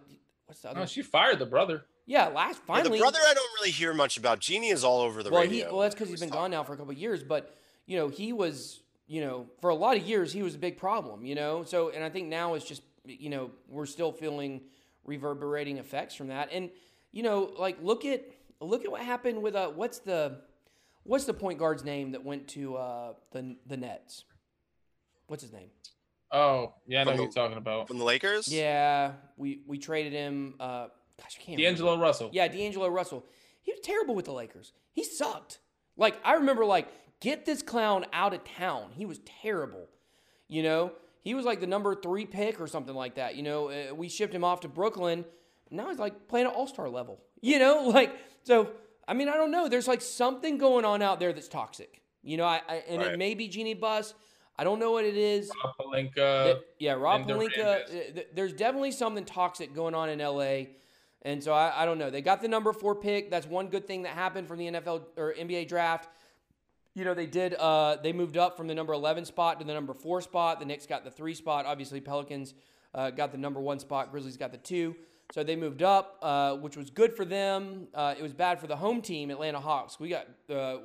What's 0.47 0.61
the 0.61 0.71
other? 0.71 0.81
Oh, 0.81 0.87
she 0.87 1.03
fired 1.03 1.39
the 1.39 1.47
brother. 1.47 1.85
yeah, 2.07 2.29
last 2.29 2.61
Yeah, 2.61 2.75
finally. 2.77 2.99
the 2.99 3.03
brother, 3.03 3.19
I 3.27 3.35
don't 3.35 3.51
really 3.61 3.71
hear 3.71 3.95
much 3.95 4.17
about. 4.17 4.41
Jeannie 4.41 4.71
is 4.71 4.85
all 4.85 5.01
over 5.01 5.23
the 5.23 5.31
well, 5.31 5.43
radio. 5.43 5.67
he 5.67 5.73
well 5.73 5.81
that's 5.83 5.95
because 5.95 6.09
he's 6.09 6.21
been 6.21 6.29
talking 6.29 6.43
gone 6.43 6.51
now 6.51 6.65
for 6.65 6.75
a 6.75 6.77
couple 6.77 6.93
of 6.93 6.99
years, 6.99 7.23
but 7.23 7.55
you 7.87 7.97
know 7.97 8.09
he 8.09 8.33
was 8.33 8.81
you 9.07 9.21
know 9.21 9.47
for 9.61 9.71
a 9.71 9.75
lot 9.75 9.97
of 9.97 10.07
years 10.07 10.33
he 10.33 10.43
was 10.43 10.55
a 10.55 10.59
big 10.59 10.79
problem. 10.79 11.25
You 11.25 11.35
know, 11.35 11.65
so 11.65 11.91
and 11.91 12.03
I 12.03 12.11
think 12.11 12.29
now 12.29 12.55
it's 12.55 12.65
just 12.65 12.83
you 13.05 13.31
know 13.31 13.51
we're 13.69 13.87
still 13.87 14.13
feeling 14.13 14.63
reverberating 15.05 15.79
effects 15.79 16.15
from 16.15 16.29
that, 16.29 16.49
and 16.53 16.71
you 17.11 17.23
know 17.23 17.53
like 17.59 17.79
look 17.83 18.05
at 18.05 18.25
look 18.61 18.85
at 18.85 18.91
what 18.91 19.01
happened 19.03 19.43
with 19.43 19.55
uh 19.55 19.69
what's 19.69 19.99
the 19.99 20.39
what's 21.05 21.25
the 21.25 21.35
point 21.35 21.59
guard's 21.59 21.85
name 21.85 22.13
that 22.13 22.25
went 22.25 22.49
to 22.49 22.77
uh 22.77 23.13
the 23.33 23.57
the 23.67 23.77
Nets? 23.77 24.25
What's 25.27 25.43
his 25.43 25.53
name? 25.53 25.71
Oh, 26.35 26.73
yeah, 26.87 27.03
I 27.03 27.05
know 27.05 27.11
From 27.11 27.13
who 27.13 27.17
the- 27.19 27.23
you're 27.25 27.33
talking 27.33 27.59
about. 27.59 27.89
from 27.89 27.99
the 27.99 28.05
Lakers. 28.05 28.49
Yeah, 28.49 29.13
we 29.37 29.63
we 29.67 29.79
traded 29.79 30.13
him. 30.13 30.55
Uh, 30.59 30.89
gosh, 31.21 31.37
I 31.39 31.43
can't. 31.43 31.59
remember. 31.59 31.63
D'Angelo 31.63 31.99
Russell. 31.99 32.31
Yeah, 32.33 32.49
D'Angelo 32.49 32.89
Russell. 32.89 33.25
He 33.61 33.71
was 33.73 33.81
terrible 33.81 34.15
with 34.15 34.25
the 34.25 34.33
Lakers. 34.33 34.73
He 34.93 35.05
sucked. 35.05 35.59
Like 35.97 36.19
I 36.25 36.35
remember, 36.35 36.65
like 36.65 36.89
get 37.21 37.45
this 37.45 37.63
clown 37.63 38.07
out 38.13 38.33
of 38.35 38.43
town. 38.45 38.93
He 38.95 39.05
was 39.07 39.21
terrible. 39.43 39.89
You 40.49 40.63
know, 40.63 40.93
he 41.21 41.35
was 41.35 41.45
like 41.45 41.61
the 41.61 41.67
number 41.67 41.95
three 41.95 42.27
pick 42.27 42.61
or 42.61 42.67
something 42.67 42.95
like 42.95 43.15
that. 43.17 43.37
You 43.37 43.43
know, 43.43 43.69
uh, 43.71 43.95
we 43.95 44.09
shipped 44.09 44.35
him 44.35 44.43
off 44.45 44.61
to 44.61 44.69
Brooklyn. 44.69 45.25
Now 45.71 45.89
he's 45.89 45.99
like 45.99 46.29
playing 46.29 46.47
at 46.47 46.55
All 46.55 46.67
Star 46.67 46.89
level. 46.89 47.21
You 47.41 47.59
know, 47.59 47.89
like 47.95 48.15
so. 48.43 48.71
I 49.07 49.15
mean, 49.15 49.29
I 49.29 49.35
don't 49.35 49.51
know. 49.51 49.69
There's 49.69 49.89
like 49.89 50.03
something 50.03 50.59
going 50.59 50.85
on 50.85 51.03
out 51.03 51.21
there 51.21 51.33
that's 51.33 51.49
toxic. 51.49 52.03
You 52.23 52.37
know, 52.37 52.45
I, 52.45 52.61
I 52.69 52.75
and 52.89 53.03
it 53.03 53.19
may 53.19 53.35
be 53.35 53.49
Jeannie 53.49 53.75
Buss. 53.75 54.15
I 54.57 54.65
don't 54.65 54.79
know 54.79 54.93
what 54.93 55.05
it 55.05 55.17
is. 55.17 55.51
Rob 55.65 55.75
Pelinka. 55.81 56.45
Th- 56.45 56.59
yeah, 56.79 56.93
Rob 56.93 57.27
Pelinka. 57.27 58.19
Uh, 58.19 58.23
there's 58.35 58.53
definitely 58.53 58.93
something 58.93 59.25
toxic 59.25 59.75
going 59.75 59.95
on 59.95 60.09
in 60.09 60.19
LA, 60.19 60.67
and 61.23 61.43
so 61.43 61.53
I, 61.53 61.83
I 61.83 61.85
don't 61.85 61.99
know. 61.99 62.11
They 62.11 62.23
got 62.23 62.43
the 62.43 62.49
number 62.49 62.73
four 62.73 62.95
pick. 62.95 63.31
That's 63.31 63.47
one 63.47 63.69
good 63.69 63.87
thing 63.87 64.03
that 64.03 64.13
happened 64.13 64.47
from 64.47 64.59
the 64.59 64.67
NFL 64.67 65.05
or 65.17 65.35
NBA 65.35 65.69
draft. 65.69 66.09
You 66.95 67.05
know, 67.05 67.15
they 67.15 67.27
did. 67.27 67.55
Uh, 67.55 67.97
they 68.03 68.13
moved 68.13 68.37
up 68.37 68.57
from 68.57 68.69
the 68.69 68.75
number 68.75 68.93
eleven 68.93 69.25
spot 69.25 69.59
to 69.59 69.67
the 69.67 69.75
number 69.75 69.95
four 69.95 70.21
spot. 70.21 70.61
The 70.61 70.67
Knicks 70.67 70.87
got 70.87 71.05
the 71.05 71.11
three 71.11 71.35
spot. 71.35 71.67
Obviously, 71.67 72.01
Pelicans 72.01 72.55
uh, 72.95 73.11
got 73.11 73.33
the 73.33 73.39
number 73.39 73.61
one 73.61 73.79
spot. 73.79 74.13
Grizzlies 74.13 74.37
got 74.37 74.53
the 74.53 74.59
two. 74.59 74.95
So 75.33 75.43
they 75.43 75.57
moved 75.57 75.83
up, 75.83 76.19
uh, 76.21 76.57
which 76.57 76.77
was 76.77 76.91
good 76.91 77.15
for 77.15 77.25
them. 77.25 77.89
Uh, 77.95 78.15
it 78.19 78.23
was 78.23 78.35
bad 78.35 78.61
for 78.61 78.67
the 78.67 78.77
home 78.77 79.01
team, 79.01 79.31
Atlanta 79.31 79.61
Hawks. 79.61 79.99
We 79.99 80.11
got 80.11 80.27
uh, 80.55 80.77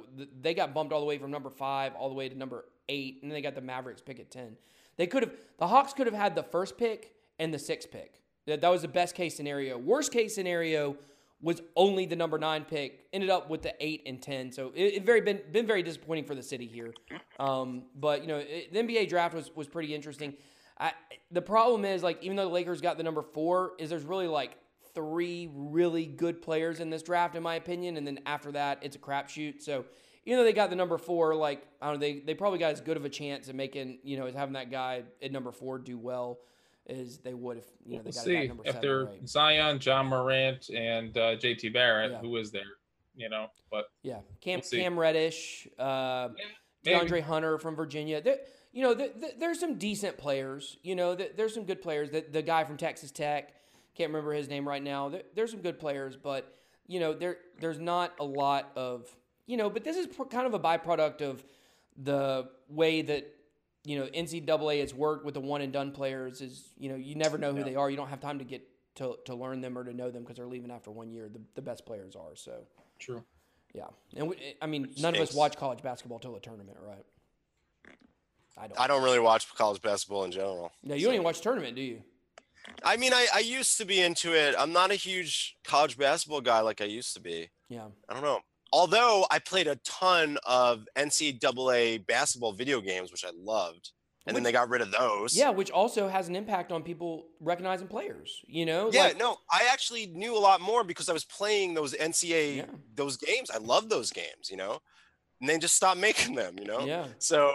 they 0.42 0.54
got 0.54 0.74
bumped 0.74 0.94
all 0.94 1.02
the 1.02 1.06
way 1.06 1.18
from 1.18 1.32
number 1.32 1.50
five 1.50 1.94
all 1.96 2.08
the 2.08 2.16
way 2.16 2.30
to 2.30 2.36
number 2.36 2.64
eight, 2.88 3.20
and 3.22 3.30
then 3.30 3.36
they 3.36 3.42
got 3.42 3.56
the 3.56 3.62
Mavericks 3.62 4.02
pick 4.02 4.22
at 4.22 4.32
ten. 4.32 4.56
They 4.96 5.06
could 5.06 5.24
have 5.24 5.34
the 5.60 5.68
Hawks 5.68 5.92
could 5.92 6.08
have 6.08 6.16
had 6.16 6.34
the 6.34 6.44
first 6.44 6.78
pick 6.78 7.12
and 7.40 7.54
the 7.54 7.60
sixth 7.60 7.92
pick. 7.92 8.22
That 8.46 8.62
that 8.62 8.70
was 8.70 8.84
the 8.84 8.88
best 8.88 9.16
case 9.16 9.36
scenario. 9.36 9.78
Worst 9.78 10.14
case 10.14 10.34
scenario 10.34 10.96
was 11.42 11.62
only 11.76 12.06
the 12.06 12.16
number 12.16 12.40
nine 12.40 12.64
pick. 12.64 13.06
Ended 13.12 13.30
up 13.30 13.50
with 13.50 13.64
the 13.64 13.74
eight 13.82 14.04
and 14.06 14.22
ten. 14.22 14.54
So 14.54 14.72
it, 14.74 14.94
it 14.94 15.06
very 15.06 15.20
been 15.20 15.42
been 15.52 15.68
very 15.68 15.84
disappointing 15.84 16.24
for 16.24 16.36
the 16.36 16.44
city 16.44 16.68
here. 16.68 16.94
Um, 17.38 17.84
but 17.96 18.22
you 18.22 18.28
know 18.28 18.38
it, 18.38 18.72
the 18.72 18.80
NBA 18.80 19.10
draft 19.10 19.36
was 19.36 19.54
was 19.54 19.68
pretty 19.68 19.94
interesting. 19.94 20.36
I, 20.80 20.94
the 21.32 21.42
problem 21.42 21.86
is 21.86 22.04
like 22.04 22.22
even 22.24 22.36
though 22.38 22.44
the 22.48 22.54
Lakers 22.54 22.82
got 22.82 22.98
the 22.98 23.04
number 23.04 23.22
four, 23.22 23.74
is 23.80 23.90
there's 23.90 24.04
really 24.06 24.28
like 24.28 24.58
three 24.94 25.50
really 25.54 26.06
good 26.06 26.42
players 26.42 26.80
in 26.80 26.90
this 26.90 27.04
draft 27.04 27.36
in 27.36 27.44
my 27.44 27.56
opinion, 27.56 27.98
and 27.98 28.06
then 28.06 28.20
after 28.26 28.52
that 28.54 28.80
it's 28.82 28.96
a 28.96 29.00
crapshoot. 29.00 29.62
So 29.62 29.86
even 30.26 30.40
though 30.40 30.44
they 30.44 30.54
got 30.54 30.70
the 30.70 30.76
number 30.76 30.98
four, 30.98 31.36
like 31.36 31.66
I 31.82 31.88
don't 31.88 31.96
know, 31.96 32.00
they 32.00 32.20
they 32.20 32.34
probably 32.34 32.60
got 32.60 32.72
as 32.72 32.82
good 32.82 32.98
of 32.98 33.06
a 33.06 33.10
chance 33.10 33.50
at 33.50 33.56
making 33.56 34.00
you 34.04 34.18
know 34.18 34.26
as 34.26 34.36
having 34.36 34.54
that 34.54 34.70
guy 34.72 35.04
at 35.22 35.32
number 35.32 35.52
four 35.52 35.80
do 35.80 35.98
well 35.98 36.40
as 36.90 37.18
they 37.20 37.34
would 37.34 37.58
if 37.58 37.66
you 37.86 37.98
know 37.98 38.04
they 38.04 38.12
We'll 38.12 38.14
got 38.14 38.26
a 38.28 38.30
guy 38.30 38.36
at 38.38 38.42
see 38.44 38.48
number 38.48 38.64
if 38.66 38.74
seven. 38.74 38.82
they're 38.82 39.00
or 39.02 39.10
eight. 39.14 39.28
Zion, 39.30 39.80
Ja 39.82 40.04
Morant, 40.04 40.70
and 40.70 41.18
uh, 41.18 41.36
JT 41.38 41.74
Barrett, 41.74 42.12
Yeah. 42.12 42.20
who 42.20 42.38
is 42.38 42.52
there, 42.52 42.62
you 43.16 43.30
know. 43.30 43.48
But 43.72 43.86
Yeah, 44.04 44.20
Cam 44.42 44.62
We'll. 44.62 44.80
Cam 44.82 44.98
Reddish, 45.00 45.68
uh, 45.80 46.30
maybe. 46.86 46.98
DeAndre 47.00 47.22
Hunter 47.22 47.58
from 47.58 47.76
Virginia. 47.76 48.22
There, 48.22 48.38
you 48.78 48.84
know, 48.84 48.94
there, 48.94 49.10
there- 49.16 49.32
there's 49.40 49.60
some 49.60 49.76
decent 49.80 50.18
players. 50.20 50.78
You 50.84 50.96
know, 50.96 51.16
there, 51.16 51.30
there's 51.36 51.54
some 51.54 51.64
good 51.66 51.82
players. 51.82 52.12
The, 52.12 52.24
the 52.32 52.44
guy 52.44 52.64
from 52.64 52.78
Texas 52.78 53.10
Tech, 53.12 53.54
can't 53.96 54.10
remember 54.12 54.34
his 54.34 54.48
name 54.48 54.68
right 54.68 54.84
now. 54.84 55.10
There, 55.10 55.24
there's 55.34 55.50
some 55.50 55.62
good 55.62 55.80
players, 55.80 56.16
but 56.16 56.56
you 56.86 57.00
know, 57.00 57.14
there 57.14 57.38
there's 57.60 57.80
not 57.80 58.14
a 58.20 58.24
lot 58.24 58.72
of 58.76 59.08
you 59.48 59.58
know. 59.58 59.70
But 59.72 59.84
this 59.84 59.98
is 59.98 60.06
pr- 60.06 60.26
kind 60.26 60.46
of 60.46 60.54
a 60.54 60.60
byproduct 60.60 61.22
of 61.24 61.44
the 61.98 62.50
way 62.70 63.02
that 63.02 63.34
you 63.84 63.98
know 63.98 64.06
NCAA 64.06 64.82
has 64.82 64.94
worked 64.94 65.26
with 65.26 65.34
the 65.34 65.40
one 65.42 65.62
and 65.62 65.74
done 65.74 65.92
players. 65.92 66.42
Is 66.42 66.70
you 66.78 66.90
know 66.90 66.96
you 66.96 67.16
never 67.16 67.40
know 67.40 67.54
who 67.56 67.64
they 67.64 67.76
are. 67.76 67.90
You 67.90 67.98
don't 67.98 68.10
have 68.10 68.20
time 68.22 68.38
to 68.38 68.46
get 68.46 68.62
to, 68.98 69.18
to 69.26 69.34
learn 69.34 69.62
them 69.62 69.76
or 69.78 69.84
to 69.84 69.94
know 69.94 70.12
them 70.12 70.22
because 70.22 70.38
they're 70.38 70.48
leaving 70.48 70.70
after 70.72 70.92
one 70.92 71.10
year. 71.10 71.28
The, 71.28 71.42
the 71.56 71.62
best 71.64 71.86
players 71.88 72.16
are 72.16 72.36
so. 72.36 72.68
true. 73.00 73.24
Yeah, 73.74 73.88
and 74.16 74.30
we, 74.30 74.56
I 74.62 74.68
mean, 74.68 74.90
none 75.00 75.14
of 75.16 75.22
us 75.22 75.34
watch 75.34 75.58
college 75.58 75.82
basketball 75.84 76.20
till 76.20 76.34
the 76.34 76.40
tournament, 76.40 76.78
right? 76.82 77.06
I 78.60 78.68
don't. 78.68 78.80
I 78.80 78.88
don't 78.88 79.04
really 79.04 79.20
watch 79.20 79.54
college 79.56 79.82
basketball 79.82 80.24
in 80.24 80.32
general. 80.32 80.72
No, 80.84 80.96
you 80.96 81.06
don't 81.06 81.14
even 81.14 81.24
watch 81.24 81.42
tournament, 81.42 81.76
do 81.76 81.82
you? 81.82 82.02
I 82.84 82.98
mean, 82.98 83.14
I, 83.14 83.28
I 83.34 83.40
used 83.40 83.78
to 83.78 83.86
be 83.86 84.02
into 84.02 84.34
it. 84.34 84.56
I'm 84.58 84.74
not 84.74 84.92
a 84.92 84.96
huge 84.96 85.56
college 85.64 85.98
basketball 85.98 86.42
guy 86.42 86.60
like 86.62 86.82
I 86.82 86.86
used 86.86 87.14
to 87.14 87.22
be. 87.22 87.50
Yeah. 87.70 87.88
I 88.10 88.14
don't 88.14 88.24
know. 88.24 88.40
Although 88.74 89.26
I 89.32 89.40
played 89.40 89.68
a 89.68 89.78
ton 89.86 90.38
of 90.46 90.86
NCAA 90.98 92.06
basketball 92.06 92.52
video 92.52 92.82
games, 92.82 93.12
which 93.12 93.24
I 93.24 93.30
loved, 93.38 93.92
and 94.26 94.36
then 94.36 94.44
they 94.44 94.52
got 94.52 94.68
rid 94.68 94.82
of 94.82 94.92
those. 94.92 95.34
Yeah, 95.38 95.52
which 95.52 95.72
also 95.72 96.10
has 96.10 96.28
an 96.28 96.36
impact 96.36 96.74
on 96.74 96.84
people 96.84 97.28
recognizing 97.40 97.88
players. 97.88 98.42
You 98.46 98.66
know. 98.66 98.90
Yeah, 98.92 99.04
Like- 99.04 99.18
no, 99.18 99.38
I 99.50 99.68
actually 99.72 100.08
knew 100.08 100.36
a 100.36 100.40
lot 100.40 100.60
more 100.60 100.84
because 100.84 101.08
I 101.08 101.14
was 101.14 101.24
playing 101.24 101.74
those 101.76 101.94
NCAA 101.94 102.58
Yeah. 102.58 102.66
those 102.96 103.16
games. 103.16 103.50
I 103.50 103.58
love 103.60 103.88
those 103.88 104.12
games, 104.12 104.50
you 104.50 104.58
know, 104.58 104.80
and 105.40 105.50
they 105.50 105.58
just 105.58 105.76
stopped 105.76 106.00
making 106.02 106.36
them, 106.36 106.56
you 106.60 106.66
know. 106.66 106.82
Yeah. 106.86 107.08
So 107.20 107.54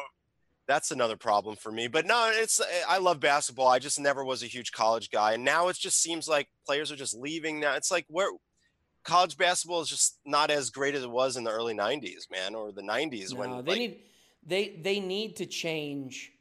that's 0.68 0.90
another 0.90 1.16
problem 1.16 1.56
for 1.56 1.72
me. 1.72 1.88
But 1.88 2.06
no, 2.06 2.30
it's 2.32 2.60
eh, 2.60 2.64
I 2.88 2.98
love 2.98 3.20
basketball. 3.20 3.68
I 3.68 3.78
just 3.78 3.98
never 4.00 4.24
was 4.24 4.42
a 4.42 4.46
huge 4.46 4.72
college 4.72 5.10
guy, 5.10 5.32
and 5.32 5.44
now 5.44 5.68
it 5.68 5.76
just 5.76 6.00
seems 6.00 6.28
like 6.28 6.48
players 6.66 6.92
are 6.92 6.96
just 6.96 7.16
leaving. 7.16 7.60
Now 7.60 7.74
it's 7.74 7.90
like 7.90 8.06
where 8.08 8.28
college 9.04 9.36
basketball 9.36 9.80
is 9.80 9.88
just 9.88 10.18
not 10.24 10.50
as 10.50 10.70
great 10.70 10.94
as 10.94 11.02
it 11.02 11.10
was 11.10 11.36
in 11.36 11.44
the 11.44 11.50
early 11.50 11.74
'90s, 11.74 12.30
man, 12.30 12.54
or 12.54 12.70
the 12.72 12.82
'90s 12.82 13.32
No, 13.32 13.38
when 13.40 13.50
they 13.64 13.70
like, 13.72 13.78
need 13.78 14.00
they 14.46 14.80
they 14.82 15.00
need 15.00 15.36
to 15.36 15.46
change. 15.46 16.32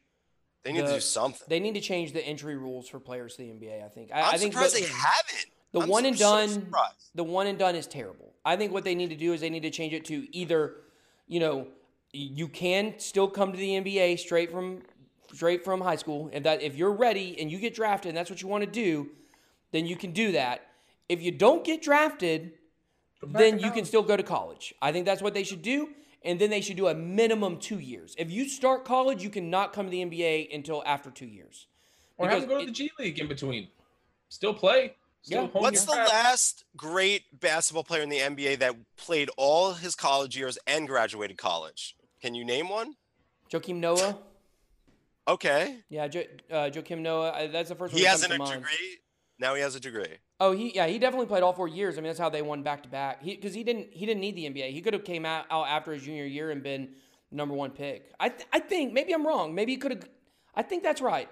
they 0.64 0.72
need 0.72 0.82
the- 0.82 0.86
to 0.88 0.94
do 0.94 1.00
something. 1.00 1.46
They 1.48 1.60
need 1.60 1.74
to 1.74 1.80
change 1.80 2.12
the 2.12 2.24
entry 2.24 2.56
rules 2.56 2.88
for 2.88 3.00
players 3.00 3.36
to 3.36 3.42
the 3.42 3.48
NBA. 3.50 3.84
I 3.84 3.88
think. 3.88 4.10
I, 4.12 4.20
I'm 4.20 4.34
I 4.34 4.36
think 4.38 4.52
surprised 4.52 4.76
the, 4.76 4.80
they 4.80 4.86
haven't. 4.86 5.46
the 5.72 5.80
I'm 5.80 5.88
one 5.88 6.02
so- 6.04 6.08
and 6.08 6.18
done. 6.18 6.48
surprised. 6.48 7.10
the 7.16 7.24
one 7.24 7.46
and 7.48 7.58
done 7.58 7.74
is 7.74 7.86
terrible. 7.86 8.32
I 8.44 8.56
think 8.56 8.72
what 8.72 8.84
they 8.84 8.94
need 8.94 9.10
to 9.10 9.16
do 9.16 9.32
is 9.32 9.40
they 9.40 9.50
need 9.50 9.62
to 9.62 9.70
change 9.70 9.92
it 9.92 10.04
to 10.06 10.26
either, 10.36 10.74
you 11.28 11.38
know, 11.40 11.66
you 12.12 12.48
can 12.48 12.94
still 12.98 13.28
come 13.28 13.52
to 13.52 13.58
the 13.58 13.70
NBA 13.70 14.18
straight 14.18 14.50
from 14.50 14.82
straight 15.32 15.64
from 15.64 15.80
high 15.80 15.96
school. 15.96 16.30
If 16.32 16.42
that 16.42 16.62
if 16.62 16.76
you're 16.76 16.92
ready 16.92 17.36
and 17.40 17.50
you 17.50 17.58
get 17.58 17.74
drafted 17.74 18.10
and 18.10 18.16
that's 18.16 18.30
what 18.30 18.42
you 18.42 18.48
want 18.48 18.64
to 18.64 18.70
do, 18.70 19.10
then 19.72 19.86
you 19.86 19.96
can 19.96 20.12
do 20.12 20.32
that. 20.32 20.66
If 21.08 21.22
you 21.22 21.30
don't 21.30 21.64
get 21.64 21.82
drafted, 21.82 22.52
then 23.22 23.58
you 23.58 23.70
can 23.70 23.84
still 23.84 24.02
go 24.02 24.16
to 24.16 24.22
college. 24.22 24.74
I 24.82 24.92
think 24.92 25.06
that's 25.06 25.22
what 25.22 25.34
they 25.34 25.44
should 25.44 25.62
do. 25.62 25.90
And 26.24 26.38
then 26.40 26.50
they 26.50 26.60
should 26.60 26.76
do 26.76 26.86
a 26.86 26.94
minimum 26.94 27.58
two 27.58 27.80
years. 27.80 28.14
If 28.16 28.30
you 28.30 28.48
start 28.48 28.84
college, 28.84 29.24
you 29.24 29.30
cannot 29.30 29.72
come 29.72 29.86
to 29.86 29.90
the 29.90 30.02
NBA 30.04 30.54
until 30.54 30.82
after 30.86 31.10
two 31.10 31.26
years. 31.26 31.66
Or 32.16 32.28
have 32.28 32.36
Because 32.36 32.48
them 32.48 32.50
go 32.50 32.56
to 32.58 32.62
it- 32.62 32.66
the 32.66 32.72
G 32.72 32.90
League 32.98 33.18
in 33.18 33.26
between. 33.26 33.68
Still 34.28 34.54
play. 34.54 34.94
Still 35.22 35.44
Yeah. 35.44 35.60
What's 35.60 35.84
the 35.84 35.92
craft. 35.92 36.10
last 36.10 36.64
great 36.76 37.24
basketball 37.40 37.84
player 37.84 38.02
in 38.02 38.08
the 38.08 38.18
NBA 38.20 38.56
that 38.56 38.76
played 38.96 39.30
all 39.36 39.72
his 39.72 39.94
college 39.96 40.36
years 40.36 40.58
and 40.66 40.86
graduated 40.86 41.38
college? 41.38 41.96
Can 42.22 42.34
you 42.34 42.44
name 42.44 42.68
one? 42.68 42.94
Joakim 43.50 43.76
Noah. 43.76 44.16
Okay. 45.28 45.76
Yeah, 45.88 46.08
jo- 46.08 46.24
uh, 46.50 46.70
Joakim 46.70 46.98
Noah. 47.00 47.32
I, 47.32 47.46
that's 47.48 47.68
the 47.68 47.74
first 47.74 47.92
one 47.92 47.98
He 48.00 48.06
has 48.06 48.24
a 48.24 48.36
mind. 48.36 48.50
degree. 48.62 48.98
Now 49.38 49.54
he 49.54 49.60
has 49.62 49.74
a 49.74 49.80
degree. 49.80 50.06
Oh, 50.40 50.52
he 50.52 50.74
yeah, 50.74 50.86
he 50.86 50.98
definitely 50.98 51.26
played 51.26 51.42
all 51.42 51.52
four 51.52 51.68
years. 51.68 51.96
I 51.96 52.00
mean, 52.00 52.08
that's 52.08 52.18
how 52.18 52.28
they 52.28 52.42
won 52.42 52.62
back 52.62 52.82
to 52.84 52.88
back. 52.88 53.22
He 53.22 53.34
because 53.36 53.54
he 53.54 53.64
didn't 53.64 53.88
he 53.92 54.06
didn't 54.06 54.20
need 54.20 54.36
the 54.36 54.44
NBA. 54.48 54.70
He 54.72 54.80
could 54.80 54.94
have 54.94 55.04
came 55.04 55.24
out, 55.24 55.46
out 55.50 55.66
after 55.68 55.92
his 55.92 56.02
junior 56.02 56.24
year 56.24 56.50
and 56.50 56.62
been 56.62 56.90
number 57.30 57.54
one 57.54 57.70
pick. 57.70 58.12
I 58.20 58.28
th- 58.28 58.48
I 58.52 58.58
think 58.60 58.92
maybe 58.92 59.12
I'm 59.12 59.26
wrong. 59.26 59.54
Maybe 59.54 59.72
he 59.72 59.78
could 59.78 59.92
have. 59.92 60.08
I 60.54 60.62
think 60.62 60.82
that's 60.82 61.00
right. 61.00 61.28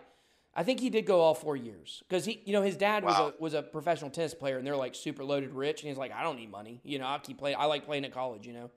I 0.55 0.65
think 0.65 0.81
he 0.81 0.91
did 0.91 1.07
go 1.07 1.21
all 1.21 1.35
four 1.35 1.57
years 1.57 2.03
because 2.09 2.25
he 2.25 2.43
you 2.45 2.53
know 2.53 2.63
his 2.63 2.77
dad 2.77 3.05
Wow. 3.05 3.09
was 3.11 3.19
a 3.19 3.43
was 3.43 3.55
a 3.55 3.63
professional 3.63 4.11
tennis 4.11 4.35
player 4.35 4.59
and 4.59 4.67
they're 4.67 4.77
like 4.77 4.95
super 4.97 5.25
loaded 5.25 5.53
rich 5.53 5.83
and 5.83 5.89
he's 5.89 5.99
like 5.99 6.13
I 6.13 6.23
don't 6.23 6.37
need 6.37 6.51
money. 6.51 6.81
You 6.85 6.99
know 7.01 7.07
I'll 7.07 7.21
keep 7.21 7.39
playing. 7.39 7.57
I 7.59 7.67
like 7.67 7.85
playing 7.85 8.05
at 8.05 8.13
college. 8.13 8.47
You 8.47 8.53
know. 8.55 8.71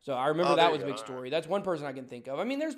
So 0.00 0.14
I 0.14 0.28
remember 0.28 0.52
Oh, 0.52 0.56
that 0.56 0.72
was 0.72 0.82
a 0.82 0.86
big 0.86 0.96
go. 0.96 1.02
story. 1.02 1.30
That's 1.30 1.46
one 1.46 1.62
person 1.62 1.86
I 1.86 1.92
can 1.92 2.06
think 2.06 2.28
of. 2.28 2.38
I 2.38 2.44
mean, 2.44 2.58
there's 2.58 2.76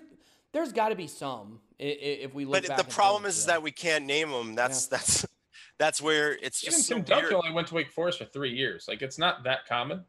there's 0.52 0.72
got 0.72 0.88
to 0.88 0.96
be 0.96 1.06
some 1.06 1.60
i- 1.80 1.84
i- 1.84 1.86
if 2.24 2.34
we 2.34 2.44
look 2.44 2.62
But 2.62 2.68
back. 2.68 2.78
the 2.78 2.92
problem 2.92 3.24
is, 3.24 3.38
is 3.38 3.46
that 3.46 3.62
we 3.62 3.70
can't 3.70 4.04
name 4.06 4.30
them. 4.30 4.54
That's 4.54 4.86
that's 4.86 5.26
that's 5.78 6.00
where 6.02 6.32
it's 6.42 6.64
Even 6.64 6.74
just 6.76 6.88
so 6.88 6.94
Tim 6.96 7.04
Duncan 7.04 7.24
weird. 7.30 7.34
only 7.44 7.52
went 7.52 7.68
to 7.68 7.74
Wake 7.74 7.90
Forest 7.92 8.18
for 8.18 8.24
three 8.24 8.52
years. 8.52 8.86
Like 8.88 9.02
it's 9.02 9.18
not 9.18 9.44
that 9.44 9.66
common 9.68 10.04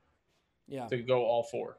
yeah. 0.68 0.88
to 0.88 0.98
go 0.98 1.24
all 1.26 1.44
four. 1.44 1.78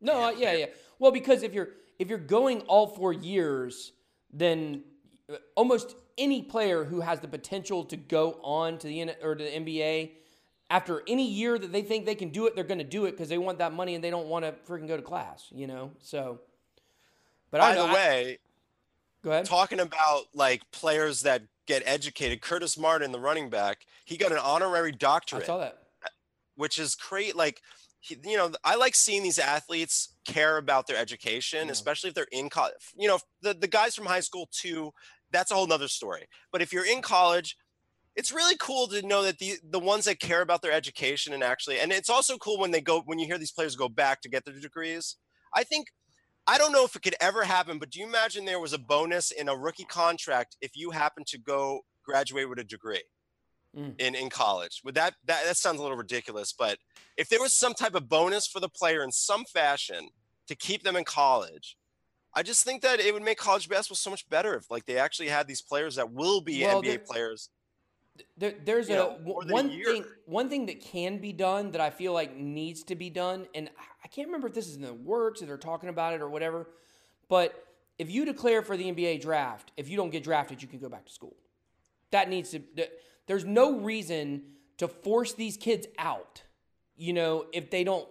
No, 0.00 0.24
uh, 0.26 0.30
yeah, 0.30 0.52
yeah. 0.52 0.66
Well, 0.98 1.10
because 1.10 1.42
if 1.42 1.52
you're 1.52 1.70
if 1.98 2.08
you're 2.08 2.18
going 2.18 2.60
all 2.62 2.86
four 2.86 3.12
years, 3.12 3.92
then 4.32 4.84
uh, 5.32 5.36
almost 5.56 5.96
any 6.18 6.42
player 6.42 6.84
who 6.84 7.00
has 7.00 7.20
the 7.20 7.28
potential 7.28 7.84
to 7.86 7.96
go 7.96 8.38
on 8.42 8.78
to 8.78 8.86
the 8.86 9.00
N- 9.00 9.14
or 9.22 9.34
to 9.34 9.42
the 9.42 9.50
NBA 9.50 10.12
after 10.70 11.02
any 11.06 11.26
year 11.28 11.58
that 11.58 11.72
they 11.72 11.82
think 11.82 12.06
they 12.06 12.14
can 12.14 12.30
do 12.30 12.46
it, 12.46 12.54
they're 12.54 12.64
going 12.64 12.78
to 12.78 12.84
do 12.84 13.04
it 13.04 13.12
because 13.12 13.28
they 13.28 13.38
want 13.38 13.58
that 13.58 13.72
money 13.72 13.94
and 13.94 14.02
they 14.02 14.10
don't 14.10 14.26
want 14.28 14.44
to 14.44 14.52
freaking 14.70 14.88
go 14.88 14.96
to 14.96 15.02
class, 15.02 15.46
you 15.50 15.66
know. 15.66 15.92
So, 16.00 16.40
but 17.50 17.60
I 17.60 17.70
By 17.70 17.74
know, 17.76 17.86
the 17.86 17.90
I- 17.90 17.94
way, 17.94 18.38
go 19.22 19.30
ahead. 19.30 19.44
talking 19.46 19.80
about 19.80 20.24
like 20.34 20.62
players 20.72 21.22
that 21.22 21.42
get 21.66 21.82
educated, 21.86 22.40
Curtis 22.40 22.76
Martin, 22.78 23.12
the 23.12 23.20
running 23.20 23.48
back, 23.50 23.86
he 24.04 24.16
got 24.16 24.32
an 24.32 24.38
honorary 24.38 24.92
I 24.92 24.96
doctorate. 24.96 25.46
saw 25.46 25.58
that. 25.58 25.78
Uh, 26.04 26.08
which 26.56 26.78
is 26.78 26.94
great. 26.94 27.36
Like, 27.36 27.60
he, 28.00 28.16
you 28.24 28.36
know, 28.36 28.50
I 28.64 28.76
like 28.76 28.94
seeing 28.94 29.22
these 29.22 29.38
athletes 29.38 30.14
care 30.26 30.56
about 30.58 30.86
their 30.86 30.96
education, 30.96 31.66
Yeah. 31.66 31.72
especially 31.72 32.08
if 32.08 32.14
they're 32.14 32.26
in 32.32 32.48
college. 32.48 32.74
You 32.96 33.08
know, 33.08 33.18
the, 33.42 33.54
the 33.54 33.66
guys 33.68 33.94
from 33.94 34.06
high 34.06 34.20
school 34.20 34.48
too, 34.52 34.92
that's 35.32 35.50
a 35.50 35.54
whole 35.54 35.66
nother 35.66 35.88
story. 35.88 36.26
But 36.52 36.62
if 36.62 36.72
you're 36.72 36.86
in 36.86 37.02
college, 37.02 37.56
it's 38.16 38.32
really 38.32 38.56
cool 38.58 38.86
to 38.88 39.06
know 39.06 39.22
that 39.22 39.38
the 39.38 39.58
the 39.70 39.78
ones 39.78 40.06
that 40.06 40.18
care 40.18 40.40
about 40.40 40.62
their 40.62 40.72
education 40.72 41.32
and 41.32 41.42
actually, 41.42 41.78
and 41.78 41.92
it's 41.92 42.10
also 42.10 42.36
cool 42.38 42.58
when 42.58 42.70
they 42.70 42.80
go 42.80 43.02
when 43.04 43.18
you 43.18 43.26
hear 43.26 43.38
these 43.38 43.52
players 43.52 43.76
go 43.76 43.88
back 43.88 44.22
to 44.22 44.28
get 44.28 44.44
their 44.44 44.58
degrees. 44.58 45.16
I 45.54 45.62
think 45.62 45.88
I 46.46 46.58
don't 46.58 46.72
know 46.72 46.84
if 46.84 46.96
it 46.96 47.02
could 47.02 47.16
ever 47.20 47.44
happen, 47.44 47.78
but 47.78 47.90
do 47.90 48.00
you 48.00 48.06
imagine 48.06 48.44
there 48.44 48.60
was 48.60 48.72
a 48.72 48.78
bonus 48.78 49.30
in 49.30 49.48
a 49.48 49.56
rookie 49.56 49.84
contract 49.84 50.56
if 50.60 50.72
you 50.74 50.90
happen 50.90 51.24
to 51.26 51.38
go 51.38 51.80
graduate 52.04 52.48
with 52.48 52.58
a 52.58 52.64
degree? 52.64 53.02
Mm. 53.76 54.00
in 54.00 54.14
in 54.14 54.30
college. 54.30 54.80
Would 54.84 54.94
that 54.94 55.14
that 55.26 55.44
that 55.44 55.56
sounds 55.58 55.78
a 55.78 55.82
little 55.82 55.98
ridiculous, 55.98 56.54
but 56.58 56.78
if 57.18 57.28
there 57.28 57.40
was 57.40 57.52
some 57.52 57.74
type 57.74 57.94
of 57.94 58.08
bonus 58.08 58.46
for 58.46 58.58
the 58.58 58.70
player 58.70 59.02
in 59.02 59.12
some 59.12 59.44
fashion 59.44 60.08
to 60.48 60.54
keep 60.54 60.82
them 60.82 60.96
in 60.96 61.04
college, 61.04 61.76
I 62.34 62.42
just 62.42 62.64
think 62.64 62.80
that 62.82 63.00
it 63.00 63.12
would 63.12 63.22
make 63.22 63.36
college 63.36 63.68
basketball 63.68 63.96
so 63.96 64.08
much 64.08 64.26
better 64.30 64.54
if 64.54 64.70
like 64.70 64.86
they 64.86 64.96
actually 64.96 65.28
had 65.28 65.46
these 65.46 65.60
players 65.60 65.96
that 65.96 66.10
will 66.10 66.40
be 66.40 66.62
Well, 66.62 66.82
NBA 66.82 67.04
players. 67.04 67.50
There, 68.36 68.54
there's 68.64 68.88
you 68.88 68.94
a 68.94 68.98
know, 68.98 69.18
than 69.18 69.50
a 69.50 69.52
one 69.52 69.68
thing. 69.70 70.04
One 70.26 70.48
thing 70.48 70.66
that 70.66 70.80
can 70.80 71.18
be 71.18 71.32
done 71.32 71.72
that 71.72 71.80
I 71.80 71.90
feel 71.90 72.12
like 72.12 72.36
needs 72.36 72.82
to 72.84 72.94
be 72.94 73.10
done, 73.10 73.46
and 73.54 73.68
I- 73.78 73.96
I 74.04 74.08
can't 74.08 74.28
remember 74.28 74.46
if 74.46 74.54
this 74.54 74.68
is 74.68 74.76
in 74.76 74.82
the 74.82 74.94
works 74.94 75.42
or 75.42 75.46
they're 75.46 75.56
talking 75.56 75.88
about 75.88 76.14
it 76.14 76.20
or 76.20 76.28
whatever. 76.28 76.68
But 77.28 77.66
if 77.98 78.10
you 78.10 78.24
declare 78.24 78.62
for 78.62 78.76
the 78.76 78.88
NBA 78.88 79.20
draft, 79.20 79.72
if 79.76 79.88
you 79.88 79.96
don't 79.96 80.10
get 80.10 80.22
drafted, 80.22 80.62
you 80.62 80.68
can 80.68 80.78
go 80.78 80.88
back 80.88 81.06
to 81.06 81.12
school. 81.12 81.36
That 82.12 82.28
needs 82.28 82.50
to. 82.50 82.62
There's 83.26 83.44
no 83.44 83.80
reason 83.80 84.42
to 84.78 84.86
force 84.86 85.32
these 85.32 85.56
kids 85.56 85.86
out. 85.98 86.42
You 86.96 87.12
know, 87.12 87.46
if 87.52 87.70
they 87.70 87.82
don't 87.82 88.08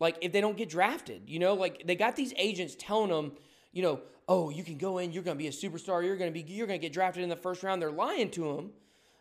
like, 0.00 0.18
if 0.20 0.32
they 0.32 0.40
don't 0.40 0.56
get 0.56 0.68
drafted, 0.68 1.22
you 1.30 1.38
know, 1.38 1.54
like 1.54 1.86
they 1.86 1.94
got 1.94 2.16
these 2.16 2.34
agents 2.36 2.74
telling 2.78 3.10
them, 3.10 3.32
you 3.72 3.82
know, 3.82 4.00
oh, 4.28 4.50
you 4.50 4.64
can 4.64 4.76
go 4.76 4.98
in, 4.98 5.12
you're 5.12 5.22
going 5.22 5.36
to 5.36 5.42
be 5.42 5.48
a 5.48 5.52
superstar, 5.52 6.04
you're 6.04 6.16
going 6.16 6.32
to 6.32 6.42
be, 6.42 6.52
you're 6.52 6.66
going 6.66 6.80
to 6.80 6.84
get 6.84 6.92
drafted 6.92 7.22
in 7.22 7.28
the 7.28 7.36
first 7.36 7.62
round. 7.62 7.80
They're 7.80 7.92
lying 7.92 8.30
to 8.32 8.52
them 8.54 8.70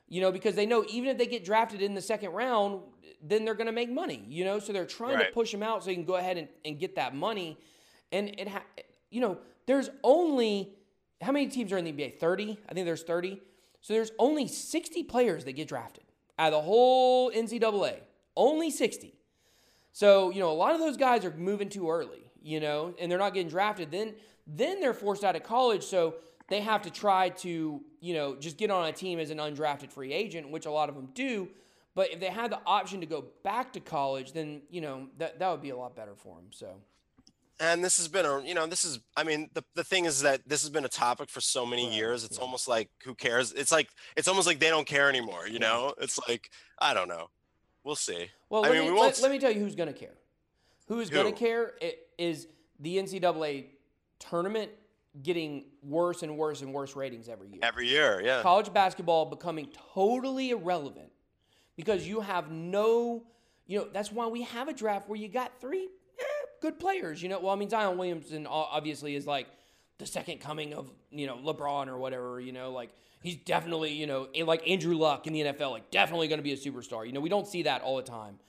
you 0.07 0.21
know, 0.21 0.31
because 0.31 0.55
they 0.55 0.65
know 0.65 0.85
even 0.89 1.09
if 1.09 1.17
they 1.17 1.25
get 1.25 1.43
drafted 1.43 1.81
in 1.81 1.93
the 1.93 2.01
second 2.01 2.31
round, 2.31 2.81
then 3.21 3.43
they're 3.45 3.55
going 3.55 3.67
to 3.67 3.73
make 3.73 3.89
money, 3.89 4.23
you 4.27 4.45
know, 4.45 4.59
so 4.59 4.71
they're 4.71 4.85
trying 4.85 5.17
to 5.19 5.31
push 5.31 5.51
them 5.51 5.63
out 5.63 5.83
so 5.83 5.89
you 5.89 5.95
can 5.95 6.05
go 6.05 6.15
ahead 6.15 6.37
and, 6.37 6.47
and 6.63 6.79
get 6.79 6.95
that 6.95 7.15
money. 7.15 7.57
And 8.11 8.29
it, 8.39 8.47
ha- 8.47 8.63
you 9.09 9.19
know, 9.19 9.39
there's 9.65 9.89
only 10.03 10.75
how 11.21 11.31
many 11.31 11.47
teams 11.47 11.71
are 11.71 11.77
in 11.77 11.85
the 11.85 11.91
NBA? 11.91 12.19
30? 12.19 12.59
I 12.69 12.73
think 12.73 12.85
there's 12.85 13.03
30. 13.03 13.41
So 13.81 13.93
there's 13.93 14.11
only 14.19 14.47
60 14.47 15.03
players 15.03 15.45
that 15.45 15.53
get 15.53 15.67
drafted 15.67 16.03
out 16.37 16.47
of 16.47 16.53
the 16.53 16.61
whole 16.61 17.31
NCAA. 17.31 17.99
Only 18.35 18.69
60. 18.69 19.13
So, 19.91 20.29
you 20.29 20.39
know, 20.39 20.51
a 20.51 20.53
lot 20.53 20.73
of 20.73 20.79
those 20.79 20.97
guys 20.97 21.23
are 21.23 21.31
moving 21.31 21.69
too 21.69 21.89
early, 21.89 22.29
you 22.41 22.59
know, 22.59 22.93
and 22.99 23.09
they're 23.09 23.17
not 23.17 23.33
getting 23.33 23.49
drafted. 23.49 23.91
Then 23.91 24.13
then 24.47 24.79
they're 24.79 24.93
forced 24.93 25.23
out 25.23 25.35
of 25.35 25.41
college, 25.41 25.83
so 25.83 26.15
they 26.47 26.61
have 26.61 26.83
to 26.83 26.91
try 26.91 27.29
to, 27.29 27.81
you 28.01 28.13
know, 28.13 28.35
just 28.35 28.57
get 28.57 28.69
on 28.71 28.87
a 28.87 28.91
team 28.91 29.19
as 29.19 29.29
an 29.31 29.37
undrafted 29.39 29.91
free 29.91 30.13
agent, 30.13 30.49
which 30.51 30.65
a 30.65 30.71
lot 30.71 30.89
of 30.89 30.95
them 30.95 31.09
do. 31.13 31.49
But 31.95 32.11
if 32.11 32.19
they 32.19 32.29
had 32.29 32.51
the 32.51 32.59
option 32.65 32.99
to 32.99 33.05
go 33.05 33.25
back 33.43 33.73
to 33.73 33.79
college, 33.79 34.33
then, 34.33 34.61
you 34.69 34.81
know, 34.81 35.07
that 35.17 35.39
that 35.39 35.49
would 35.49 35.61
be 35.61 35.69
a 35.69 35.77
lot 35.77 35.95
better 35.95 36.13
for 36.15 36.35
them. 36.35 36.47
So, 36.51 36.75
And 37.59 37.83
this 37.83 37.97
has 37.97 38.07
been 38.09 38.25
a, 38.25 38.41
you 38.43 38.53
know, 38.53 38.67
this 38.67 38.83
is, 38.83 38.99
I 39.15 39.23
mean, 39.23 39.49
the, 39.53 39.63
the 39.75 39.83
thing 39.83 40.03
is 40.05 40.21
that 40.21 40.41
this 40.47 40.61
has 40.61 40.69
been 40.69 40.83
a 40.85 40.89
topic 40.89 41.29
for 41.29 41.39
so 41.41 41.65
many 41.65 41.85
Right, 41.87 41.95
years. 41.95 42.23
It's 42.25 42.37
yeah. 42.37 42.43
almost 42.43 42.67
like, 42.67 42.89
who 43.05 43.15
cares? 43.15 43.53
It's 43.53 43.71
like, 43.71 43.87
it's 44.17 44.27
almost 44.27 44.45
like 44.45 44.59
they 44.59 44.69
don't 44.69 44.85
care 44.85 45.07
anymore, 45.09 45.47
you 45.47 45.53
Yeah. 45.53 45.59
know? 45.59 45.93
It's 45.99 46.19
like, 46.27 46.51
I 46.79 46.93
don't 46.93 47.07
know. 47.07 47.29
We'll 47.85 47.95
see. 47.95 48.29
well, 48.49 48.65
I 48.65 48.67
let, 48.69 48.73
mean, 48.73 48.81
me, 48.85 48.91
we 48.91 48.93
won't 48.97 49.15
let, 49.15 49.21
let 49.21 49.31
me 49.31 49.39
tell 49.39 49.51
you 49.51 49.61
who's 49.61 49.75
going 49.75 49.91
to 49.91 49.97
care. 49.97 50.15
Who's 50.87 51.09
going 51.09 51.33
to 51.33 51.39
care 51.39 51.73
i- 51.81 51.95
is 52.17 52.47
the 52.79 52.97
NCAA 52.97 53.67
tournament 54.19 54.71
getting 55.23 55.65
worse 55.81 56.23
and 56.23 56.37
worse 56.37 56.61
and 56.61 56.73
worse 56.73 56.95
ratings 56.95 57.29
every 57.29 57.49
year. 57.49 57.59
Every 57.63 57.87
year. 57.87 58.21
Yeah. 58.23 58.41
college 58.41 58.73
basketball 58.73 59.25
becoming 59.25 59.69
totally 59.93 60.51
irrelevant 60.51 61.09
because 61.75 62.07
you 62.07 62.21
have 62.21 62.51
no, 62.51 63.23
you 63.65 63.79
know, 63.79 63.87
that's 63.91 64.11
why 64.11 64.27
we 64.27 64.43
have 64.43 64.67
a 64.67 64.73
draft 64.73 65.07
where 65.07 65.17
you 65.17 65.27
got 65.27 65.59
three 65.59 65.89
eh, 66.19 66.23
good 66.61 66.79
players. 66.79 67.21
You 67.21 67.29
know, 67.29 67.39
well, 67.39 67.53
I 67.53 67.55
mean, 67.55 67.69
Zion 67.69 67.97
Williamson 67.97 68.45
obviously 68.47 69.15
is 69.15 69.25
like 69.25 69.47
the 69.97 70.05
second 70.05 70.39
coming 70.39 70.73
of, 70.73 70.91
you 71.11 71.27
know, 71.27 71.37
LeBron 71.37 71.87
or 71.87 71.97
whatever, 71.97 72.39
you 72.39 72.51
know, 72.51 72.71
like 72.71 72.89
he's 73.21 73.37
definitely, 73.37 73.93
you 73.93 74.07
know, 74.07 74.27
like 74.43 74.67
Andrew 74.67 74.95
Luck 74.95 75.27
in 75.27 75.33
the 75.33 75.41
NFL, 75.41 75.71
like 75.71 75.91
definitely 75.91 76.27
going 76.27 76.39
to 76.39 76.43
be 76.43 76.53
a 76.53 76.57
superstar. 76.57 77.05
You 77.05 77.13
know, 77.13 77.21
we 77.21 77.29
don't 77.29 77.47
see 77.47 77.63
that 77.63 77.81
all 77.81 77.97
the 77.97 78.03
time. 78.03 78.39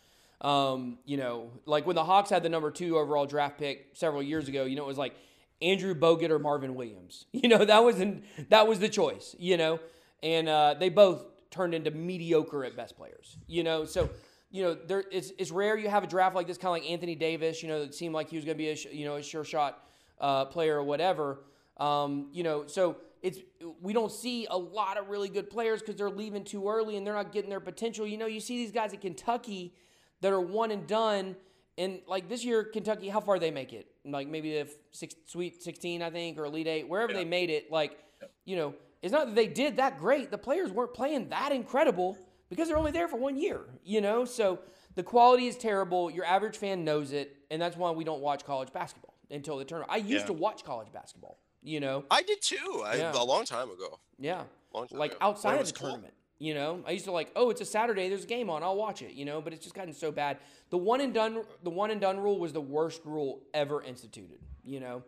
Um, 0.40 0.98
you 1.06 1.16
know, 1.16 1.50
like 1.64 1.86
when 1.86 1.96
the 1.96 2.04
Hawks 2.04 2.28
had 2.28 2.42
the 2.42 2.48
number 2.48 2.70
two 2.70 2.98
overall 2.98 3.26
draft 3.26 3.58
pick 3.58 3.88
several 3.94 4.22
years 4.22 4.48
ago, 4.48 4.64
you 4.64 4.76
know, 4.76 4.82
it 4.82 4.88
was 4.88 4.98
like 4.98 5.14
Andrew 5.62 5.94
Bogut 5.94 6.30
or 6.30 6.38
Marvin 6.38 6.74
Williams. 6.74 7.26
You 7.32 7.48
know, 7.48 7.64
that 7.64 7.84
was 7.84 8.00
an, 8.00 8.22
that 8.48 8.66
was 8.66 8.80
the 8.80 8.88
choice. 8.88 9.36
You 9.38 9.56
know, 9.56 9.80
and 10.22 10.48
uh, 10.48 10.74
they 10.78 10.88
both 10.88 11.24
turned 11.50 11.74
into 11.74 11.90
mediocre 11.90 12.64
at 12.64 12.76
best 12.76 12.96
players. 12.96 13.36
You 13.46 13.62
know, 13.62 13.84
so 13.84 14.10
you 14.50 14.62
know 14.62 14.74
there 14.74 15.04
it's 15.10 15.32
it's 15.38 15.50
rare 15.50 15.76
you 15.76 15.88
have 15.88 16.04
a 16.04 16.06
draft 16.06 16.34
like 16.34 16.46
this, 16.46 16.58
kind 16.58 16.76
of 16.76 16.82
like 16.82 16.90
Anthony 16.90 17.14
Davis. 17.14 17.62
You 17.62 17.68
know, 17.68 17.80
that 17.80 17.94
seemed 17.94 18.14
like 18.14 18.30
he 18.30 18.36
was 18.36 18.44
going 18.44 18.56
to 18.56 18.62
be 18.62 18.70
a 18.70 18.94
you 18.94 19.04
know 19.04 19.16
a 19.16 19.22
sure 19.22 19.44
shot 19.44 19.84
uh, 20.20 20.46
player 20.46 20.76
or 20.76 20.84
whatever. 20.84 21.40
Um, 21.76 22.28
you 22.32 22.42
know, 22.42 22.66
so 22.66 22.96
it's 23.22 23.38
we 23.80 23.92
don't 23.92 24.12
see 24.12 24.46
a 24.50 24.56
lot 24.56 24.96
of 24.96 25.08
really 25.08 25.28
good 25.28 25.50
players 25.50 25.80
because 25.80 25.96
they're 25.96 26.10
leaving 26.10 26.44
too 26.44 26.68
early 26.68 26.96
and 26.96 27.06
they're 27.06 27.14
not 27.14 27.32
getting 27.32 27.50
their 27.50 27.60
potential. 27.60 28.06
You 28.06 28.18
know, 28.18 28.26
you 28.26 28.40
see 28.40 28.56
these 28.56 28.72
guys 28.72 28.92
at 28.92 29.00
Kentucky 29.00 29.74
that 30.20 30.32
are 30.32 30.40
one 30.40 30.70
and 30.70 30.86
done. 30.86 31.36
And 31.78 32.00
like 32.06 32.28
this 32.28 32.44
year, 32.44 32.64
Kentucky, 32.64 33.08
how 33.08 33.20
far 33.20 33.38
they 33.38 33.50
make 33.50 33.72
it? 33.72 33.86
Like 34.04 34.28
maybe 34.28 34.52
the 34.62 34.68
six, 34.92 35.14
Sweet 35.26 35.62
16, 35.62 36.02
I 36.02 36.10
think, 36.10 36.38
or 36.38 36.44
Elite 36.46 36.66
Eight, 36.66 36.88
wherever 36.88 37.12
Yeah. 37.12 37.18
they 37.18 37.24
made 37.24 37.50
it. 37.50 37.70
Like, 37.70 37.98
you 38.44 38.56
know, 38.56 38.74
it's 39.02 39.12
not 39.12 39.26
that 39.26 39.34
they 39.34 39.46
did 39.46 39.76
that 39.76 39.98
great. 39.98 40.30
The 40.30 40.38
players 40.38 40.70
weren't 40.72 40.94
playing 40.94 41.28
that 41.28 41.52
incredible 41.52 42.16
because 42.48 42.68
they're 42.68 42.78
only 42.78 42.92
there 42.92 43.08
for 43.08 43.16
one 43.18 43.36
year. 43.36 43.60
You 43.84 44.00
know, 44.00 44.24
so 44.24 44.58
the 44.94 45.02
quality 45.02 45.48
is 45.48 45.56
terrible. 45.56 46.10
Your 46.10 46.24
average 46.24 46.56
fan 46.56 46.84
knows 46.84 47.12
it, 47.12 47.36
and 47.50 47.60
that's 47.60 47.76
why 47.76 47.90
we 47.90 48.04
don't 48.04 48.22
watch 48.22 48.44
college 48.44 48.72
basketball 48.72 49.14
until 49.30 49.58
the 49.58 49.64
tournament. 49.66 49.92
I 49.92 49.98
used 49.98 50.22
Yeah. 50.22 50.26
to 50.28 50.32
watch 50.32 50.64
college 50.64 50.90
basketball. 50.92 51.38
You 51.62 51.80
know, 51.80 52.04
I 52.10 52.22
did 52.22 52.40
too. 52.40 52.82
I, 52.86 52.94
Yeah. 52.96 53.12
A 53.14 53.22
long 53.24 53.44
time 53.44 53.70
ago. 53.70 53.98
yeah, 54.18 54.44
Long 54.72 54.86
time 54.88 54.98
like 54.98 55.10
ago. 55.12 55.18
Outside 55.20 55.60
of 55.60 55.66
the 55.66 55.72
tournament. 55.72 56.14
You 56.38 56.52
know, 56.52 56.82
I 56.86 56.90
used 56.90 57.06
to 57.06 57.12
like, 57.12 57.30
oh, 57.34 57.48
it's 57.48 57.62
a 57.62 57.64
Saturday, 57.64 58.08
there's 58.10 58.24
a 58.24 58.26
game 58.26 58.50
on, 58.50 58.62
I'll 58.62 58.76
watch 58.76 59.00
it. 59.00 59.14
You 59.14 59.24
know, 59.24 59.40
but 59.40 59.52
it's 59.54 59.62
just 59.62 59.74
gotten 59.74 59.94
so 59.94 60.12
bad. 60.12 60.36
The 60.70 60.76
one 60.76 61.00
and 61.00 61.14
done, 61.14 61.42
the 61.62 61.70
one 61.70 61.90
and 61.90 62.00
done 62.00 62.18
rule 62.20 62.38
was 62.38 62.52
the 62.52 62.60
worst 62.60 63.00
rule 63.04 63.42
ever 63.54 63.82
instituted. 63.82 64.38
You 64.62 64.80
know, 64.80 65.02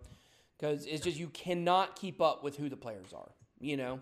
because 0.58 0.86
it's 0.86 1.02
just 1.04 1.18
you 1.18 1.28
cannot 1.28 1.96
keep 1.96 2.20
up 2.22 2.42
with 2.42 2.56
who 2.56 2.68
the 2.68 2.76
players 2.76 3.12
are. 3.12 3.30
You 3.60 3.76
know, 3.76 4.00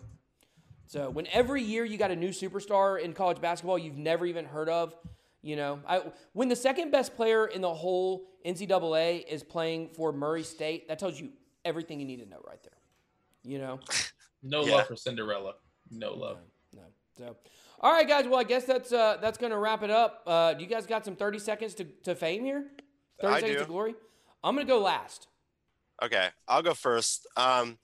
so 0.86 1.10
when 1.10 1.26
every 1.28 1.62
year 1.62 1.84
you 1.84 1.96
got 1.98 2.10
a 2.10 2.16
new 2.16 2.28
superstar 2.28 3.00
in 3.00 3.12
college 3.14 3.40
basketball 3.40 3.78
you've 3.78 3.96
never 3.96 4.26
even 4.26 4.44
heard 4.44 4.68
of. 4.68 4.94
You 5.42 5.54
know, 5.56 5.80
I, 5.86 6.02
when 6.32 6.48
the 6.48 6.56
second 6.56 6.90
best 6.90 7.14
player 7.14 7.46
in 7.46 7.60
the 7.60 7.72
whole 7.72 8.26
NCAA 8.44 9.26
is 9.28 9.44
playing 9.44 9.90
for 9.90 10.12
Murray 10.12 10.42
State, 10.42 10.88
that 10.88 10.98
tells 10.98 11.20
you 11.20 11.30
everything 11.64 12.00
you 12.00 12.06
need 12.06 12.20
to 12.20 12.28
know 12.28 12.40
right 12.46 12.62
there. 12.62 12.78
You 13.42 13.58
know. 13.58 13.80
No 14.42 14.64
Yeah. 14.64 14.76
love 14.76 14.86
for 14.86 14.94
Cinderella. 14.96 15.54
No 15.90 16.14
love. 16.14 16.38
No. 16.72 16.82
So, 17.18 17.36
all 17.80 17.92
right, 17.92 18.06
guys. 18.06 18.26
Well, 18.26 18.38
I 18.40 18.44
guess 18.44 18.64
that's 18.64 18.92
uh, 18.92 19.18
that's 19.20 19.38
going 19.38 19.52
to 19.52 19.58
wrap 19.58 19.82
it 19.82 19.90
up. 19.90 20.22
Uh, 20.26 20.54
do 20.54 20.62
you 20.62 20.68
guys 20.68 20.86
got 20.86 21.04
some 21.04 21.16
thirty 21.16 21.38
seconds 21.38 21.74
to, 21.74 21.84
to 22.04 22.14
fame 22.14 22.44
here? 22.44 22.64
Thirty 23.20 23.34
I 23.34 23.40
seconds 23.40 23.58
do. 23.58 23.64
to 23.64 23.68
glory. 23.70 23.94
I'm 24.44 24.54
going 24.54 24.66
to 24.66 24.72
go 24.72 24.80
last. 24.80 25.28
Okay, 26.02 26.28
I'll 26.46 26.62
go 26.62 26.74
first. 26.74 27.26
Um, 27.36 27.78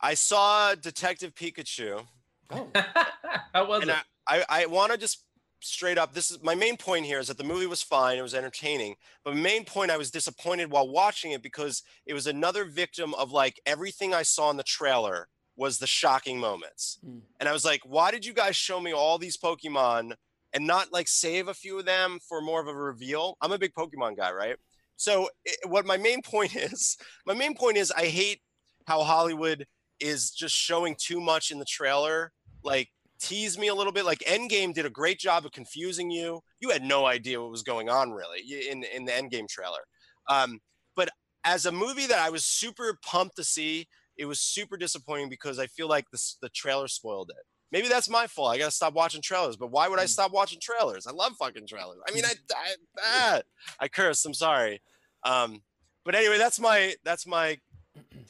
I 0.00 0.14
saw 0.14 0.74
Detective 0.74 1.34
Pikachu, 1.34 2.04
Oh, 2.50 2.68
How 3.54 3.66
was 3.66 3.82
and 3.82 3.90
it? 3.92 3.96
I, 4.26 4.40
I, 4.48 4.62
I 4.62 4.66
want 4.66 4.92
to 4.92 4.98
just 4.98 5.24
straight 5.60 5.96
up. 5.98 6.12
This 6.12 6.30
is 6.30 6.42
my 6.42 6.54
main 6.54 6.76
point 6.76 7.06
here 7.06 7.20
is 7.20 7.28
that 7.28 7.38
the 7.38 7.44
movie 7.44 7.66
was 7.66 7.82
fine. 7.82 8.18
It 8.18 8.22
was 8.22 8.34
entertaining, 8.34 8.96
but 9.24 9.36
main 9.36 9.64
point 9.64 9.90
I 9.90 9.96
was 9.96 10.10
disappointed 10.10 10.70
while 10.70 10.88
watching 10.88 11.30
it 11.32 11.42
because 11.42 11.82
it 12.06 12.14
was 12.14 12.26
another 12.26 12.64
victim 12.64 13.14
of 13.14 13.30
like 13.30 13.60
everything 13.64 14.12
I 14.12 14.22
saw 14.22 14.50
in 14.50 14.56
the 14.56 14.62
trailer 14.64 15.28
was 15.62 15.78
the 15.78 15.86
shocking 15.86 16.38
moments, 16.38 16.98
Hmm. 17.02 17.20
and 17.38 17.48
I 17.48 17.52
was 17.52 17.64
like, 17.64 17.80
why 17.84 18.10
did 18.10 18.24
you 18.26 18.34
guys 18.42 18.56
show 18.56 18.78
me 18.80 18.92
all 18.92 19.16
these 19.18 19.36
Pokemon 19.36 20.14
and 20.52 20.66
not 20.66 20.92
like 20.92 21.08
save 21.08 21.48
a 21.48 21.54
few 21.62 21.78
of 21.78 21.86
them 21.86 22.18
for 22.28 22.40
more 22.40 22.60
of 22.60 22.68
a 22.68 22.74
reveal? 22.74 23.36
I'm 23.40 23.52
a 23.52 23.58
big 23.64 23.72
Pokemon 23.74 24.16
guy, 24.16 24.32
right? 24.32 24.56
So 24.96 25.28
it, 25.44 25.58
what 25.74 25.86
my 25.86 25.96
main 25.96 26.20
point 26.34 26.54
is, 26.56 26.96
my 27.26 27.34
main 27.34 27.54
point 27.54 27.76
is 27.76 27.90
I 27.92 28.06
hate 28.06 28.40
how 28.86 29.02
Hollywood 29.02 29.66
is 30.00 30.30
just 30.32 30.54
showing 30.54 30.96
too 30.98 31.20
much 31.20 31.50
in 31.52 31.58
the 31.58 31.64
trailer, 31.78 32.32
like 32.64 32.88
tease 33.20 33.56
me 33.56 33.68
a 33.68 33.74
little 33.74 33.92
bit. 33.92 34.04
Like 34.04 34.18
Endgame 34.36 34.74
did 34.74 34.84
a 34.86 34.90
great 34.90 35.18
job 35.20 35.46
of 35.46 35.52
confusing 35.52 36.10
you. 36.10 36.40
You 36.60 36.70
had 36.70 36.82
no 36.82 37.06
idea 37.06 37.40
what 37.40 37.50
was 37.50 37.62
going 37.62 37.88
on 37.88 38.10
really 38.10 38.40
in 38.70 38.82
in 38.96 39.04
the 39.04 39.12
Endgame 39.12 39.48
trailer. 39.48 39.84
Um, 40.28 40.58
but 40.96 41.08
as 41.44 41.66
a 41.66 41.72
movie 41.72 42.06
that 42.06 42.18
I 42.18 42.30
was 42.30 42.44
super 42.44 42.98
pumped 43.04 43.36
to 43.36 43.44
see, 43.44 43.86
it 44.16 44.26
was 44.26 44.40
super 44.40 44.76
disappointing 44.76 45.28
because 45.28 45.58
I 45.58 45.66
feel 45.66 45.88
like 45.88 46.10
this, 46.10 46.36
the 46.42 46.48
trailer 46.50 46.88
spoiled 46.88 47.30
it. 47.30 47.44
Maybe 47.70 47.88
that's 47.88 48.08
my 48.08 48.26
fault. 48.26 48.54
I 48.54 48.58
gotta 48.58 48.70
stop 48.70 48.92
watching 48.92 49.22
trailers. 49.22 49.56
But 49.56 49.70
why 49.70 49.88
would 49.88 49.98
I 49.98 50.04
Mm. 50.04 50.08
stop 50.08 50.32
watching 50.32 50.60
trailers? 50.60 51.06
I 51.06 51.12
love 51.12 51.32
fucking 51.38 51.66
trailers. 51.66 51.98
I 52.06 52.12
mean, 52.12 52.24
I 52.24 52.34
I, 52.56 52.74
ah, 53.02 53.40
I 53.80 53.88
curse. 53.88 54.24
I'm 54.26 54.34
sorry. 54.34 54.82
Um, 55.24 55.62
but 56.04 56.14
anyway, 56.14 56.36
that's 56.38 56.60
my 56.60 56.94
that's 57.04 57.26
my 57.26 57.58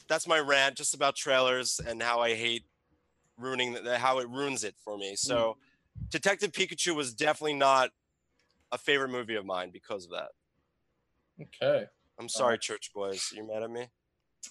that's 0.07 0.27
my 0.27 0.39
rant 0.39 0.75
just 0.77 0.93
about 0.93 1.15
trailers 1.15 1.79
and 1.85 2.01
how 2.01 2.19
I 2.21 2.35
hate 2.35 2.63
ruining 3.37 3.73
the, 3.73 3.97
how 3.97 4.19
it 4.19 4.29
ruins 4.29 4.63
it 4.63 4.75
for 4.83 4.97
me. 4.97 5.15
So, 5.15 5.57
Detective 6.09 6.51
Pikachu 6.51 6.95
was 6.95 7.13
definitely 7.13 7.55
not 7.55 7.89
a 8.71 8.77
favorite 8.77 9.09
movie 9.09 9.35
of 9.35 9.45
mine 9.45 9.71
because 9.71 10.05
of 10.05 10.11
that. 10.11 10.29
Okay. 11.41 11.87
I'm 12.19 12.29
sorry, 12.29 12.57
church 12.59 12.91
boys. 12.93 13.31
You 13.33 13.45
mad 13.47 13.63
at 13.63 13.71
me? 13.71 13.87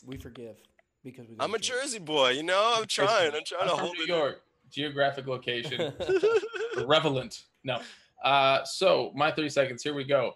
we 0.07 0.17
forgive 0.17 0.57
because 1.05 1.29
we. 1.29 1.37
go 1.37 1.45
I'm 1.45 1.55
a 1.55 1.59
to. 1.59 1.63
Jersey 1.63 1.99
boy. 1.99 2.31
You 2.31 2.43
know, 2.43 2.75
I'm 2.77 2.87
trying. 2.87 3.33
I'm 3.35 3.45
trying 3.45 3.63
I'm 3.63 3.69
to 3.69 3.75
from 3.77 3.85
hold 3.87 3.97
New 3.97 4.05
it. 4.05 4.09
York. 4.09 4.43
Geographic 4.71 5.27
location. 5.27 5.93
Relevant. 6.87 7.43
No. 7.65 7.81
Uh, 8.25 8.65
so 8.65 9.13
my 9.15 9.31
30 9.31 9.49
seconds. 9.51 9.83
Here 9.83 9.95
we 9.95 10.05
go. 10.05 10.35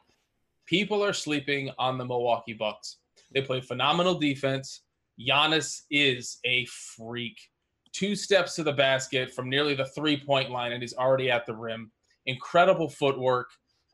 People 0.67 1.03
are 1.05 1.13
sleeping 1.13 1.71
on 1.79 1.97
the 1.97 2.05
Milwaukee 2.05 2.53
Bucks. 2.53 2.97
They 3.33 3.41
play 3.43 3.61
phenomenal 3.61 4.19
defense. 4.19 4.83
Giannis 5.21 5.83
is 5.91 6.39
a 6.45 6.67
freak. 6.67 7.39
Two 7.93 8.15
steps 8.15 8.55
to 8.57 8.63
the 8.63 8.73
basket 8.73 9.33
from 9.33 9.49
nearly 9.49 9.75
the 9.75 9.87
three 9.87 10.19
point 10.19 10.51
line, 10.51 10.73
and 10.73 10.83
he's 10.83 10.95
already 10.95 11.31
at 11.31 11.47
the 11.47 11.55
rim. 11.55 11.91
Incredible 12.27 12.89
footwork. 12.89 13.49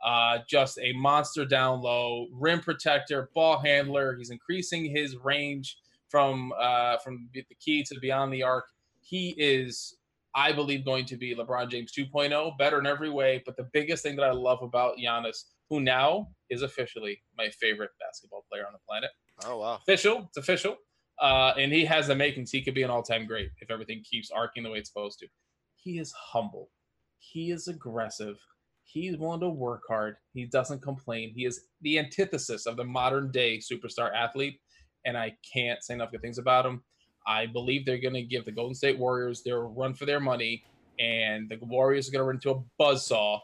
Uh, 0.04 0.38
just 0.48 0.78
a 0.82 0.92
monster 0.94 1.44
down 1.44 1.80
low, 1.80 2.26
rim 2.32 2.58
protector, 2.58 3.30
ball 3.34 3.58
handler. 3.60 4.16
He's 4.16 4.30
increasing 4.30 4.84
his 4.84 5.16
range 5.16 5.76
from 6.12 6.52
uh, 6.60 6.98
from 6.98 7.28
the 7.34 7.42
key 7.58 7.82
to 7.84 7.98
beyond 8.00 8.32
the 8.32 8.44
arc. 8.44 8.66
He 9.00 9.34
is 9.38 9.96
I 10.34 10.52
believe 10.52 10.84
going 10.84 11.04
to 11.06 11.16
be 11.16 11.34
LeBron 11.34 11.70
James 11.70 11.92
2.0, 11.92 12.56
better 12.56 12.78
in 12.78 12.86
every 12.86 13.10
way. 13.10 13.42
But 13.44 13.56
the 13.56 13.68
biggest 13.72 14.02
thing 14.02 14.16
that 14.16 14.24
I 14.24 14.30
love 14.32 14.62
about 14.62 14.96
Giannis, 14.96 15.44
who 15.68 15.80
now 15.80 16.28
is 16.48 16.62
officially 16.62 17.20
my 17.36 17.50
favorite 17.50 17.90
basketball 18.00 18.44
player 18.50 18.66
on 18.66 18.72
the 18.72 18.78
planet, 18.88 19.10
Oh 19.44 19.58
wow. 19.58 19.74
official, 19.82 20.24
it's 20.28 20.36
official, 20.38 20.76
uh, 21.20 21.52
and 21.58 21.72
he 21.72 21.84
has 21.84 22.06
the 22.06 22.14
makings. 22.14 22.50
He 22.50 22.62
could 22.62 22.74
be 22.74 22.82
an 22.82 22.90
all-time 22.90 23.26
great 23.26 23.50
if 23.60 23.70
everything 23.70 24.02
keeps 24.10 24.30
arcing 24.30 24.62
the 24.62 24.70
way 24.70 24.78
it's 24.78 24.88
supposed 24.88 25.18
to. 25.18 25.26
He 25.74 25.98
is 25.98 26.12
humble. 26.12 26.70
He 27.18 27.50
is 27.50 27.68
aggressive. 27.68 28.38
He's 28.84 29.16
willing 29.18 29.40
to 29.40 29.48
work 29.50 29.82
hard. 29.88 30.16
He 30.32 30.46
doesn't 30.46 30.80
complain. 30.82 31.32
He 31.34 31.44
is 31.44 31.66
the 31.82 31.98
antithesis 31.98 32.64
of 32.66 32.76
the 32.76 32.84
modern 32.84 33.30
day 33.30 33.58
superstar 33.58 34.14
athlete, 34.14 34.60
and 35.04 35.16
I 35.16 35.36
can't 35.52 35.82
say 35.82 35.94
enough 35.94 36.10
good 36.10 36.22
things 36.22 36.38
about 36.38 36.66
him. 36.66 36.82
I 37.26 37.46
believe 37.46 37.86
they're 37.86 37.98
going 37.98 38.14
to 38.14 38.22
give 38.22 38.44
the 38.44 38.52
Golden 38.52 38.74
State 38.74 38.98
Warriors 38.98 39.42
their 39.42 39.60
run 39.60 39.94
for 39.94 40.06
their 40.06 40.20
money, 40.20 40.64
and 40.98 41.48
the 41.48 41.58
Warriors 41.62 42.08
are 42.08 42.12
going 42.12 42.20
to 42.20 42.26
run 42.26 42.36
into 42.36 42.50
a 42.50 42.82
buzzsaw, 42.82 43.38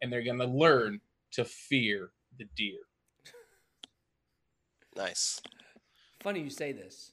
and 0.00 0.12
they're 0.12 0.22
going 0.22 0.38
to 0.38 0.46
learn 0.46 1.00
to 1.32 1.44
fear 1.44 2.10
the 2.38 2.46
deer. 2.56 2.78
Nice. 4.96 5.40
Funny 6.20 6.40
you 6.40 6.50
say 6.50 6.72
this. 6.72 7.12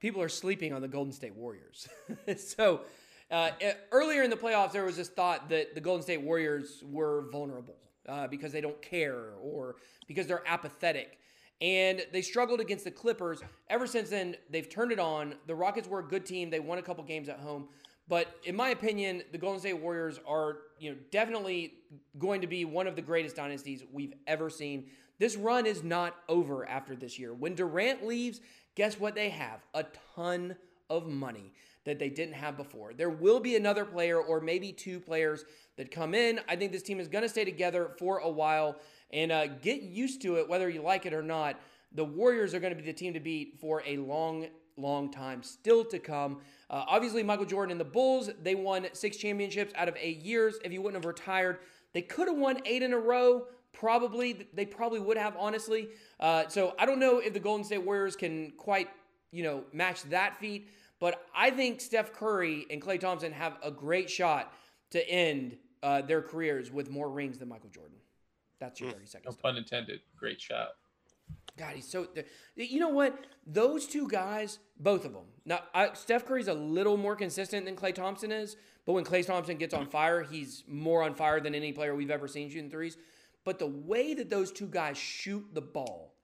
People 0.00 0.20
are 0.20 0.28
sleeping 0.28 0.72
on 0.72 0.82
the 0.82 0.88
Golden 0.88 1.12
State 1.12 1.36
Warriors. 1.36 1.88
so 2.36 2.80
uh, 3.30 3.50
earlier 3.92 4.22
in 4.22 4.30
the 4.30 4.36
playoffs, 4.36 4.72
there 4.72 4.84
was 4.84 4.96
this 4.96 5.08
thought 5.08 5.48
that 5.48 5.74
the 5.74 5.80
Golden 5.80 6.02
State 6.02 6.20
Warriors 6.20 6.82
were 6.84 7.26
vulnerable 7.32 7.76
uh, 8.08 8.26
because 8.26 8.52
they 8.52 8.60
don't 8.60 8.80
care 8.82 9.32
or 9.40 9.76
because 10.06 10.26
they're 10.26 10.46
apathetic. 10.46 11.18
And 11.60 12.04
they 12.12 12.22
struggled 12.22 12.60
against 12.60 12.84
the 12.84 12.90
Clippers. 12.90 13.40
Ever 13.70 13.86
since 13.86 14.10
then, 14.10 14.36
they've 14.50 14.68
turned 14.68 14.92
it 14.92 14.98
on. 14.98 15.34
The 15.46 15.54
Rockets 15.54 15.88
were 15.88 16.00
a 16.00 16.06
good 16.06 16.26
team. 16.26 16.50
They 16.50 16.60
won 16.60 16.78
a 16.78 16.82
couple 16.82 17.02
games 17.04 17.28
at 17.28 17.38
home. 17.38 17.68
But 18.08 18.28
in 18.44 18.54
my 18.54 18.68
opinion, 18.68 19.22
the 19.32 19.38
Golden 19.38 19.58
State 19.58 19.80
Warriors 19.80 20.20
are, 20.28 20.58
you 20.78 20.90
know, 20.90 20.96
definitely 21.10 21.74
going 22.18 22.40
to 22.42 22.46
be 22.46 22.64
one 22.64 22.86
of 22.86 22.94
the 22.94 23.02
greatest 23.02 23.36
dynasties 23.36 23.82
we've 23.92 24.14
ever 24.26 24.48
seen. 24.48 24.86
This 25.18 25.36
run 25.36 25.66
is 25.66 25.82
not 25.82 26.14
over 26.28 26.68
after 26.68 26.94
this 26.94 27.18
year. 27.18 27.34
When 27.34 27.54
Durant 27.54 28.06
leaves, 28.06 28.40
guess 28.74 29.00
what 29.00 29.14
they 29.14 29.30
have? 29.30 29.60
A 29.74 29.84
ton 30.14 30.56
of 30.88 31.06
money 31.06 31.52
that 31.84 31.98
they 31.98 32.10
didn't 32.10 32.34
have 32.34 32.56
before. 32.56 32.92
There 32.92 33.10
will 33.10 33.40
be 33.40 33.56
another 33.56 33.84
player 33.84 34.20
or 34.20 34.40
maybe 34.40 34.72
two 34.72 35.00
players 35.00 35.44
that 35.76 35.90
come 35.90 36.14
in. 36.14 36.40
I 36.48 36.56
think 36.56 36.72
this 36.72 36.82
team 36.82 37.00
is 37.00 37.08
going 37.08 37.22
to 37.22 37.28
stay 37.28 37.44
together 37.44 37.92
for 37.98 38.18
a 38.18 38.28
while 38.28 38.76
and 39.12 39.32
uh, 39.32 39.46
get 39.46 39.82
used 39.82 40.22
to 40.22 40.36
it, 40.36 40.48
whether 40.48 40.68
you 40.68 40.82
like 40.82 41.06
it 41.06 41.12
or 41.12 41.22
not. 41.22 41.60
The 41.92 42.04
Warriors 42.04 42.54
are 42.54 42.60
going 42.60 42.74
to 42.74 42.80
be 42.80 42.84
the 42.84 42.92
team 42.92 43.14
to 43.14 43.20
beat 43.20 43.58
for 43.60 43.82
a 43.86 43.96
long, 43.98 44.48
long 44.76 45.10
time 45.10 45.42
still 45.42 45.84
to 45.86 45.98
come. 45.98 46.38
Uh, 46.68 46.84
obviously, 46.88 47.22
Michael 47.22 47.46
Jordan 47.46 47.70
and 47.72 47.80
the 47.80 47.84
Bulls, 47.84 48.30
they 48.42 48.54
won 48.54 48.86
six 48.92 49.16
championships 49.16 49.72
out 49.76 49.88
of 49.88 49.96
eight 49.98 50.22
years. 50.22 50.58
If 50.64 50.72
he 50.72 50.78
wouldn't 50.78 51.02
have 51.02 51.06
retired, 51.06 51.60
they 51.92 52.02
could 52.02 52.28
have 52.28 52.36
won 52.36 52.60
eight 52.64 52.82
in 52.82 52.92
a 52.92 52.98
row. 52.98 53.46
Probably, 53.72 54.48
they 54.54 54.66
probably 54.66 55.00
would 55.00 55.16
have, 55.16 55.36
honestly. 55.38 55.88
Uh, 56.18 56.48
so 56.48 56.74
I 56.78 56.86
don't 56.86 56.98
know 56.98 57.18
if 57.18 57.32
the 57.32 57.40
Golden 57.40 57.64
State 57.64 57.84
Warriors 57.84 58.16
can 58.16 58.52
quite, 58.56 58.88
you 59.30 59.42
know, 59.42 59.64
match 59.72 60.02
that 60.04 60.38
feat. 60.38 60.68
But 60.98 61.26
I 61.34 61.50
think 61.50 61.80
Steph 61.80 62.12
Curry 62.12 62.66
and 62.70 62.80
Klay 62.80 62.98
Thompson 62.98 63.32
have 63.32 63.58
a 63.62 63.70
great 63.70 64.08
shot 64.08 64.52
to 64.90 65.08
end 65.08 65.58
uh, 65.82 66.02
their 66.02 66.22
careers 66.22 66.70
with 66.72 66.90
more 66.90 67.10
rings 67.10 67.38
than 67.38 67.48
Michael 67.48 67.68
Jordan. 67.68 67.98
That's 68.58 68.80
your 68.80 68.90
mm. 68.90 69.10
30 69.10 69.24
No 69.24 69.32
pun 69.32 69.56
intended. 69.56 70.00
Great 70.18 70.40
shot. 70.40 70.70
God, 71.58 71.72
he's 71.74 71.88
so. 71.88 72.06
You 72.54 72.80
know 72.80 72.90
what? 72.90 73.26
Those 73.46 73.86
two 73.86 74.08
guys, 74.08 74.58
both 74.78 75.04
of 75.04 75.12
them. 75.12 75.24
Now, 75.44 75.60
I, 75.74 75.92
Steph 75.94 76.26
Curry's 76.26 76.48
a 76.48 76.54
little 76.54 76.96
more 76.96 77.16
consistent 77.16 77.64
than 77.64 77.76
Klay 77.76 77.94
Thompson 77.94 78.30
is, 78.30 78.56
but 78.84 78.92
when 78.92 79.04
Klay 79.04 79.24
Thompson 79.24 79.56
gets 79.56 79.72
on 79.72 79.86
fire, 79.86 80.22
he's 80.22 80.64
more 80.68 81.02
on 81.02 81.14
fire 81.14 81.40
than 81.40 81.54
any 81.54 81.72
player 81.72 81.94
we've 81.94 82.10
ever 82.10 82.28
seen 82.28 82.50
shooting 82.50 82.70
threes. 82.70 82.98
But 83.44 83.58
the 83.58 83.66
way 83.66 84.12
that 84.14 84.28
those 84.28 84.52
two 84.52 84.66
guys 84.66 84.98
shoot 84.98 85.46
the 85.54 85.62
ball, 85.62 86.14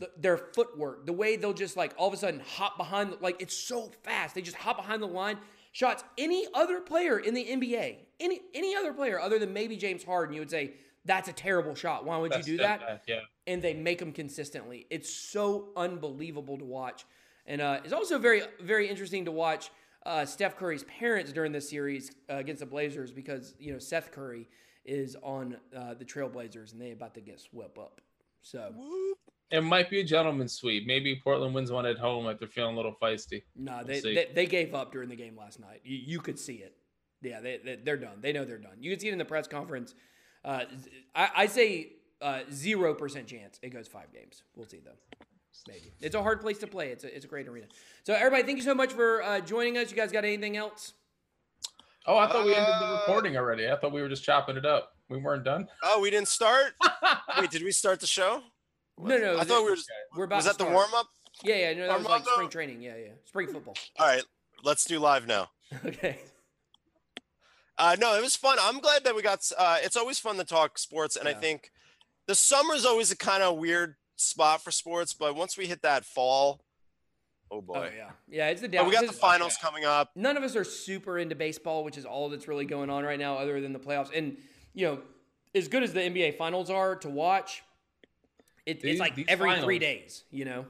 the, 0.00 0.10
their 0.16 0.38
footwork, 0.38 1.06
the 1.06 1.12
way 1.12 1.36
they'll 1.36 1.52
just 1.52 1.76
like 1.76 1.94
all 1.96 2.08
of 2.08 2.14
a 2.14 2.16
sudden 2.16 2.40
hop 2.40 2.76
behind, 2.76 3.14
like 3.20 3.40
it's 3.40 3.56
so 3.56 3.92
fast. 4.02 4.34
They 4.34 4.42
just 4.42 4.56
hop 4.56 4.78
behind 4.78 5.02
the 5.02 5.06
line. 5.06 5.38
Shots. 5.70 6.02
Any 6.18 6.46
other 6.54 6.80
player 6.80 7.18
in 7.18 7.34
the 7.34 7.44
NBA, 7.44 7.96
any 8.20 8.40
any 8.52 8.74
other 8.74 8.92
player 8.92 9.20
other 9.20 9.38
than 9.38 9.52
maybe 9.52 9.76
James 9.76 10.02
Harden, 10.02 10.34
you 10.34 10.40
would 10.40 10.50
say 10.50 10.72
that's 11.04 11.28
a 11.28 11.32
terrible 11.32 11.74
shot. 11.74 12.04
Why 12.04 12.16
would 12.18 12.32
That's 12.32 12.46
you 12.46 12.56
do 12.56 12.62
that? 12.62 12.80
back, 12.80 13.02
Yeah. 13.06 13.20
and 13.46 13.60
they 13.62 13.74
make 13.74 13.98
them 13.98 14.12
consistently. 14.12 14.86
It's 14.90 15.12
so 15.12 15.70
unbelievable 15.76 16.58
to 16.58 16.64
watch, 16.64 17.04
and 17.46 17.60
uh, 17.60 17.80
it's 17.84 17.92
also 17.92 18.18
very 18.18 18.42
very 18.60 18.88
interesting 18.88 19.24
to 19.24 19.32
watch 19.32 19.70
uh, 20.06 20.24
Steph 20.24 20.56
Curry's 20.56 20.84
parents 20.84 21.32
during 21.32 21.52
this 21.52 21.68
series 21.68 22.12
uh, 22.30 22.34
against 22.36 22.60
the 22.60 22.66
Blazers 22.66 23.12
because 23.12 23.54
you 23.58 23.72
know 23.72 23.78
Seth 23.78 24.12
Curry 24.12 24.48
is 24.84 25.16
on 25.22 25.56
uh, 25.76 25.94
the 25.94 26.04
Trailblazers 26.04 26.72
and 26.72 26.80
they 26.80 26.90
about 26.90 27.14
to 27.14 27.20
get 27.20 27.40
swept 27.40 27.78
up. 27.78 28.00
So 28.42 28.72
It 29.52 29.60
might 29.62 29.88
be 29.88 30.00
a 30.00 30.04
gentleman's 30.04 30.54
sweep. 30.54 30.88
Maybe 30.88 31.20
Portland 31.22 31.54
wins 31.54 31.70
one 31.70 31.86
at 31.86 31.98
home 31.98 32.26
if 32.26 32.40
they're 32.40 32.48
feeling 32.48 32.74
a 32.74 32.76
little 32.76 32.96
feisty. 33.00 33.42
no, 33.54 33.76
We'll 33.76 33.86
they, 33.86 34.00
they 34.00 34.28
they 34.34 34.46
gave 34.46 34.74
up 34.74 34.90
during 34.92 35.08
the 35.08 35.14
game 35.16 35.36
last 35.36 35.60
night. 35.60 35.82
You, 35.84 35.98
you 36.04 36.20
could 36.20 36.38
see 36.38 36.54
it. 36.54 36.74
Yeah, 37.22 37.40
they, 37.40 37.58
they 37.64 37.76
they're 37.76 37.96
done. 37.96 38.18
They 38.20 38.32
know 38.32 38.44
they're 38.44 38.58
done. 38.58 38.78
You 38.80 38.90
can 38.90 38.98
see 38.98 39.08
it 39.08 39.12
in 39.12 39.18
the 39.18 39.24
press 39.24 39.46
conference. 39.46 39.94
Uh, 40.44 40.64
I, 41.14 41.30
I 41.36 41.46
say 41.46 41.92
uh, 42.20 42.40
zero 42.52 42.94
percent 42.94 43.26
chance 43.26 43.58
it 43.62 43.70
goes 43.70 43.88
five 43.88 44.12
games. 44.12 44.42
We'll 44.56 44.66
see 44.66 44.80
though. 44.84 44.90
Maybe 45.68 45.92
it's 46.00 46.14
a 46.16 46.22
hard 46.22 46.40
place 46.40 46.58
to 46.58 46.66
play. 46.66 46.88
It's 46.90 47.04
a, 47.04 47.14
it's 47.14 47.24
a 47.24 47.28
great 47.28 47.46
arena. 47.46 47.66
So 48.04 48.14
everybody, 48.14 48.42
thank 48.42 48.56
you 48.58 48.64
so 48.64 48.74
much 48.74 48.92
for 48.92 49.22
uh, 49.22 49.40
joining 49.40 49.76
us. 49.78 49.90
You 49.90 49.96
guys 49.96 50.10
got 50.10 50.24
anything 50.24 50.56
else? 50.56 50.94
Oh, 52.06 52.16
I 52.18 52.26
thought 52.26 52.44
we 52.44 52.52
ended 52.54 52.66
the 52.80 52.86
Uh, 52.86 52.98
recording 53.00 53.36
already. 53.36 53.68
I 53.70 53.76
thought 53.76 53.92
we 53.92 54.02
were 54.02 54.08
just 54.08 54.24
chopping 54.24 54.56
it 54.56 54.66
up. 54.66 54.90
We 55.08 55.18
weren't 55.18 55.44
done. 55.44 55.68
Oh, 55.84 56.00
we 56.00 56.10
didn't 56.10 56.28
start. 56.28 56.72
Wait, 57.38 57.50
did 57.50 57.62
we 57.62 57.70
start 57.70 58.00
the 58.00 58.06
show? 58.08 58.42
No, 58.98 59.18
no. 59.18 59.38
I 59.38 59.44
thought 59.44 59.62
we 59.62 59.70
were. 59.70 59.76
Just, 59.76 59.90
We're 60.16 60.24
about. 60.24 60.36
was 60.36 60.46
to 60.46 60.52
that 60.52 60.58
the 60.58 60.70
warm 60.70 60.90
up? 60.94 61.06
Yeah, 61.44 61.54
yeah. 61.56 61.72
No, 61.74 61.86
that 61.86 61.98
was 61.98 62.06
like 62.06 62.12
Armando? 62.22 62.30
spring 62.32 62.48
training. 62.48 62.82
Yeah, 62.82 62.96
yeah. 62.96 63.10
Spring 63.24 63.46
football. 63.48 63.74
All 63.98 64.06
right, 64.06 64.24
let's 64.64 64.84
do 64.84 64.98
live 64.98 65.26
now. 65.26 65.48
Okay. 65.86 66.18
Uh, 67.82 67.96
no, 67.98 68.14
it 68.14 68.22
was 68.22 68.36
fun. 68.36 68.58
I'm 68.60 68.78
glad 68.78 69.02
that 69.02 69.16
we 69.16 69.22
got. 69.22 69.40
Uh, 69.58 69.78
it's 69.82 69.96
always 69.96 70.16
fun 70.20 70.36
to 70.36 70.44
talk 70.44 70.78
sports, 70.78 71.16
and 71.16 71.28
I 71.28 71.34
think 71.34 71.72
the 72.28 72.34
summer 72.36 72.74
is 72.74 72.86
always 72.86 73.10
a 73.10 73.16
kind 73.16 73.42
of 73.42 73.56
weird 73.58 73.96
spot 74.14 74.62
for 74.62 74.70
sports. 74.70 75.12
But 75.14 75.34
once 75.34 75.58
we 75.58 75.66
hit 75.66 75.82
that 75.82 76.04
fall, 76.04 76.60
oh 77.50 77.60
boy, 77.60 77.74
Oh 77.90 77.96
yeah, 77.96 78.10
yeah. 78.28 78.48
It's 78.50 78.60
the 78.60 78.68
But 78.68 78.72
down. 78.76 78.86
we 78.86 78.92
got 78.92 79.00
the 79.00 79.06
because 79.08 79.18
finals 79.18 79.56
coming 79.60 79.84
up. 79.84 80.12
None 80.14 80.36
of 80.36 80.44
us 80.44 80.54
are 80.54 80.62
super 80.62 81.18
into 81.18 81.34
baseball, 81.34 81.82
which 81.82 81.98
is 81.98 82.04
all 82.04 82.28
that's 82.28 82.46
really 82.46 82.66
going 82.66 82.88
on 82.88 83.02
right 83.02 83.18
now, 83.18 83.34
other 83.36 83.60
than 83.60 83.72
the 83.72 83.80
playoffs. 83.80 84.16
And 84.16 84.36
you 84.74 84.86
know, 84.86 85.00
as 85.52 85.66
good 85.66 85.82
as 85.82 85.92
the 85.92 86.02
NBA 86.02 86.36
finals 86.38 86.70
are 86.70 86.94
to 86.96 87.10
watch, 87.10 87.64
it, 88.64 88.80
These- 88.80 88.92
it's 88.92 89.00
like 89.00 89.16
these 89.16 89.26
every 89.28 89.60
three 89.60 89.80
days. 89.80 90.22
You 90.30 90.44
know. 90.44 90.66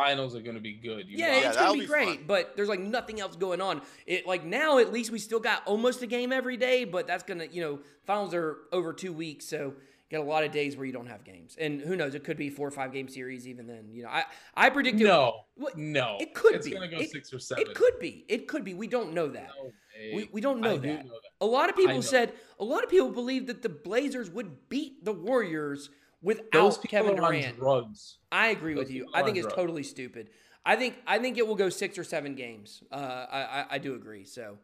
These 0.00 0.08
finals 0.08 0.34
are 0.34 0.40
going 0.40 0.54
to 0.56 0.60
be 0.60 0.72
good. 0.74 1.08
You 1.08 1.18
Yeah, 1.18 1.26
know? 1.30 1.36
It's 1.36 1.56
that'll 1.56 1.62
gonna 1.66 1.72
be, 1.74 1.80
be 1.80 1.86
great, 1.86 2.16
fun. 2.18 2.24
but 2.26 2.56
there's 2.56 2.68
like 2.68 2.80
nothing 2.80 3.20
else 3.20 3.36
going 3.36 3.60
on. 3.60 3.82
It 4.06 4.26
like 4.26 4.44
now 4.44 4.78
at 4.78 4.92
least 4.92 5.10
we 5.10 5.18
still 5.18 5.40
got 5.40 5.62
almost 5.66 6.02
a 6.02 6.06
game 6.06 6.32
every 6.32 6.56
day, 6.56 6.84
but 6.84 7.06
that's 7.06 7.22
gonna 7.22 7.46
you 7.50 7.60
know 7.62 7.78
finals 8.04 8.34
are 8.34 8.58
over 8.72 8.92
two 8.92 9.12
weeks, 9.12 9.46
so 9.46 9.74
you 10.10 10.18
got 10.18 10.24
a 10.24 10.28
lot 10.28 10.42
of 10.42 10.50
days 10.50 10.76
where 10.76 10.84
you 10.86 10.92
don't 10.92 11.06
have 11.06 11.22
games, 11.24 11.56
and 11.60 11.80
who 11.80 11.94
knows, 11.96 12.14
it 12.16 12.24
could 12.24 12.36
be 12.36 12.50
four 12.50 12.66
or 12.66 12.70
five 12.72 12.92
game 12.92 13.08
series 13.08 13.46
even 13.46 13.66
then. 13.66 13.88
You 13.92 14.02
know, 14.04 14.08
I 14.08 14.24
I 14.56 14.70
predicted 14.70 15.06
No, 15.06 15.42
What? 15.54 15.76
no. 15.78 16.16
It 16.20 16.34
could 16.34 16.54
it's 16.56 16.66
be. 16.66 16.72
going 16.74 16.88
to 16.90 16.96
go 16.96 17.00
It- 17.02 17.10
six 17.10 17.32
or 17.32 17.38
seven. 17.38 17.62
it 17.68 17.74
could 17.74 17.98
be, 18.00 18.24
it 18.28 18.48
could 18.48 18.64
be. 18.64 18.74
We 18.74 18.86
don't 18.88 19.12
know 19.12 19.28
that. 19.28 19.50
No. 19.62 19.70
We, 20.14 20.28
we 20.32 20.40
don't 20.40 20.60
know 20.60 20.72
I 20.72 20.76
do 20.78 20.88
that. 20.88 21.04
know 21.04 21.12
that. 21.12 21.30
A 21.42 21.46
lot 21.46 21.68
of 21.68 21.76
people 21.76 22.00
said 22.02 22.32
a 22.58 22.64
lot 22.64 22.82
of 22.82 22.88
people 22.90 23.10
believe 23.10 23.46
that 23.48 23.60
the 23.62 23.68
Blazers 23.68 24.30
would 24.30 24.68
beat 24.70 25.04
the 25.04 25.12
Warriors 25.12 25.90
without 26.22 26.50
Those 26.52 26.78
people 26.78 26.90
Kevin 26.98 27.18
are 27.18 27.24
on 27.26 27.32
Durant. 27.32 27.56
drugs. 27.58 28.18
I 28.32 28.48
agree 28.48 28.74
those 28.74 28.84
with 28.84 28.90
you. 28.92 29.06
I 29.14 29.22
think 29.22 29.36
it's 29.36 29.44
drugs. 29.46 29.56
totally 29.56 29.82
stupid. 29.82 30.30
I 30.64 30.76
think 30.76 30.96
I 31.06 31.18
think 31.18 31.38
it 31.38 31.46
will 31.46 31.54
go 31.54 31.68
six 31.70 31.96
or 31.98 32.04
seven 32.04 32.34
games. 32.34 32.82
Uh, 32.92 32.96
I, 33.30 33.40
I 33.40 33.66
I 33.72 33.78
do 33.78 33.94
agree. 33.94 34.24
So 34.24 34.58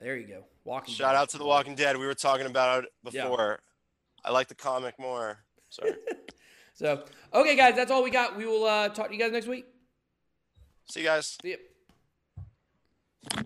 there 0.00 0.16
you 0.16 0.26
go. 0.26 0.44
Walking. 0.64 0.94
Shout 0.94 1.12
Dead. 1.14 1.18
out 1.18 1.28
to 1.30 1.38
The 1.38 1.44
Walking 1.46 1.74
Dead. 1.74 1.96
We 1.96 2.06
were 2.06 2.14
talking 2.14 2.46
about 2.46 2.84
it 2.84 2.90
Yeah. 3.10 3.22
before. 3.24 3.60
I 4.24 4.30
like 4.30 4.48
the 4.48 4.54
comic 4.54 4.98
more. 4.98 5.38
Sorry. 5.70 5.92
So 6.74 7.02
okay, 7.34 7.56
guys, 7.56 7.74
that's 7.74 7.90
all 7.90 8.04
we 8.04 8.10
got. 8.12 8.36
We 8.36 8.46
will 8.46 8.64
uh, 8.64 8.88
talk 8.90 9.08
to 9.08 9.12
you 9.12 9.18
guys 9.18 9.32
next 9.32 9.48
week. 9.48 9.66
See 10.88 11.00
you 11.00 11.06
guys. 11.06 11.36
See 11.42 11.56
ya. 13.34 13.42